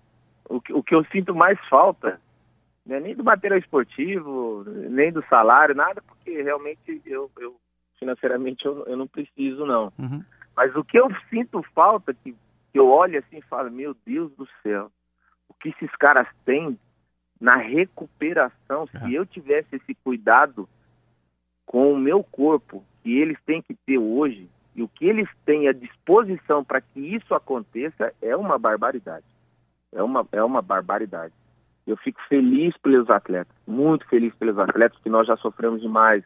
O 0.49 0.59
que, 0.59 0.73
o 0.73 0.81
que 0.81 0.95
eu 0.95 1.05
sinto 1.11 1.35
mais 1.35 1.59
falta 1.69 2.19
não 2.83 2.95
é 2.95 2.99
nem 2.99 3.15
do 3.15 3.23
material 3.23 3.59
esportivo, 3.59 4.63
nem 4.65 5.11
do 5.11 5.23
salário, 5.29 5.75
nada, 5.75 6.01
porque 6.01 6.41
realmente 6.41 6.99
eu, 7.05 7.29
eu 7.39 7.55
financeiramente 7.99 8.65
eu, 8.65 8.83
eu 8.87 8.97
não 8.97 9.05
preciso, 9.05 9.67
não. 9.67 9.93
Uhum. 9.99 10.23
Mas 10.57 10.75
o 10.75 10.83
que 10.83 10.97
eu 10.97 11.07
sinto 11.29 11.63
falta, 11.75 12.11
que 12.11 12.35
eu 12.77 12.87
olho 12.89 13.19
assim 13.19 13.37
e 13.37 13.41
falo, 13.43 13.71
meu 13.71 13.95
Deus 14.05 14.31
do 14.35 14.47
céu, 14.61 14.91
o 15.47 15.53
que 15.53 15.69
esses 15.69 15.91
caras 15.97 16.27
têm 16.45 16.77
na 17.39 17.55
recuperação, 17.55 18.87
se 18.87 18.97
É. 18.97 19.17
eu 19.17 19.25
tivesse 19.25 19.75
esse 19.75 19.93
cuidado 19.95 20.67
com 21.65 21.91
o 21.91 21.97
meu 21.97 22.23
corpo, 22.23 22.83
que 23.01 23.17
eles 23.17 23.37
têm 23.45 23.61
que 23.61 23.73
ter 23.85 23.97
hoje, 23.97 24.49
e 24.75 24.81
o 24.81 24.87
que 24.87 25.05
eles 25.05 25.29
têm 25.45 25.67
à 25.67 25.73
disposição 25.73 26.63
para 26.63 26.81
que 26.81 26.99
isso 26.99 27.33
aconteça, 27.35 28.13
é 28.21 28.35
uma 28.35 28.57
barbaridade. 28.57 29.25
É 29.91 30.01
uma, 30.01 30.27
é 30.31 30.43
uma 30.43 30.61
barbaridade. 30.61 31.33
Eu 31.85 31.97
fico 31.97 32.19
feliz 32.29 32.75
pelos 32.77 33.09
atletas, 33.09 33.55
muito 33.67 34.07
feliz 34.07 34.33
pelos 34.35 34.57
atletas, 34.57 34.97
que 34.99 35.09
nós 35.09 35.27
já 35.27 35.35
sofremos 35.37 35.81
demais 35.81 36.23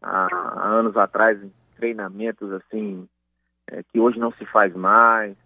há, 0.00 0.28
há 0.32 0.68
anos 0.68 0.96
atrás 0.96 1.42
em 1.42 1.52
treinamentos 1.76 2.50
assim, 2.52 3.08
é, 3.66 3.82
que 3.82 3.98
hoje 3.98 4.18
não 4.18 4.32
se 4.32 4.46
faz 4.46 4.74
mais. 4.74 5.36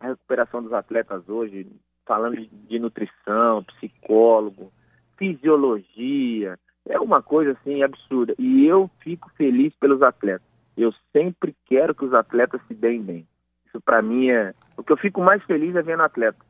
A 0.00 0.08
recuperação 0.08 0.62
dos 0.62 0.72
atletas 0.72 1.28
hoje, 1.28 1.66
falando 2.06 2.36
de, 2.36 2.78
nutrição, 2.78 3.64
psicólogo, 3.64 4.72
fisiologia, 5.16 6.58
é 6.86 6.98
uma 6.98 7.22
coisa 7.22 7.52
assim 7.52 7.82
absurda. 7.82 8.34
E 8.38 8.66
eu 8.66 8.90
fico 9.00 9.30
feliz 9.36 9.74
pelos 9.76 10.02
atletas. 10.02 10.46
Eu 10.76 10.92
sempre 11.12 11.54
quero 11.66 11.94
que 11.94 12.04
os 12.04 12.14
atletas 12.14 12.60
se 12.68 12.74
deem 12.74 13.02
bem. 13.02 13.26
Isso 13.66 13.80
para 13.80 14.00
mim 14.00 14.30
é. 14.30 14.54
O 14.76 14.82
que 14.82 14.92
eu 14.92 14.96
fico 14.96 15.20
mais 15.20 15.42
feliz 15.44 15.74
é 15.74 15.82
vendo 15.82 16.02
atleta 16.02 16.48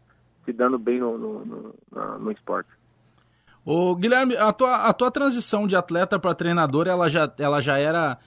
se 0.48 0.52
dando 0.52 0.78
bem 0.78 0.98
no, 0.98 1.18
no, 1.18 1.44
no, 1.44 2.18
no 2.18 2.32
esporte. 2.32 2.70
Ô, 3.64 3.94
Guilherme, 3.94 4.34
a 4.34 4.50
tua, 4.50 4.76
a 4.76 4.92
tua 4.94 5.10
transição 5.10 5.66
de 5.66 5.76
atleta 5.76 6.18
para 6.18 6.34
treinador, 6.34 6.88
ela 6.88 7.10
já, 7.10 7.30
ela 7.38 7.60
já 7.60 7.78
era 7.78 8.18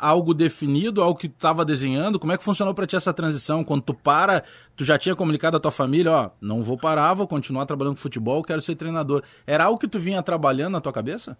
algo 0.00 0.34
definido, 0.34 1.02
algo 1.02 1.18
que 1.18 1.28
tu 1.28 1.36
estava 1.36 1.64
desenhando? 1.64 2.18
Como 2.18 2.32
é 2.32 2.38
que 2.38 2.44
funcionou 2.44 2.74
para 2.74 2.86
ti 2.86 2.96
essa 2.96 3.14
transição? 3.14 3.62
Quando 3.62 3.82
tu 3.82 3.94
para, 3.94 4.42
tu 4.76 4.84
já 4.84 4.98
tinha 4.98 5.14
comunicado 5.14 5.56
à 5.56 5.60
tua 5.60 5.70
família, 5.70 6.10
ó, 6.10 6.30
não 6.40 6.62
vou 6.62 6.78
parar, 6.78 7.14
vou 7.14 7.28
continuar 7.28 7.66
trabalhando 7.66 7.94
com 7.94 8.00
futebol, 8.00 8.42
quero 8.42 8.60
ser 8.60 8.74
treinador. 8.74 9.22
Era 9.46 9.64
algo 9.64 9.78
que 9.78 9.88
tu 9.88 9.98
vinha 9.98 10.22
trabalhando 10.22 10.72
na 10.72 10.80
tua 10.80 10.92
cabeça? 10.92 11.38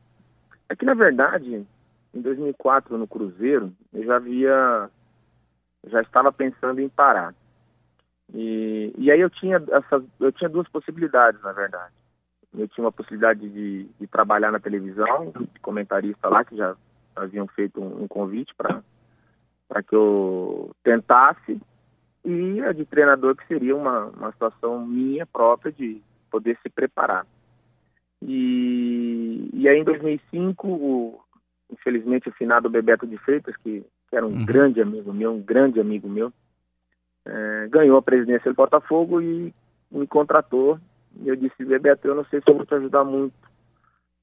É 0.69 0.77
que, 0.77 0.85
na 0.85 0.95
verdade, 0.95 1.67
em 2.15 2.21
2004, 2.21 2.97
no 2.97 3.07
Cruzeiro, 3.07 3.73
eu 3.93 4.05
já 4.05 4.17
havia. 4.17 4.91
Já 5.89 6.01
estava 6.01 6.33
pensando 6.33 6.81
em 6.81 6.89
parar. 6.89 7.35
E, 8.35 8.93
e 8.99 9.11
aí 9.11 9.21
eu 9.21 9.31
tinha, 9.31 9.63
essas, 9.71 10.03
eu 10.19 10.33
tinha 10.33 10.49
duas 10.49 10.69
possibilidades, 10.69 11.41
na 11.43 11.53
verdade. 11.53 11.93
Eu 12.57 12.67
tinha 12.69 12.85
uma 12.85 12.93
possibilidade 12.93 13.49
de, 13.49 13.85
de 14.01 14.07
trabalhar 14.07 14.51
na 14.51 14.59
televisão, 14.59 15.33
de 15.53 15.61
comentarista 15.61 16.29
lá, 16.29 16.45
que 16.45 16.57
já 16.57 16.75
haviam 17.17 17.47
feito 17.49 17.81
um, 17.81 18.05
um 18.05 18.09
convite 18.09 18.55
para 18.55 18.83
que 19.83 19.95
eu 19.95 20.71
tentasse, 20.85 21.61
e 22.25 22.61
a 22.61 22.73
de 22.73 22.85
treinador, 22.85 23.37
que 23.37 23.47
seria 23.47 23.77
uma, 23.77 24.07
uma 24.07 24.33
situação 24.33 24.85
minha 24.85 25.25
própria 25.27 25.73
de 25.73 26.03
poder 26.31 26.59
se 26.63 26.69
preparar. 26.69 27.27
E, 28.21 29.49
e 29.53 29.69
aí 29.69 29.79
em 29.79 29.85
2005, 29.85 30.67
o, 30.67 31.21
infelizmente 31.71 32.29
o 32.29 32.33
finado 32.33 32.69
Bebeto 32.69 33.07
de 33.07 33.17
Freitas, 33.19 33.57
que, 33.59 33.85
que 34.09 34.17
era 34.17 34.27
um 34.27 34.33
Uhum. 34.33 34.45
grande 34.45 34.81
amigo 34.81 35.13
meu, 35.13 35.33
um 35.33 35.41
grande 35.41 35.81
amigo 35.81 36.09
meu, 36.09 36.33
eh, 37.27 37.69
ganhou 37.71 37.97
a 37.97 38.03
presidência 38.03 38.51
do 38.51 38.57
Botafogo 38.57 39.21
e 39.21 39.55
me 39.91 40.07
contratou. 40.07 40.79
E 41.21 41.29
eu 41.29 41.37
disse, 41.37 41.65
Bebeto, 41.65 42.09
eu 42.09 42.15
não 42.15 42.25
sei 42.27 42.41
se 42.41 42.51
eu 42.51 42.57
vou 42.57 42.67
te 42.67 42.75
ajudar 42.75 43.05
muito. 43.05 43.35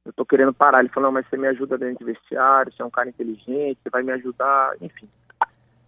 Eu 0.05 0.13
tô 0.13 0.25
querendo 0.25 0.53
parar. 0.53 0.79
Ele 0.79 0.89
falou, 0.89 1.07
não, 1.07 1.13
mas 1.13 1.27
você 1.27 1.37
me 1.37 1.47
ajuda 1.47 1.77
dentro 1.77 1.99
de 2.05 2.11
vestiário, 2.13 2.71
você 2.71 2.81
é 2.81 2.85
um 2.85 2.89
cara 2.91 3.09
inteligente, 3.09 3.79
você 3.81 3.89
vai 3.89 4.03
me 4.03 4.11
ajudar, 4.11 4.73
enfim. 4.81 5.07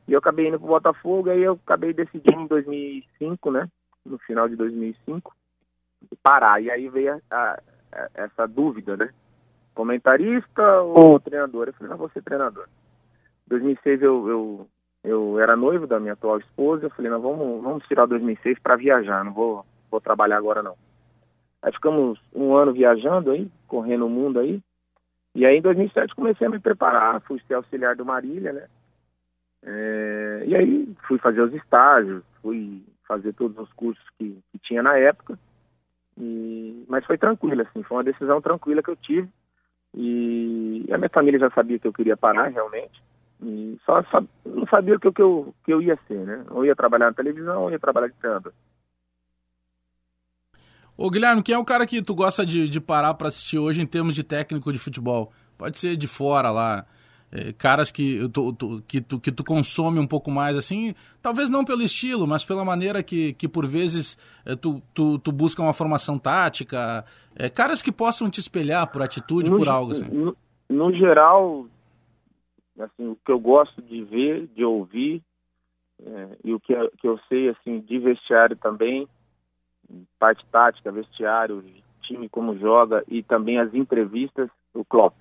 E 0.08 0.14
eu 0.14 0.20
acabei 0.20 0.48
indo 0.48 0.60
pro 0.60 0.68
Botafogo, 0.68 1.30
aí 1.30 1.42
eu 1.42 1.60
acabei 1.66 1.92
decidindo 1.94 2.42
em 2.42 2.48
2005, 2.48 3.52
né? 3.52 3.68
No 4.06 4.18
final 4.20 4.48
de 4.48 4.56
2005, 4.56 5.36
parar. 6.22 6.62
E 6.62 6.70
aí 6.70 6.88
veio 6.88 7.16
a- 7.16 7.36
a- 7.36 7.60
a- 7.92 8.10
essa 8.14 8.48
dúvida, 8.48 8.96
né? 8.96 9.10
Comentarista 9.74 10.82
ou 10.82 11.20
treinador? 11.20 11.68
Eu 11.68 11.74
falei, 11.74 11.90
não, 11.90 11.98
vou 11.98 12.10
ser 12.10 12.22
treinador. 12.24 12.66
Em 13.46 13.50
2006 13.50 14.02
eu, 14.02 14.30
eu, 14.30 14.68
eu 15.04 15.40
era 15.40 15.56
noivo 15.56 15.86
da 15.88 16.00
minha 16.00 16.14
atual 16.14 16.38
esposa. 16.40 16.86
Eu 16.86 16.90
falei, 16.92 17.12
não, 17.12 17.20
vamos, 17.20 17.64
vamos 17.64 17.86
tirar 17.88 18.06
2006 18.06 18.60
para 18.60 18.76
viajar, 18.78 19.24
não 19.26 19.34
vou, 19.34 19.66
vou 19.90 20.00
trabalhar 20.00 20.38
agora 20.38 20.62
não. 20.64 20.78
Aí 21.66 21.72
ficamos 21.74 22.22
um 22.32 22.56
ano 22.56 22.72
viajando 22.72 23.32
aí, 23.32 23.50
correndo 23.68 24.06
o 24.06 24.10
mundo 24.10 24.40
aí. 24.40 24.62
E 25.34 25.44
aí 25.48 25.58
em 25.58 25.62
2007 25.64 26.14
comecei 26.14 26.46
a 26.46 26.50
me 26.50 26.60
preparar, 26.60 27.20
fui 27.22 27.42
ser 27.48 27.56
auxiliar 27.56 27.96
do 27.96 28.06
Marília, 28.06 28.54
né? 28.54 28.68
É, 29.64 30.44
e 30.46 30.56
aí 30.56 30.96
fui 31.08 31.18
fazer 31.18 31.42
os 31.42 31.52
estágios, 31.56 32.24
fui 32.40 32.84
fazer 33.08 33.34
todos 33.34 33.58
os 33.58 33.74
cursos 33.74 34.04
que, 34.16 34.38
que 34.52 34.60
tinha 34.60 34.84
na 34.84 34.96
época. 34.96 35.40
E, 36.16 36.86
mas 36.88 37.04
foi 37.04 37.18
tranquilo, 37.18 37.64
assim, 37.64 37.82
foi 37.82 37.98
uma 37.98 38.04
decisão 38.04 38.40
tranquila 38.40 38.84
que 38.84 38.92
eu 38.92 38.96
tive. 38.98 39.28
E 39.96 40.86
a 40.92 41.00
minha 41.00 41.10
família 41.10 41.40
já 41.40 41.50
sabia 41.50 41.80
que 41.80 41.88
eu 41.88 41.94
queria 41.94 42.16
parar 42.16 42.50
realmente. 42.50 43.02
E 43.42 43.76
só, 43.84 44.04
só 44.04 44.24
não 44.46 44.68
sabia 44.68 44.98
o 44.98 45.00
que, 45.00 45.12
que, 45.12 45.22
eu, 45.22 45.52
que 45.64 45.74
eu 45.74 45.82
ia 45.82 45.96
ser, 46.08 46.28
né? 46.28 46.46
Ou 46.52 46.64
ia 46.64 46.76
trabalhar 46.76 47.08
na 47.08 47.14
televisão 47.14 47.64
ou 47.64 47.72
ia 47.72 47.80
trabalhar 47.80 48.10
de 48.10 48.14
treinador. 48.14 48.54
Ô 50.98 51.10
Guilherme, 51.10 51.44
quem 51.44 51.54
é 51.56 51.58
o 51.58 51.66
cara 51.66 51.86
que 51.86 52.02
tu 52.02 52.16
gosta 52.16 52.46
de, 52.46 52.70
de 52.70 52.80
parar 52.80 53.14
para 53.16 53.28
assistir 53.28 53.58
hoje 53.60 53.82
em 53.82 53.86
termos 53.86 54.16
de 54.16 54.24
técnico 54.24 54.72
de 54.72 54.80
futebol? 54.80 55.32
Pode 55.58 55.78
ser 55.78 55.98
de 55.98 56.08
fora 56.08 56.50
lá, 56.52 56.86
é, 57.32 57.52
caras 57.52 57.92
que 57.92 58.28
tu, 58.30 58.54
tu- 58.54 58.84
que, 58.88 59.02
tu, 59.02 59.20
que 59.20 59.32
tu 59.32 59.44
consome 59.44 60.00
um 60.00 60.08
pouco 60.08 60.32
mais, 60.32 60.56
assim, 60.56 60.94
talvez 61.22 61.50
não 61.50 61.66
pelo 61.66 61.82
estilo, 61.82 62.26
mas 62.26 62.46
pela 62.46 62.64
maneira 62.64 63.04
que, 63.04 63.34
que 63.34 63.48
por 63.48 63.66
vezes 63.66 64.18
é, 64.46 64.56
tu, 64.56 64.82
tu, 64.94 65.20
tu 65.20 65.32
busca 65.34 65.62
uma 65.62 65.74
formação 65.74 66.18
tática, 66.18 67.04
é, 67.36 67.50
caras 67.50 67.82
que 67.82 67.92
possam 67.92 68.30
te 68.30 68.40
espelhar 68.40 68.90
por 68.90 69.02
atitude, 69.02 69.50
por 69.52 69.66
No- 69.66 69.72
algo 69.72 69.92
assim. 69.92 70.08
No, 70.10 70.36
no 70.70 70.94
geral, 70.94 71.68
assim, 72.80 73.08
o 73.10 73.18
que 73.26 73.32
eu 73.32 73.40
gosto 73.40 73.82
de 73.82 74.02
ver, 74.04 74.48
de 74.56 74.64
ouvir, 74.64 75.22
é, 76.02 76.38
e 76.44 76.54
o 76.54 76.60
que, 76.60 76.74
que 77.00 77.08
eu 77.08 77.20
sei 77.28 77.50
assim 77.50 77.80
de 77.82 78.00
vestiário 78.00 78.56
também, 78.56 79.08
parte 80.20 80.46
tática, 80.52 80.92
vestiário, 80.92 81.64
time 82.02 82.30
como 82.30 82.58
joga 82.58 83.04
e 83.08 83.24
também 83.24 83.60
as 83.60 83.74
entrevistas, 83.74 84.50
o 84.74 84.84
Klopp. 84.86 85.16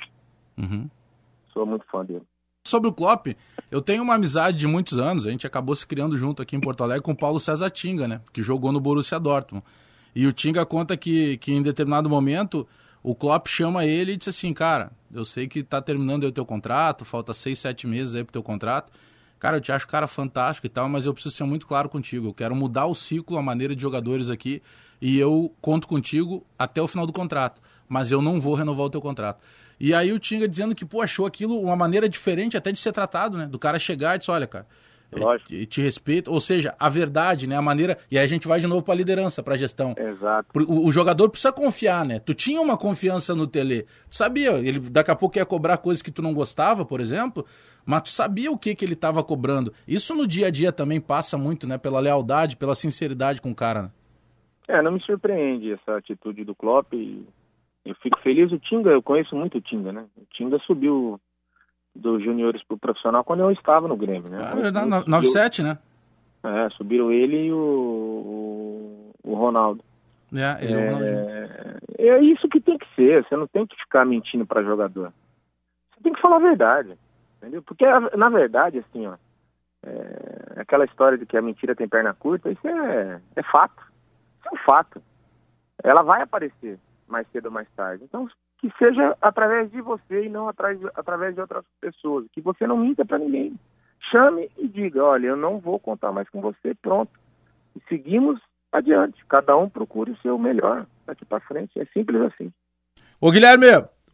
Uhum. 0.59 0.89
Sou 1.53 1.67
muito 1.67 1.85
fã 1.91 2.05
dele. 2.05 2.25
Sobre 2.67 2.89
o 2.89 2.93
Klopp, 2.93 3.29
eu 3.71 3.83
tenho 3.83 4.03
uma 4.03 4.15
amizade 4.15 4.57
de 4.57 4.67
muitos 4.67 4.99
anos, 4.99 5.27
a 5.27 5.31
gente 5.31 5.47
acabou 5.47 5.75
se 5.75 5.87
criando 5.87 6.17
junto 6.17 6.41
aqui 6.41 6.57
em 6.57 6.61
Porto 6.61 6.83
Alegre 6.83 7.03
com 7.03 7.13
o 7.13 7.17
Paulo 7.17 7.39
César 7.39 7.69
Tinga, 7.71 8.09
né, 8.09 8.21
que 8.33 8.43
jogou 8.43 8.73
no 8.73 8.81
Borussia 8.81 9.21
Dortmund. 9.21 9.65
E 10.15 10.27
o 10.27 10.33
Tinga 10.33 10.65
conta 10.65 10.97
que, 10.97 11.37
que 11.39 11.53
em 11.53 11.63
determinado 11.63 12.09
momento 12.09 12.67
o 13.03 13.15
Klopp 13.15 13.49
chama 13.49 13.85
ele 13.85 14.13
e 14.13 14.17
diz 14.17 14.29
assim, 14.29 14.55
cara, 14.55 14.91
eu 15.13 15.27
sei 15.27 15.47
que 15.47 15.63
tá 15.63 15.83
terminando 15.83 16.25
o 16.25 16.33
teu 16.33 16.47
contrato, 16.47 17.05
falta 17.05 17.35
seis, 17.35 17.59
sete 17.59 17.87
meses 17.87 18.15
aí 18.15 18.25
pro 18.25 18.33
teu 18.33 18.43
contrato. 18.43 18.91
Cara, 19.45 19.59
eu 19.59 19.61
te 19.61 19.71
acho 19.71 19.87
cara 19.87 20.07
fantástico 20.07 20.67
e 20.67 20.71
tal, 20.71 20.89
mas 20.89 21.05
eu 21.05 21.13
preciso 21.13 21.35
ser 21.35 21.45
muito 21.45 21.67
claro 21.67 21.87
contigo. 21.87 22.29
Eu 22.29 22.33
quero 22.33 22.57
mudar 22.57 22.87
o 22.87 22.95
ciclo, 22.95 23.37
a 23.37 23.43
maneira 23.43 23.77
de 23.77 23.83
jogadores 23.83 24.31
aqui, 24.31 24.63
e 25.03 25.19
eu 25.19 25.53
conto 25.61 25.87
contigo 25.87 26.47
até 26.59 26.81
o 26.81 26.89
final 26.89 27.07
do 27.07 27.13
contrato. 27.13 27.61
Mas 27.87 28.11
eu 28.11 28.23
não 28.23 28.41
vou 28.41 28.55
renovar 28.55 28.87
o 28.87 28.89
teu 28.89 29.03
contrato. 29.03 29.45
E 29.79 29.93
aí 29.93 30.11
o 30.13 30.19
Tinga 30.19 30.49
dizendo 30.49 30.75
que, 30.75 30.87
pô, 30.87 31.03
achou 31.03 31.27
aquilo 31.27 31.61
uma 31.61 31.77
maneira 31.77 32.09
diferente 32.09 32.57
até 32.57 32.73
de 32.73 32.79
ser 32.79 32.91
tratado, 32.91 33.37
né? 33.37 33.47
Do 33.47 33.59
cara 33.59 33.79
chegar 33.79 34.17
e 34.17 34.19
dizer, 34.19 34.33
olha, 34.33 34.47
cara, 34.47 34.67
Lógico. 35.13 35.51
te, 35.51 35.67
te 35.67 35.83
respeito, 35.83 36.33
ou 36.33 36.41
seja, 36.41 36.75
a 36.81 36.89
verdade, 36.89 37.47
né? 37.47 37.55
A 37.55 37.61
maneira. 37.61 37.99
E 38.11 38.17
aí 38.17 38.25
a 38.25 38.27
gente 38.27 38.49
vai 38.49 38.61
de 38.61 38.67
novo 38.67 38.83
para 38.83 38.95
a 38.95 38.97
liderança, 38.97 39.43
para 39.43 39.53
a 39.53 39.59
gestão. 39.59 39.95
Exato. 39.99 40.49
O, 40.59 40.87
o, 40.87 40.91
jogador 40.91 41.29
precisa 41.29 41.53
confiar, 41.53 42.03
né? 42.07 42.19
Tu 42.19 42.33
tinha 42.33 42.63
uma 42.63 42.79
confiança 42.79 43.35
no 43.35 43.47
Tele. 43.47 43.87
Tu 44.09 44.17
sabia, 44.17 44.53
ele 44.53 44.79
daqui 44.79 45.11
a 45.11 45.15
pouco 45.15 45.37
ia 45.37 45.45
cobrar 45.45 45.77
coisas 45.77 46.01
que 46.01 46.11
tu 46.11 46.23
não 46.23 46.33
gostava, 46.33 46.83
por 46.83 46.99
exemplo, 46.99 47.45
mas 47.85 48.03
tu 48.03 48.09
sabia 48.11 48.51
o 48.51 48.59
que, 48.59 48.75
que 48.75 48.85
ele 48.85 48.95
estava 48.95 49.23
cobrando. 49.23 49.73
Isso 49.87 50.15
no 50.15 50.27
dia 50.27 50.49
a 50.49 50.51
dia 50.51 50.73
também 50.73 51.01
passa 51.01 51.37
muito, 51.37 51.67
né? 51.67 51.77
Pela 51.79 52.01
lealdade, 52.01 52.57
pela 52.57 52.75
sinceridade 52.75 53.41
com 53.41 53.51
o 53.51 53.55
cara. 53.55 53.83
Né? 53.83 53.91
É, 54.69 54.83
não 54.83 54.93
me 54.93 55.01
surpreende 55.01 55.73
essa 55.73 55.97
atitude 55.97 56.45
do 56.45 56.55
Klopp. 56.55 56.93
Eu 57.85 57.95
fico 57.97 58.19
feliz. 58.21 58.51
O 58.51 58.59
Tinga, 58.59 58.91
eu 58.91 59.03
conheço 59.03 59.37
muito 59.37 59.59
o 59.59 59.61
Tinga, 59.61 59.93
né? 59.93 60.07
O 60.17 60.23
Tinga 60.31 60.59
subiu 60.61 61.21
dos 61.95 62.23
juniores 62.25 62.63
pro 62.65 62.79
profissional 62.79 63.23
quando 63.23 63.41
eu 63.41 63.51
estava 63.51 63.87
no 63.87 63.97
Grêmio, 63.97 64.31
né? 64.31 64.39
Ah, 64.43 64.55
verdade, 64.55 64.89
97, 65.09 65.63
né? 65.63 65.79
É, 66.43 66.69
subiram 66.71 67.11
ele 67.11 67.47
e 67.47 67.53
o, 67.53 67.57
o, 67.57 69.11
o 69.23 69.35
Ronaldo. 69.35 69.83
É, 70.35 70.65
ele 70.65 70.75
é, 70.75 71.79
é, 71.99 72.09
é 72.09 72.21
isso 72.23 72.49
que 72.49 72.61
tem 72.61 72.77
que 72.77 72.87
ser. 72.97 73.25
Você 73.25 73.37
não 73.37 73.47
tem 73.47 73.67
que 73.67 73.77
ficar 73.77 74.05
mentindo 74.05 74.45
para 74.45 74.65
jogador. 74.65 75.13
Você 75.95 76.03
tem 76.03 76.13
que 76.13 76.21
falar 76.21 76.37
a 76.37 76.41
verdade, 76.41 76.99
entendeu? 77.45 77.63
Porque 77.63 77.85
na 78.17 78.29
verdade, 78.29 78.79
assim, 78.79 79.07
ó, 79.07 79.17
é, 79.85 80.61
aquela 80.61 80.85
história 80.85 81.19
de 81.19 81.27
que 81.27 81.37
a 81.37 81.43
mentira 81.43 81.75
tem 81.75 81.87
perna 81.87 82.15
curta, 82.15 82.51
isso 82.51 82.67
é, 82.67 83.21
é 83.37 83.43
fato. 83.43 83.83
Isso 84.39 84.49
é 84.49 84.55
um 84.55 84.59
fato. 84.65 85.03
Ela 85.83 86.03
vai 86.03 86.23
aparecer 86.23 86.79
mais 87.07 87.27
cedo 87.31 87.47
ou 87.47 87.53
mais 87.53 87.69
tarde. 87.77 88.05
Então, 88.05 88.27
que 88.59 88.73
seja 88.79 89.17
através 89.21 89.71
de 89.71 89.81
você 89.83 90.25
e 90.25 90.29
não 90.29 90.49
através, 90.49 90.81
através 90.95 91.35
de 91.35 91.41
outras 91.41 91.65
pessoas. 91.81 92.27
Que 92.33 92.41
você 92.41 92.67
não 92.67 92.79
minta 92.79 93.05
para 93.05 93.19
ninguém. 93.19 93.59
Chame 94.11 94.51
e 94.57 94.67
diga, 94.67 95.05
olha, 95.05 95.29
eu 95.29 95.37
não 95.37 95.59
vou 95.59 95.79
contar 95.79 96.13
mais 96.13 96.29
com 96.31 96.41
você, 96.41 96.75
pronto. 96.81 97.13
E 97.77 97.83
seguimos 97.89 98.41
adiante. 98.73 99.25
Cada 99.27 99.57
um 99.57 99.69
procure 99.69 100.13
o 100.13 100.17
seu 100.19 100.39
melhor 100.39 100.87
daqui 101.07 101.25
para 101.27 101.41
frente. 101.41 101.79
É 101.79 101.85
simples 101.87 102.21
assim. 102.23 102.51
Ô 103.21 103.31
Guilherme, 103.31 103.67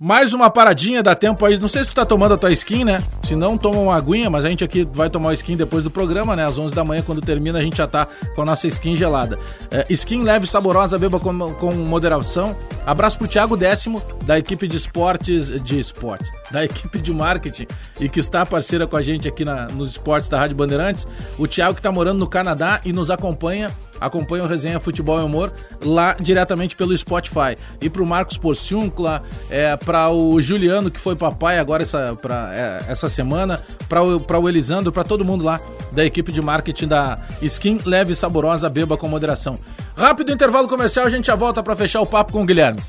mais 0.03 0.33
uma 0.33 0.49
paradinha, 0.49 1.03
dá 1.03 1.15
tempo 1.15 1.45
aí. 1.45 1.59
Não 1.59 1.69
sei 1.69 1.85
se 1.85 1.91
tu 1.91 1.95
tá 1.95 2.07
tomando 2.07 2.33
a 2.33 2.39
tua 2.39 2.51
skin, 2.53 2.85
né? 2.85 3.05
Se 3.23 3.37
não, 3.37 3.59
toma 3.59 3.79
uma 3.79 3.95
aguinha, 3.95 4.31
mas 4.31 4.47
a 4.47 4.49
gente 4.49 4.65
aqui 4.65 4.83
vai 4.83 5.11
tomar 5.11 5.35
skin 5.35 5.59
depois 5.59 5.85
do 5.85 5.91
programa, 5.91 6.35
né? 6.35 6.47
Às 6.47 6.57
11 6.57 6.75
da 6.75 6.83
manhã, 6.83 7.03
quando 7.03 7.21
termina, 7.21 7.59
a 7.59 7.63
gente 7.63 7.77
já 7.77 7.87
tá 7.87 8.09
com 8.35 8.41
a 8.41 8.45
nossa 8.47 8.67
skin 8.67 8.97
gelada. 8.97 9.39
É, 9.71 9.85
skin 9.91 10.23
leve, 10.23 10.47
saborosa, 10.47 10.99
beba 10.99 11.21
com, 11.21 11.53
com 11.53 11.73
moderação. 11.73 12.57
Abraço 12.87 13.19
pro 13.19 13.29
Thiago 13.29 13.59
Décimo, 13.59 14.03
da 14.25 14.39
equipe 14.39 14.67
de 14.67 14.79
esportes, 14.79 15.63
de 15.63 15.79
esportes, 15.79 16.33
da 16.51 16.65
equipe 16.65 16.99
de 16.99 17.13
marketing 17.13 17.67
e 18.01 18.09
que 18.09 18.21
está 18.21 18.47
parceira 18.47 18.87
com 18.87 18.97
a 18.97 19.03
gente 19.03 19.29
aqui 19.29 19.45
na, 19.45 19.67
nos 19.67 19.91
esportes 19.91 20.31
da 20.31 20.39
Rádio 20.39 20.57
Bandeirantes. 20.57 21.07
O 21.39 21.47
Thiago 21.47 21.75
que 21.75 21.83
tá 21.83 21.93
morando 21.93 22.21
no 22.21 22.27
Canadá 22.27 22.81
e 22.87 22.93
nos 22.93 23.11
acompanha 23.11 23.71
acompanha 24.01 24.45
o 24.45 24.47
Resenha 24.47 24.81
Futebol 24.81 25.21
e 25.21 25.23
Humor 25.23 25.53
lá 25.85 26.17
diretamente 26.19 26.75
pelo 26.75 26.97
Spotify. 26.97 27.57
E 27.81 27.91
pro 27.91 28.07
Marcos 28.07 28.37
Porciuncla, 28.37 29.23
é, 29.51 29.77
para 29.77 30.09
o 30.11 30.41
Juliano, 30.41 30.91
que 30.91 31.01
foi 31.01 31.15
papai 31.15 31.59
agora 31.59 31.83
essa, 31.83 32.17
pra, 32.21 32.51
é, 32.53 32.85
essa 32.89 33.09
semana, 33.09 33.63
para 33.89 34.03
o, 34.03 34.19
o 34.19 34.49
Elisandro, 34.49 34.91
para 34.91 35.05
todo 35.05 35.25
mundo 35.25 35.45
lá 35.45 35.61
da 35.93 36.05
equipe 36.05 36.33
de 36.33 36.41
marketing 36.41 36.89
da 36.89 37.19
Skin 37.43 37.79
Leve 37.85 38.13
e 38.13 38.17
Saborosa, 38.17 38.69
beba 38.69 38.97
com 38.97 39.09
moderação. 39.09 39.59
Rápido 39.97 40.33
intervalo 40.33 40.67
comercial, 40.67 41.05
a 41.07 41.11
gente 41.11 41.27
já 41.27 41.35
volta 41.35 41.63
para 41.63 41.77
fechar 41.77 42.01
o 42.01 42.07
papo 42.07 42.33
com 42.33 42.43
o 42.43 42.47
Guilherme. 42.47 42.81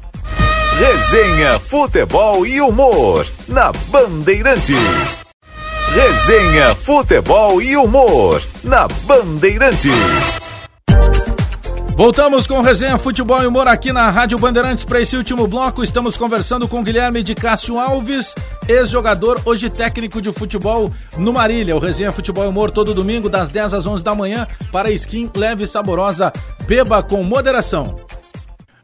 Resenha 0.77 1.59
Futebol 1.59 2.45
e 2.45 2.59
Humor 2.59 3.27
na 3.47 3.71
Bandeirantes. 3.89 5.21
Resenha 5.93 6.73
Futebol 6.73 7.61
e 7.61 7.75
Humor 7.75 8.41
na 8.63 8.87
Bandeirantes. 9.05 10.40
Voltamos 11.95 12.47
com 12.47 12.61
resenha 12.61 12.97
Futebol 12.97 13.43
e 13.43 13.45
Humor 13.45 13.67
aqui 13.67 13.91
na 13.91 14.09
Rádio 14.09 14.39
Bandeirantes 14.39 14.85
para 14.85 15.01
esse 15.01 15.15
último 15.15 15.45
bloco. 15.45 15.83
Estamos 15.83 16.17
conversando 16.17 16.67
com 16.67 16.83
Guilherme 16.83 17.21
de 17.21 17.35
Cássio 17.35 17.77
Alves, 17.77 18.33
ex-jogador, 18.67 19.39
hoje 19.45 19.69
técnico 19.69 20.21
de 20.21 20.31
futebol 20.31 20.91
no 21.17 21.33
Marília. 21.33 21.75
O 21.75 21.79
resenha 21.79 22.11
Futebol 22.11 22.45
e 22.45 22.47
Humor 22.47 22.71
todo 22.71 22.93
domingo 22.93 23.29
das 23.29 23.49
10 23.49 23.73
às 23.73 23.85
11 23.85 24.03
da 24.03 24.15
manhã 24.15 24.47
para 24.71 24.89
skin 24.91 25.29
leve 25.35 25.65
e 25.65 25.67
saborosa. 25.67 26.31
Beba 26.65 27.03
com 27.03 27.21
moderação. 27.23 27.95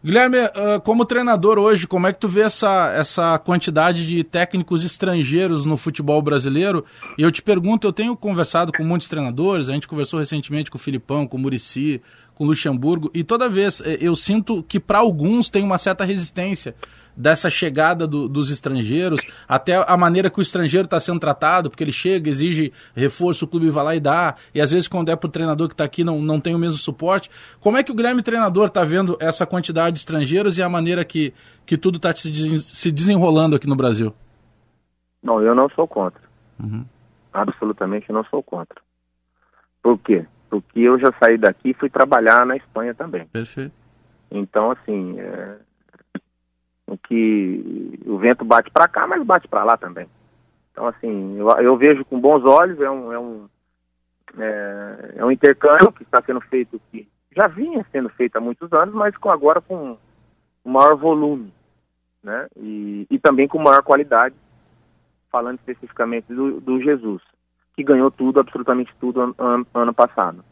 Guilherme, 0.03 0.38
ah, 0.38 0.80
como 0.84 1.05
treinador 1.05 1.58
hoje, 1.58 1.88
como 1.88 2.08
é 2.08 2.14
que 2.14 2.20
tu 2.20 2.30
vê 2.30 2.43
essa, 2.43 2.93
essa 2.93 3.38
quantidade 3.39 4.08
de 4.08 4.24
técnicos 4.24 4.86
estrangeiros 4.86 5.66
no 5.66 5.76
futebol 5.76 6.22
brasileiro? 6.22 6.86
E 7.18 7.24
eu 7.24 7.32
te 7.32 7.41
pergunto, 7.41 7.88
eu 7.88 7.91
tenho 7.91 8.16
conversado 8.16 8.72
com 8.72 8.84
muitos 8.84 9.10
treinadores, 9.10 9.70
a 9.70 9.74
gente 9.74 9.88
conversou 9.88 10.20
recentemente 10.20 10.70
com 10.70 10.78
o 10.78 10.80
Filipão, 10.82 11.26
com 11.26 11.36
o 11.36 11.39
Murici, 11.39 12.01
com 12.38 12.45
Luxemburgo, 12.45 13.09
e 13.15 13.23
toda 13.23 13.49
vez 13.49 13.81
eh, 13.81 13.97
eu 13.99 14.15
sinto 14.15 14.61
que 14.61 14.79
para 14.79 14.99
alguns 14.99 15.49
tem 15.49 15.63
uma 15.63 15.79
certa 15.79 16.03
resistência 16.03 16.75
dessa 17.15 17.49
chegada 17.49 18.05
do, 18.05 18.29
dos 18.29 18.51
estrangeiros, 18.51 19.21
até 19.47 19.75
a 19.75 19.97
maneira 19.97 20.29
que 20.29 20.38
o 20.38 20.41
estrangeiro 20.41 20.85
está 20.85 20.99
sendo 20.99 21.19
tratado, 21.19 21.67
porque 21.67 21.83
ele 21.83 21.91
chega, 21.91 22.29
exige 22.29 22.71
reforço, 22.95 23.45
o 23.45 23.47
clube 23.47 23.71
vai 23.71 23.83
lá 23.83 23.95
e 23.95 23.99
dá, 23.99 24.35
e 24.53 24.61
às 24.61 24.69
vezes 24.69 24.88
quando 24.88 25.09
é 25.09 25.15
para 25.15 25.27
o 25.27 25.31
treinador 25.31 25.67
que 25.67 25.73
está 25.73 25.83
aqui 25.83 26.03
não, 26.03 26.21
não 26.21 26.39
tem 26.39 26.53
o 26.53 26.59
mesmo 26.59 26.77
suporte. 26.77 27.27
Como 27.59 27.75
é 27.75 27.81
que 27.81 27.91
o 27.91 27.95
Grêmio 27.95 28.21
treinador 28.21 28.67
está 28.67 28.83
vendo 28.83 29.17
essa 29.19 29.47
quantidade 29.47 29.93
de 29.93 29.99
estrangeiros 30.01 30.59
e 30.59 30.61
a 30.61 30.69
maneira 30.69 31.03
que, 31.03 31.33
que 31.65 31.75
tudo 31.75 31.95
está 31.95 32.13
se, 32.13 32.59
se 32.59 32.91
desenrolando 32.91 33.55
aqui 33.55 33.65
no 33.65 33.75
Brasil? 33.75 34.13
Não, 35.23 35.41
eu 35.41 35.55
não 35.55 35.67
sou 35.69 35.88
contra. 35.88 36.21
Uhum. 36.59 36.85
Absolutamente 37.33 38.11
não 38.11 38.23
sou 38.25 38.43
contra. 38.43 38.79
Por 39.81 39.97
quê? 39.97 40.23
Porque 40.49 40.79
eu 40.79 40.97
já 40.99 41.11
saí 41.21 41.37
daqui 41.37 41.71
e 41.71 41.73
fui 41.73 41.89
trabalhar 41.89 42.45
na 42.45 42.55
Espanha 42.55 42.93
também. 42.93 43.25
Perfeito. 43.27 43.73
Então, 44.31 44.71
assim, 44.71 45.19
é, 45.19 45.57
o 46.87 46.97
que 46.97 47.99
o 48.05 48.17
vento 48.17 48.45
bate 48.45 48.71
para 48.71 48.87
cá, 48.87 49.05
mas 49.05 49.23
bate 49.23 49.47
para 49.47 49.63
lá 49.63 49.77
também. 49.77 50.07
Então, 50.71 50.87
assim, 50.87 51.37
eu, 51.37 51.49
eu, 51.59 51.77
vejo 51.77 52.05
com 52.05 52.19
bons 52.19 52.43
olhos, 52.45 52.79
é 52.79 52.89
um, 52.89 53.11
é 53.11 53.19
um, 53.19 53.49
é, 54.37 55.13
é 55.17 55.25
um 55.25 55.31
intercâmbio 55.31 55.91
que 55.91 56.03
está 56.03 56.21
sendo 56.21 56.39
feito, 56.41 56.79
que 56.91 57.07
já 57.35 57.47
vinha 57.47 57.85
sendo 57.91 58.09
feito 58.09 58.35
há 58.37 58.39
muitos 58.39 58.71
anos, 58.71 58.93
mas 58.93 59.15
com, 59.17 59.29
agora 59.29 59.59
com 59.59 59.97
um 60.63 60.71
maior 60.71 60.95
volume, 60.95 61.51
né? 62.23 62.47
E, 62.55 63.07
e 63.09 63.19
também 63.19 63.47
com 63.47 63.57
maior 63.57 63.81
qualidade, 63.83 64.35
falando 65.31 65.59
especificamente 65.59 66.33
do, 66.33 66.61
do 66.61 66.81
Jesus, 66.81 67.21
que 67.78 67.84
ganhou 67.84 68.11
tudo, 68.11 68.39
absolutamente 68.39 68.91
tudo, 68.99 69.36
ano, 69.38 69.93
passado. 69.93 70.43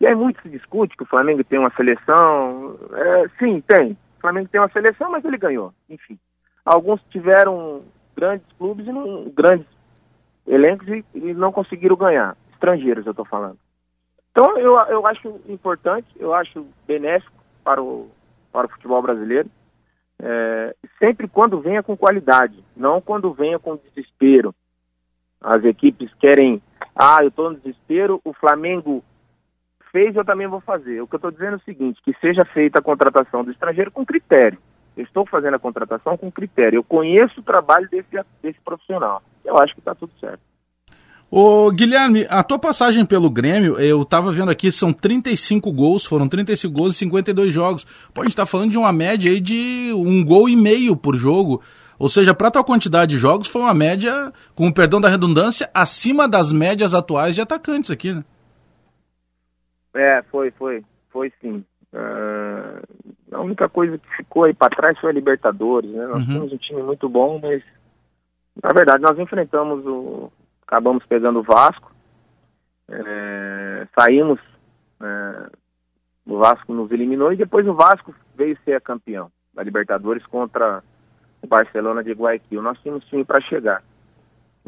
E 0.00 0.08
aí 0.08 0.16
muito 0.16 0.40
se 0.40 0.48
discute 0.48 0.96
que 0.96 1.02
o 1.02 1.06
Flamengo 1.06 1.44
tem 1.44 1.58
uma 1.58 1.70
seleção. 1.76 2.78
É, 2.92 3.28
sim, 3.38 3.62
tem. 3.68 3.92
O 3.92 4.20
Flamengo 4.20 4.48
tem 4.48 4.60
uma 4.60 4.70
seleção, 4.70 5.10
mas 5.10 5.22
ele 5.24 5.36
ganhou. 5.36 5.74
Enfim. 5.90 6.18
Alguns 6.64 7.02
tiveram 7.10 7.82
grandes 8.16 8.46
clubes 8.56 8.86
e 8.86 8.92
não, 8.92 9.30
grandes 9.30 9.66
elencos 10.46 10.88
e, 10.88 11.04
e 11.14 11.34
não 11.34 11.52
conseguiram 11.52 11.96
ganhar. 11.96 12.34
Estrangeiros, 12.54 13.04
eu 13.04 13.10
estou 13.10 13.26
falando. 13.26 13.58
Então, 14.30 14.56
eu, 14.58 14.78
eu 14.88 15.06
acho 15.06 15.40
importante, 15.48 16.08
eu 16.16 16.32
acho 16.32 16.66
benéfico 16.86 17.36
para 17.62 17.82
o, 17.82 18.10
para 18.50 18.66
o 18.66 18.70
futebol 18.70 19.02
brasileiro, 19.02 19.50
é, 20.22 20.74
sempre 20.98 21.28
quando 21.28 21.60
venha 21.60 21.82
com 21.82 21.96
qualidade, 21.96 22.62
não 22.76 23.00
quando 23.00 23.32
venha 23.32 23.58
com 23.58 23.76
desespero. 23.76 24.54
As 25.40 25.64
equipes 25.64 26.12
querem, 26.20 26.62
ah, 26.94 27.18
eu 27.22 27.28
estou 27.28 27.50
no 27.50 27.56
desespero, 27.56 28.20
o 28.24 28.32
Flamengo 28.32 29.04
fez, 29.92 30.14
eu 30.14 30.24
também 30.24 30.46
vou 30.46 30.60
fazer. 30.60 31.00
O 31.00 31.06
que 31.06 31.14
eu 31.14 31.18
estou 31.18 31.30
dizendo 31.30 31.54
é 31.54 31.56
o 31.56 31.64
seguinte, 31.64 32.00
que 32.04 32.14
seja 32.20 32.44
feita 32.52 32.78
a 32.78 32.82
contratação 32.82 33.44
do 33.44 33.50
estrangeiro 33.50 33.90
com 33.90 34.04
critério. 34.04 34.58
Eu 34.96 35.04
estou 35.04 35.26
fazendo 35.26 35.54
a 35.54 35.58
contratação 35.58 36.16
com 36.16 36.30
critério. 36.30 36.78
Eu 36.78 36.84
conheço 36.84 37.40
o 37.40 37.44
trabalho 37.44 37.88
desse, 37.88 38.08
desse 38.42 38.60
profissional. 38.64 39.22
Eu 39.44 39.56
acho 39.58 39.74
que 39.74 39.80
está 39.80 39.94
tudo 39.94 40.12
certo. 40.20 40.40
Ô 41.30 41.70
Guilherme, 41.70 42.26
a 42.28 42.42
tua 42.42 42.58
passagem 42.58 43.06
pelo 43.06 43.30
Grêmio, 43.30 43.78
eu 43.78 44.02
estava 44.02 44.32
vendo 44.32 44.50
aqui, 44.50 44.72
são 44.72 44.92
35 44.92 45.72
gols, 45.72 46.04
foram 46.04 46.28
35 46.28 46.74
gols 46.74 46.96
e 46.96 46.98
52 46.98 47.52
jogos. 47.52 47.86
Pô, 48.12 48.22
a 48.22 48.24
gente 48.24 48.32
está 48.32 48.44
falando 48.44 48.72
de 48.72 48.78
uma 48.78 48.92
média 48.92 49.30
aí 49.30 49.38
de 49.38 49.92
um 49.94 50.24
gol 50.24 50.48
e 50.48 50.56
meio 50.56 50.96
por 50.96 51.14
jogo. 51.14 51.62
Ou 52.00 52.08
seja, 52.08 52.34
para 52.34 52.50
tua 52.50 52.64
quantidade 52.64 53.10
de 53.10 53.18
jogos, 53.18 53.46
foi 53.46 53.60
uma 53.60 53.74
média, 53.74 54.32
com 54.54 54.66
o 54.66 54.72
perdão 54.74 55.00
da 55.00 55.08
redundância, 55.08 55.70
acima 55.74 56.26
das 56.26 56.50
médias 56.50 56.94
atuais 56.94 57.34
de 57.34 57.42
atacantes 57.42 57.90
aqui, 57.90 58.12
né? 58.14 58.24
É, 59.94 60.22
foi, 60.30 60.50
foi, 60.52 60.82
foi 61.10 61.30
sim. 61.42 61.62
Uh, 61.92 62.80
A 63.32 63.40
única 63.40 63.68
coisa 63.68 63.98
que 63.98 64.16
ficou 64.16 64.44
aí 64.44 64.54
para 64.54 64.74
trás 64.74 64.98
foi 64.98 65.10
a 65.10 65.12
Libertadores, 65.12 65.90
né? 65.90 66.06
Nós 66.06 66.26
Uhum. 66.26 66.32
temos 66.34 66.52
um 66.52 66.56
time 66.56 66.82
muito 66.82 67.08
bom, 67.08 67.38
mas 67.42 67.62
na 68.62 68.70
verdade 68.72 69.02
nós 69.02 69.18
enfrentamos 69.18 69.84
o. 69.86 70.32
Acabamos 70.66 71.04
pegando 71.06 71.40
o 71.40 71.42
Vasco. 71.42 71.92
é, 72.88 73.86
saímos. 73.98 74.40
é, 75.02 75.50
o 76.26 76.38
Vasco 76.38 76.72
nos 76.72 76.90
eliminou 76.92 77.32
e 77.32 77.36
depois 77.36 77.66
o 77.66 77.74
Vasco 77.74 78.14
veio 78.36 78.56
ser 78.64 78.80
campeão 78.80 79.30
da 79.54 79.62
Libertadores 79.62 80.24
contra 80.26 80.82
o 81.42 81.46
Barcelona 81.46 82.02
de 82.02 82.12
Guayaquil. 82.12 82.62
Nós 82.62 82.78
tínhamos 82.80 83.04
time 83.06 83.24
para 83.24 83.40
chegar. 83.40 83.82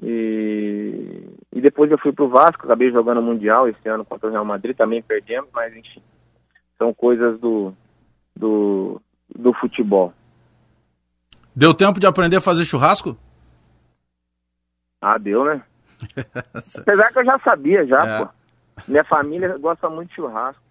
E, 0.02 1.28
e 1.52 1.60
depois 1.60 1.90
eu 1.90 1.98
fui 1.98 2.12
pro 2.12 2.28
Vasco, 2.28 2.64
acabei 2.64 2.90
jogando 2.90 3.18
o 3.18 3.22
Mundial 3.22 3.68
esse 3.68 3.88
ano 3.88 4.04
contra 4.04 4.28
o 4.28 4.32
Real 4.32 4.44
Madrid, 4.44 4.76
também 4.76 5.02
perdemos, 5.02 5.50
mas 5.52 5.74
enfim, 5.76 6.02
são 6.78 6.94
coisas 6.94 7.38
do, 7.38 7.74
do, 8.34 9.00
do 9.34 9.52
futebol. 9.54 10.12
Deu 11.54 11.74
tempo 11.74 12.00
de 12.00 12.06
aprender 12.06 12.36
a 12.36 12.40
fazer 12.40 12.64
churrasco? 12.64 13.16
Ah, 15.00 15.18
deu, 15.18 15.44
né? 15.44 15.62
Apesar 16.78 17.12
que 17.12 17.18
eu 17.18 17.24
já 17.24 17.38
sabia 17.40 17.86
já, 17.86 18.04
É. 18.06 18.24
pô. 18.24 18.30
Minha 18.88 19.04
família 19.04 19.54
gosta 19.58 19.88
muito 19.90 20.08
de 20.08 20.14
churrasco. 20.14 20.62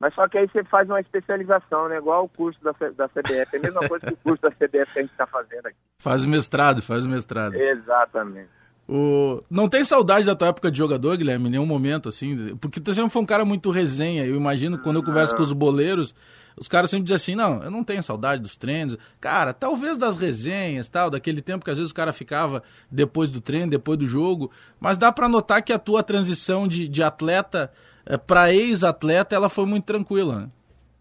Mas 0.00 0.14
só 0.14 0.26
que 0.26 0.38
aí 0.38 0.48
você 0.48 0.64
faz 0.64 0.88
uma 0.88 0.98
especialização, 0.98 1.86
né? 1.90 1.98
Igual 1.98 2.24
o 2.24 2.28
curso 2.28 2.58
da, 2.64 2.72
da 2.72 3.06
CBF. 3.08 3.54
É 3.54 3.58
a 3.58 3.62
mesma 3.62 3.86
coisa 3.86 4.06
que 4.06 4.14
o 4.14 4.16
curso 4.16 4.42
da 4.42 4.50
CBF 4.50 4.92
que 4.94 4.98
a 4.98 5.02
gente 5.02 5.12
está 5.12 5.26
fazendo 5.26 5.66
aqui. 5.66 5.76
Faz 5.98 6.24
o 6.24 6.28
mestrado, 6.28 6.80
faz 6.80 7.04
o 7.04 7.08
mestrado. 7.08 7.54
Exatamente. 7.54 8.48
O... 8.88 9.44
Não 9.50 9.68
tem 9.68 9.84
saudade 9.84 10.24
da 10.24 10.34
tua 10.34 10.48
época 10.48 10.70
de 10.70 10.78
jogador, 10.78 11.18
Guilherme, 11.18 11.48
em 11.48 11.50
nenhum 11.52 11.66
momento, 11.66 12.08
assim? 12.08 12.56
Porque 12.56 12.80
tu 12.80 12.94
sempre 12.94 13.10
foi 13.10 13.20
um 13.20 13.26
cara 13.26 13.44
muito 13.44 13.70
resenha. 13.70 14.24
Eu 14.24 14.36
imagino 14.36 14.78
quando 14.78 14.96
eu 14.96 15.02
converso 15.02 15.36
com 15.36 15.42
os 15.42 15.52
boleiros, 15.52 16.14
os 16.56 16.66
caras 16.66 16.90
sempre 16.90 17.04
dizem 17.04 17.16
assim: 17.16 17.34
não, 17.34 17.62
eu 17.62 17.70
não 17.70 17.84
tenho 17.84 18.02
saudade 18.02 18.42
dos 18.42 18.56
treinos. 18.56 18.96
Cara, 19.20 19.52
talvez 19.52 19.98
das 19.98 20.16
resenhas, 20.16 20.88
tal, 20.88 21.10
daquele 21.10 21.42
tempo 21.42 21.64
que 21.64 21.70
às 21.70 21.76
vezes 21.76 21.92
o 21.92 21.94
cara 21.94 22.12
ficava 22.12 22.62
depois 22.90 23.30
do 23.30 23.40
treino, 23.40 23.70
depois 23.70 23.98
do 23.98 24.06
jogo. 24.06 24.50
Mas 24.80 24.96
dá 24.96 25.12
pra 25.12 25.28
notar 25.28 25.62
que 25.62 25.74
a 25.74 25.78
tua 25.78 26.02
transição 26.02 26.66
de, 26.66 26.88
de 26.88 27.02
atleta 27.02 27.70
eh, 28.14 28.18
pra 28.18 28.52
ex-atleta, 28.52 29.34
ela 29.34 29.48
foi 29.48 29.66
muito 29.66 29.84
tranquila. 29.84 30.40
né? 30.40 30.50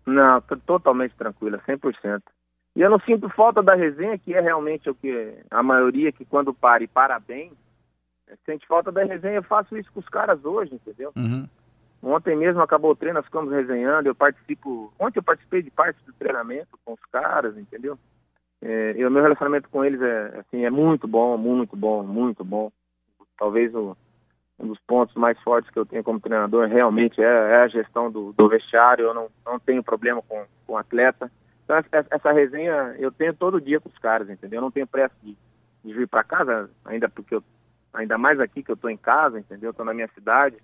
Não, 0.06 0.42
totalmente 0.66 1.16
tranquila, 1.16 1.62
100%. 1.68 2.22
E 2.76 2.82
eu 2.82 2.90
não 2.90 3.00
sinto 3.00 3.30
falta 3.30 3.62
da 3.62 3.76
resenha, 3.76 4.18
que 4.18 4.34
é 4.34 4.42
realmente 4.42 4.90
o 4.90 4.96
que 4.96 5.36
a 5.50 5.62
maioria 5.62 6.12
que 6.12 6.26
quando 6.26 6.54
para 6.54 6.84
e 6.84 6.88
para 6.88 7.20
bem, 7.20 7.52
eh, 8.28 8.36
sente 8.46 8.66
falta 8.68 8.92
da 8.92 9.04
resenha. 9.04 9.36
Eu 9.36 9.44
faço 9.44 9.78
isso 9.78 9.92
com 9.92 10.00
os 10.00 10.10
caras 10.10 10.44
hoje, 10.44 10.74
entendeu? 10.74 11.12
Uhum. 11.16 11.48
Ontem 12.02 12.36
mesmo 12.36 12.62
acabou 12.62 12.92
o 12.92 12.96
treino, 12.96 13.18
nós 13.18 13.26
ficamos 13.26 13.52
resenhando, 13.52 14.08
eu 14.08 14.16
participo, 14.16 14.94
ontem 14.98 15.20
eu 15.20 15.24
participei 15.24 15.62
de 15.62 15.70
parte 15.70 16.02
do 16.06 16.14
treinamento 16.14 16.80
com 16.86 16.94
os 16.94 17.06
caras, 17.12 17.58
entendeu? 17.58 18.00
É, 18.62 18.94
e 18.98 19.06
o 19.06 19.12
meu 19.12 19.22
relacionamento 19.22 19.70
com 19.70 19.84
eles 19.84 20.02
é, 20.02 20.40
assim, 20.40 20.64
é 20.64 20.70
muito 20.70 21.08
bom, 21.08 21.38
muito 21.38 21.76
bom, 21.76 22.04
muito 22.04 22.44
bom. 22.44 22.72
Talvez 23.38 23.74
o, 23.76 23.98
um 24.60 24.68
dos 24.68 24.80
pontos 24.80 25.16
mais 25.16 25.40
fortes 25.40 25.72
que 25.72 25.80
eu 25.80 25.86
tenho 25.86 26.04
como 26.04 26.20
treinador 26.20 26.68
realmente 26.68 27.22
é, 27.22 27.26
é 27.26 27.56
a 27.62 27.68
gestão 27.68 28.12
do, 28.12 28.34
do 28.34 28.50
vestiário, 28.50 29.06
eu 29.06 29.14
não, 29.14 29.28
não 29.46 29.60
tenho 29.60 29.84
problema 29.84 30.22
com, 30.22 30.44
com 30.68 30.74
o 30.74 30.78
atleta. 30.78 31.32
Então 31.64 31.78
essa, 31.78 32.06
essa 32.10 32.32
resenha 32.32 32.96
eu 33.00 33.12
tenho 33.12 33.34
todo 33.34 33.62
dia 33.62 33.80
com 33.80 33.90
os 33.90 33.98
caras, 33.98 34.30
entendeu? 34.30 34.58
Eu 34.58 34.64
não 34.64 34.72
tenho 34.72 34.88
pressa 34.88 35.16
de, 35.24 35.38
de 35.84 35.94
vir 35.94 36.08
para 36.08 36.24
casa, 36.24 36.70
ainda 36.84 37.08
porque 37.08 37.36
eu, 37.36 37.44
ainda 37.94 38.18
mais 38.18 38.40
aqui 38.40 38.62
que 38.62 38.72
eu 38.72 38.76
estou 38.76 38.90
em 38.90 38.98
casa, 38.98 39.40
entendeu? 39.40 39.72
Estou 39.72 39.86
na 39.86 39.94
minha 39.94 40.10
cidade 40.10 40.58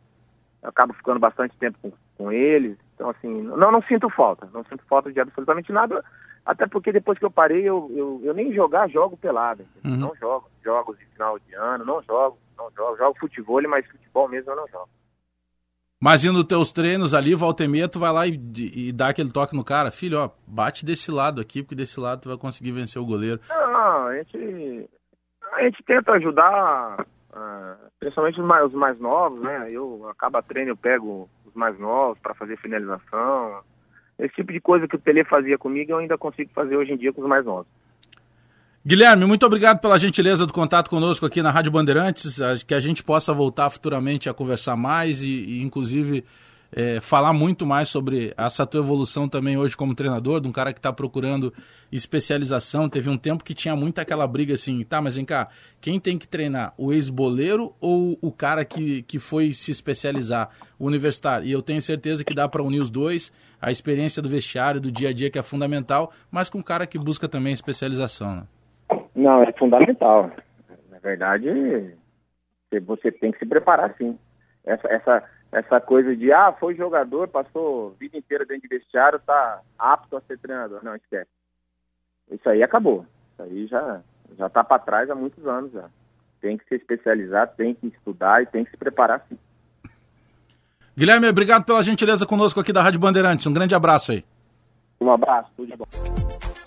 eu 0.65 0.69
acabo 0.69 0.93
ficando 0.93 1.19
bastante 1.19 1.55
tempo 1.57 1.77
com, 1.81 1.91
com 2.17 2.31
eles. 2.31 2.77
Então, 2.95 3.09
assim, 3.09 3.43
não, 3.43 3.71
não 3.71 3.81
sinto 3.83 4.09
falta. 4.09 4.49
Não 4.51 4.63
sinto 4.65 4.83
falta 4.89 5.11
de 5.11 5.19
absolutamente 5.19 5.71
nada. 5.71 6.03
Até 6.43 6.67
porque 6.67 6.91
depois 6.91 7.19
que 7.19 7.25
eu 7.25 7.31
parei, 7.31 7.61
eu, 7.61 7.89
eu, 7.95 8.21
eu 8.23 8.33
nem 8.33 8.51
jogar, 8.51 8.89
jogo 8.89 9.15
pelada. 9.15 9.63
entendeu? 9.63 9.91
Uhum. 9.91 10.07
Não 10.07 10.15
jogo 10.15 10.49
jogos 10.63 10.97
de 10.97 11.05
final 11.05 11.37
de 11.37 11.53
ano, 11.53 11.85
não 11.85 12.01
jogo, 12.01 12.39
não 12.57 12.71
jogo. 12.75 12.97
Jogo 12.97 13.19
futebol, 13.19 13.61
mas 13.67 13.85
futebol 13.87 14.27
mesmo 14.27 14.51
eu 14.51 14.55
não 14.55 14.67
jogo. 14.67 14.89
Mas 16.01 16.23
indo 16.23 16.33
nos 16.33 16.43
teus 16.43 16.71
treinos 16.71 17.13
ali, 17.13 17.33
volta 17.33 17.63
e 17.63 17.67
meia, 17.67 17.87
tu 17.87 17.99
vai 17.99 18.11
lá 18.11 18.27
e, 18.27 18.39
e 18.57 18.91
dá 18.91 19.09
aquele 19.09 19.31
toque 19.31 19.55
no 19.55 19.63
cara. 19.63 19.91
Filho, 19.91 20.19
ó, 20.19 20.29
bate 20.45 20.85
desse 20.85 21.09
lado 21.09 21.41
aqui, 21.41 21.63
porque 21.63 21.75
desse 21.75 21.99
lado 21.99 22.21
tu 22.21 22.29
vai 22.29 22.37
conseguir 22.37 22.71
vencer 22.71 23.01
o 23.01 23.05
goleiro. 23.05 23.39
Não, 23.49 24.07
a 24.07 24.15
gente, 24.17 24.89
a 25.53 25.63
gente 25.63 25.81
tenta 25.83 26.11
ajudar, 26.11 27.05
ah, 27.33 27.77
principalmente 27.99 28.39
os 28.39 28.45
mais, 28.45 28.65
os 28.65 28.73
mais 28.73 28.99
novos, 28.99 29.41
né? 29.41 29.67
Eu 29.71 30.07
acaba 30.09 30.43
treino, 30.43 30.71
eu 30.71 30.77
pego 30.77 31.29
os 31.45 31.53
mais 31.53 31.79
novos 31.79 32.19
para 32.19 32.35
fazer 32.35 32.57
finalização. 32.57 33.61
Esse 34.19 34.35
tipo 34.35 34.51
de 34.51 34.59
coisa 34.59 34.87
que 34.87 34.95
o 34.95 34.99
Tele 34.99 35.23
fazia 35.23 35.57
comigo, 35.57 35.91
eu 35.91 35.97
ainda 35.97 36.17
consigo 36.17 36.51
fazer 36.53 36.75
hoje 36.75 36.91
em 36.91 36.97
dia 36.97 37.13
com 37.13 37.21
os 37.21 37.27
mais 37.27 37.45
novos. 37.45 37.67
Guilherme, 38.87 39.25
muito 39.25 39.43
obrigado 39.43 39.79
pela 39.79 39.97
gentileza 39.97 40.45
do 40.45 40.53
contato 40.53 40.91
conosco 40.91 41.25
aqui 41.25 41.41
na 41.41 41.49
Rádio 41.49 41.71
Bandeirantes, 41.71 42.37
que 42.67 42.73
a 42.75 42.79
gente 42.79 43.01
possa 43.01 43.33
voltar 43.33 43.67
futuramente 43.71 44.29
a 44.29 44.33
conversar 44.33 44.75
mais 44.75 45.23
e, 45.23 45.27
e, 45.27 45.63
inclusive, 45.63 46.23
é, 46.71 46.99
falar 47.01 47.33
muito 47.33 47.65
mais 47.65 47.89
sobre 47.89 48.31
essa 48.37 48.63
tua 48.63 48.81
evolução 48.81 49.27
também 49.27 49.57
hoje 49.57 49.75
como 49.75 49.95
treinador, 49.95 50.39
de 50.39 50.47
um 50.47 50.51
cara 50.51 50.71
que 50.71 50.77
está 50.77 50.93
procurando 50.93 51.51
especialização. 51.91 52.87
Teve 52.87 53.09
um 53.09 53.17
tempo 53.17 53.43
que 53.43 53.55
tinha 53.55 53.75
muito 53.75 53.97
aquela 53.97 54.27
briga 54.27 54.53
assim, 54.53 54.83
tá, 54.83 55.01
mas 55.01 55.15
vem 55.15 55.25
cá, 55.25 55.47
quem 55.81 55.99
tem 55.99 56.15
que 56.15 56.27
treinar, 56.27 56.71
o 56.77 56.93
ex-boleiro 56.93 57.73
ou 57.81 58.19
o 58.21 58.31
cara 58.31 58.63
que, 58.63 59.01
que 59.01 59.17
foi 59.17 59.51
se 59.51 59.71
especializar, 59.71 60.51
o 60.77 60.85
universitário? 60.85 61.47
E 61.47 61.51
eu 61.51 61.63
tenho 61.63 61.81
certeza 61.81 62.23
que 62.23 62.35
dá 62.35 62.47
para 62.47 62.61
unir 62.61 62.81
os 62.81 62.91
dois, 62.91 63.31
a 63.59 63.71
experiência 63.71 64.21
do 64.21 64.29
vestiário, 64.29 64.79
do 64.79 64.91
dia 64.91 65.09
a 65.09 65.13
dia, 65.13 65.31
que 65.31 65.39
é 65.39 65.43
fundamental, 65.43 66.13
mas 66.29 66.51
com 66.51 66.59
um 66.59 66.63
cara 66.63 66.85
que 66.85 66.99
busca 66.99 67.27
também 67.27 67.51
especialização, 67.51 68.35
né? 68.35 68.43
Não, 69.25 69.41
é 69.41 69.51
fundamental. 69.53 70.29
Na 70.91 70.99
verdade, 70.99 71.97
você 72.85 73.11
tem 73.11 73.31
que 73.31 73.39
se 73.39 73.45
preparar 73.47 73.95
sim. 73.97 74.19
Essa, 74.63 74.87
essa, 74.87 75.23
essa 75.51 75.81
coisa 75.81 76.15
de, 76.15 76.31
ah, 76.31 76.53
foi 76.59 76.75
jogador, 76.75 77.27
passou 77.27 77.95
a 77.95 77.99
vida 77.99 78.15
inteira 78.15 78.45
dentro 78.45 78.69
de 78.69 78.77
vestiário, 78.77 79.19
tá 79.25 79.61
apto 79.79 80.15
a 80.15 80.21
ser 80.21 80.37
treinador. 80.37 80.83
Não, 80.83 80.95
esquece. 80.95 81.29
Isso 82.29 82.47
aí 82.47 82.61
acabou. 82.61 83.03
Isso 83.33 83.41
aí 83.41 83.65
já, 83.65 84.01
já 84.37 84.47
tá 84.47 84.63
para 84.63 84.77
trás 84.77 85.09
há 85.09 85.15
muitos 85.15 85.43
anos 85.47 85.71
já. 85.71 85.89
Tem 86.39 86.55
que 86.55 86.67
se 86.67 86.75
especializar, 86.75 87.47
tem 87.55 87.73
que 87.73 87.87
estudar 87.87 88.43
e 88.43 88.45
tem 88.45 88.63
que 88.63 88.69
se 88.69 88.77
preparar 88.77 89.25
sim. 89.27 89.39
Guilherme, 90.95 91.27
obrigado 91.27 91.65
pela 91.65 91.81
gentileza 91.81 92.27
conosco 92.27 92.59
aqui 92.59 92.71
da 92.71 92.83
Rádio 92.83 92.99
Bandeirantes. 92.99 93.47
Um 93.47 93.53
grande 93.53 93.73
abraço 93.73 94.11
aí. 94.11 94.23
Um 95.01 95.09
abraço, 95.09 95.49
tudo 95.57 95.71
de 95.71 95.75
bom. 95.75 95.85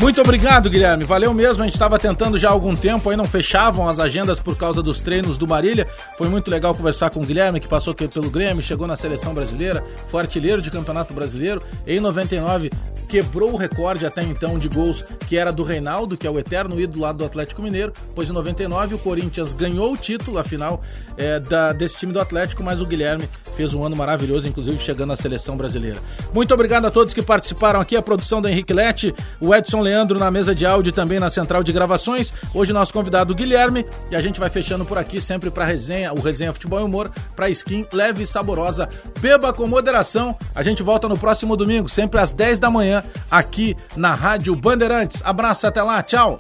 Muito 0.01 0.21
obrigado, 0.21 0.71
Guilherme. 0.71 1.03
Valeu 1.03 1.35
mesmo. 1.35 1.65
A 1.65 1.67
gente 1.67 1.75
estava 1.75 1.99
tentando 1.99 2.39
já 2.39 2.49
há 2.49 2.53
algum 2.53 2.75
tempo, 2.77 3.11
aí 3.11 3.17
não 3.17 3.25
fechavam 3.25 3.89
as 3.89 3.99
agendas 3.99 4.39
por 4.39 4.57
causa 4.57 4.81
dos 4.81 5.03
treinos 5.03 5.37
do 5.37 5.47
Marília. 5.47 5.89
Foi 6.17 6.29
muito 6.29 6.49
legal 6.49 6.73
conversar 6.73 7.11
com 7.11 7.19
o 7.19 7.27
Guilherme, 7.27 7.59
que 7.59 7.67
passou 7.67 7.93
aqui 7.93 8.07
pelo 8.07 8.31
Grêmio, 8.31 8.63
chegou 8.63 8.87
na 8.87 8.95
seleção 8.95 9.35
brasileira, 9.35 9.83
foi 10.07 10.21
artilheiro 10.21 10.63
de 10.63 10.71
campeonato 10.71 11.13
brasileiro. 11.13 11.61
Em 11.85 11.99
99, 11.99 12.71
quebrou 13.09 13.55
o 13.55 13.57
recorde 13.57 14.07
até 14.07 14.23
então 14.23 14.57
de 14.57 14.69
gols 14.69 15.05
que 15.27 15.37
era 15.37 15.51
do 15.51 15.65
Reinaldo, 15.65 16.17
que 16.17 16.27
é 16.29 16.31
o 16.31 16.39
eterno 16.39 16.81
ídolo 16.81 17.03
lá 17.03 17.11
do 17.11 17.25
Atlético 17.25 17.61
Mineiro. 17.61 17.93
Pois 18.15 18.31
em 18.31 18.33
99 18.33 18.95
o 18.95 18.99
Corinthians 18.99 19.53
ganhou 19.53 19.93
o 19.93 19.97
título, 19.97 20.39
afinal, 20.39 20.81
é, 21.17 21.41
da, 21.41 21.73
desse 21.73 21.97
time 21.97 22.13
do 22.13 22.21
Atlético, 22.21 22.63
mas 22.63 22.81
o 22.81 22.87
Guilherme 22.87 23.29
fez 23.57 23.75
um 23.75 23.85
ano 23.85 23.97
maravilhoso, 23.97 24.47
inclusive 24.47 24.79
chegando 24.79 25.13
à 25.13 25.17
seleção 25.17 25.57
brasileira. 25.57 25.99
Muito 26.33 26.55
obrigado 26.55 26.85
a 26.85 26.91
todos 26.91 27.13
que 27.13 27.23
participaram 27.23 27.81
aqui, 27.81 27.97
a 27.97 28.03
produção 28.03 28.41
da 28.41 28.49
Henrique 28.49 28.73
Lete, 28.73 29.13
o 29.41 29.53
Edson 29.53 29.88
Leandro 29.89 30.18
na 30.18 30.30
mesa 30.30 30.55
de 30.55 30.66
áudio 30.66 30.91
e 30.91 30.93
também 30.93 31.18
na 31.18 31.30
central 31.30 31.62
de 31.62 31.72
gravações. 31.72 32.32
Hoje 32.53 32.74
nosso 32.74 32.93
convidado 32.93 33.34
Guilherme 33.34 33.86
e 34.11 34.16
a 34.16 34.20
gente 34.20 34.39
vai 34.39 34.51
fechando 34.51 34.84
por 34.84 34.99
aqui 34.99 35.18
sempre 35.18 35.51
para 35.51 35.64
resenha, 35.64 36.12
o 36.12 36.20
resenha 36.20 36.53
futebol 36.53 36.80
e 36.80 36.82
humor, 36.82 37.11
para 37.34 37.49
skin 37.49 37.86
leve 37.91 38.22
e 38.22 38.26
saborosa. 38.26 38.86
Beba 39.18 39.51
com 39.51 39.66
moderação. 39.66 40.36
A 40.55 40.62
gente 40.62 40.82
volta 40.82 41.09
no 41.09 41.16
próximo 41.16 41.57
domingo, 41.57 41.89
sempre 41.89 42.20
às 42.20 42.32
10 42.32 42.59
da 42.59 42.70
manhã, 42.70 43.03
aqui 43.30 43.74
na 43.97 44.12
Rádio 44.12 44.55
Bandeirantes. 44.55 45.22
Abraço 45.24 45.66
até 45.66 45.82
lá, 45.82 46.03
tchau. 46.03 46.39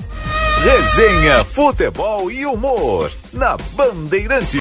Resenha, 0.62 1.44
futebol 1.44 2.30
e 2.30 2.44
humor 2.44 3.10
na 3.32 3.56
Bandeirantes. 3.74 4.52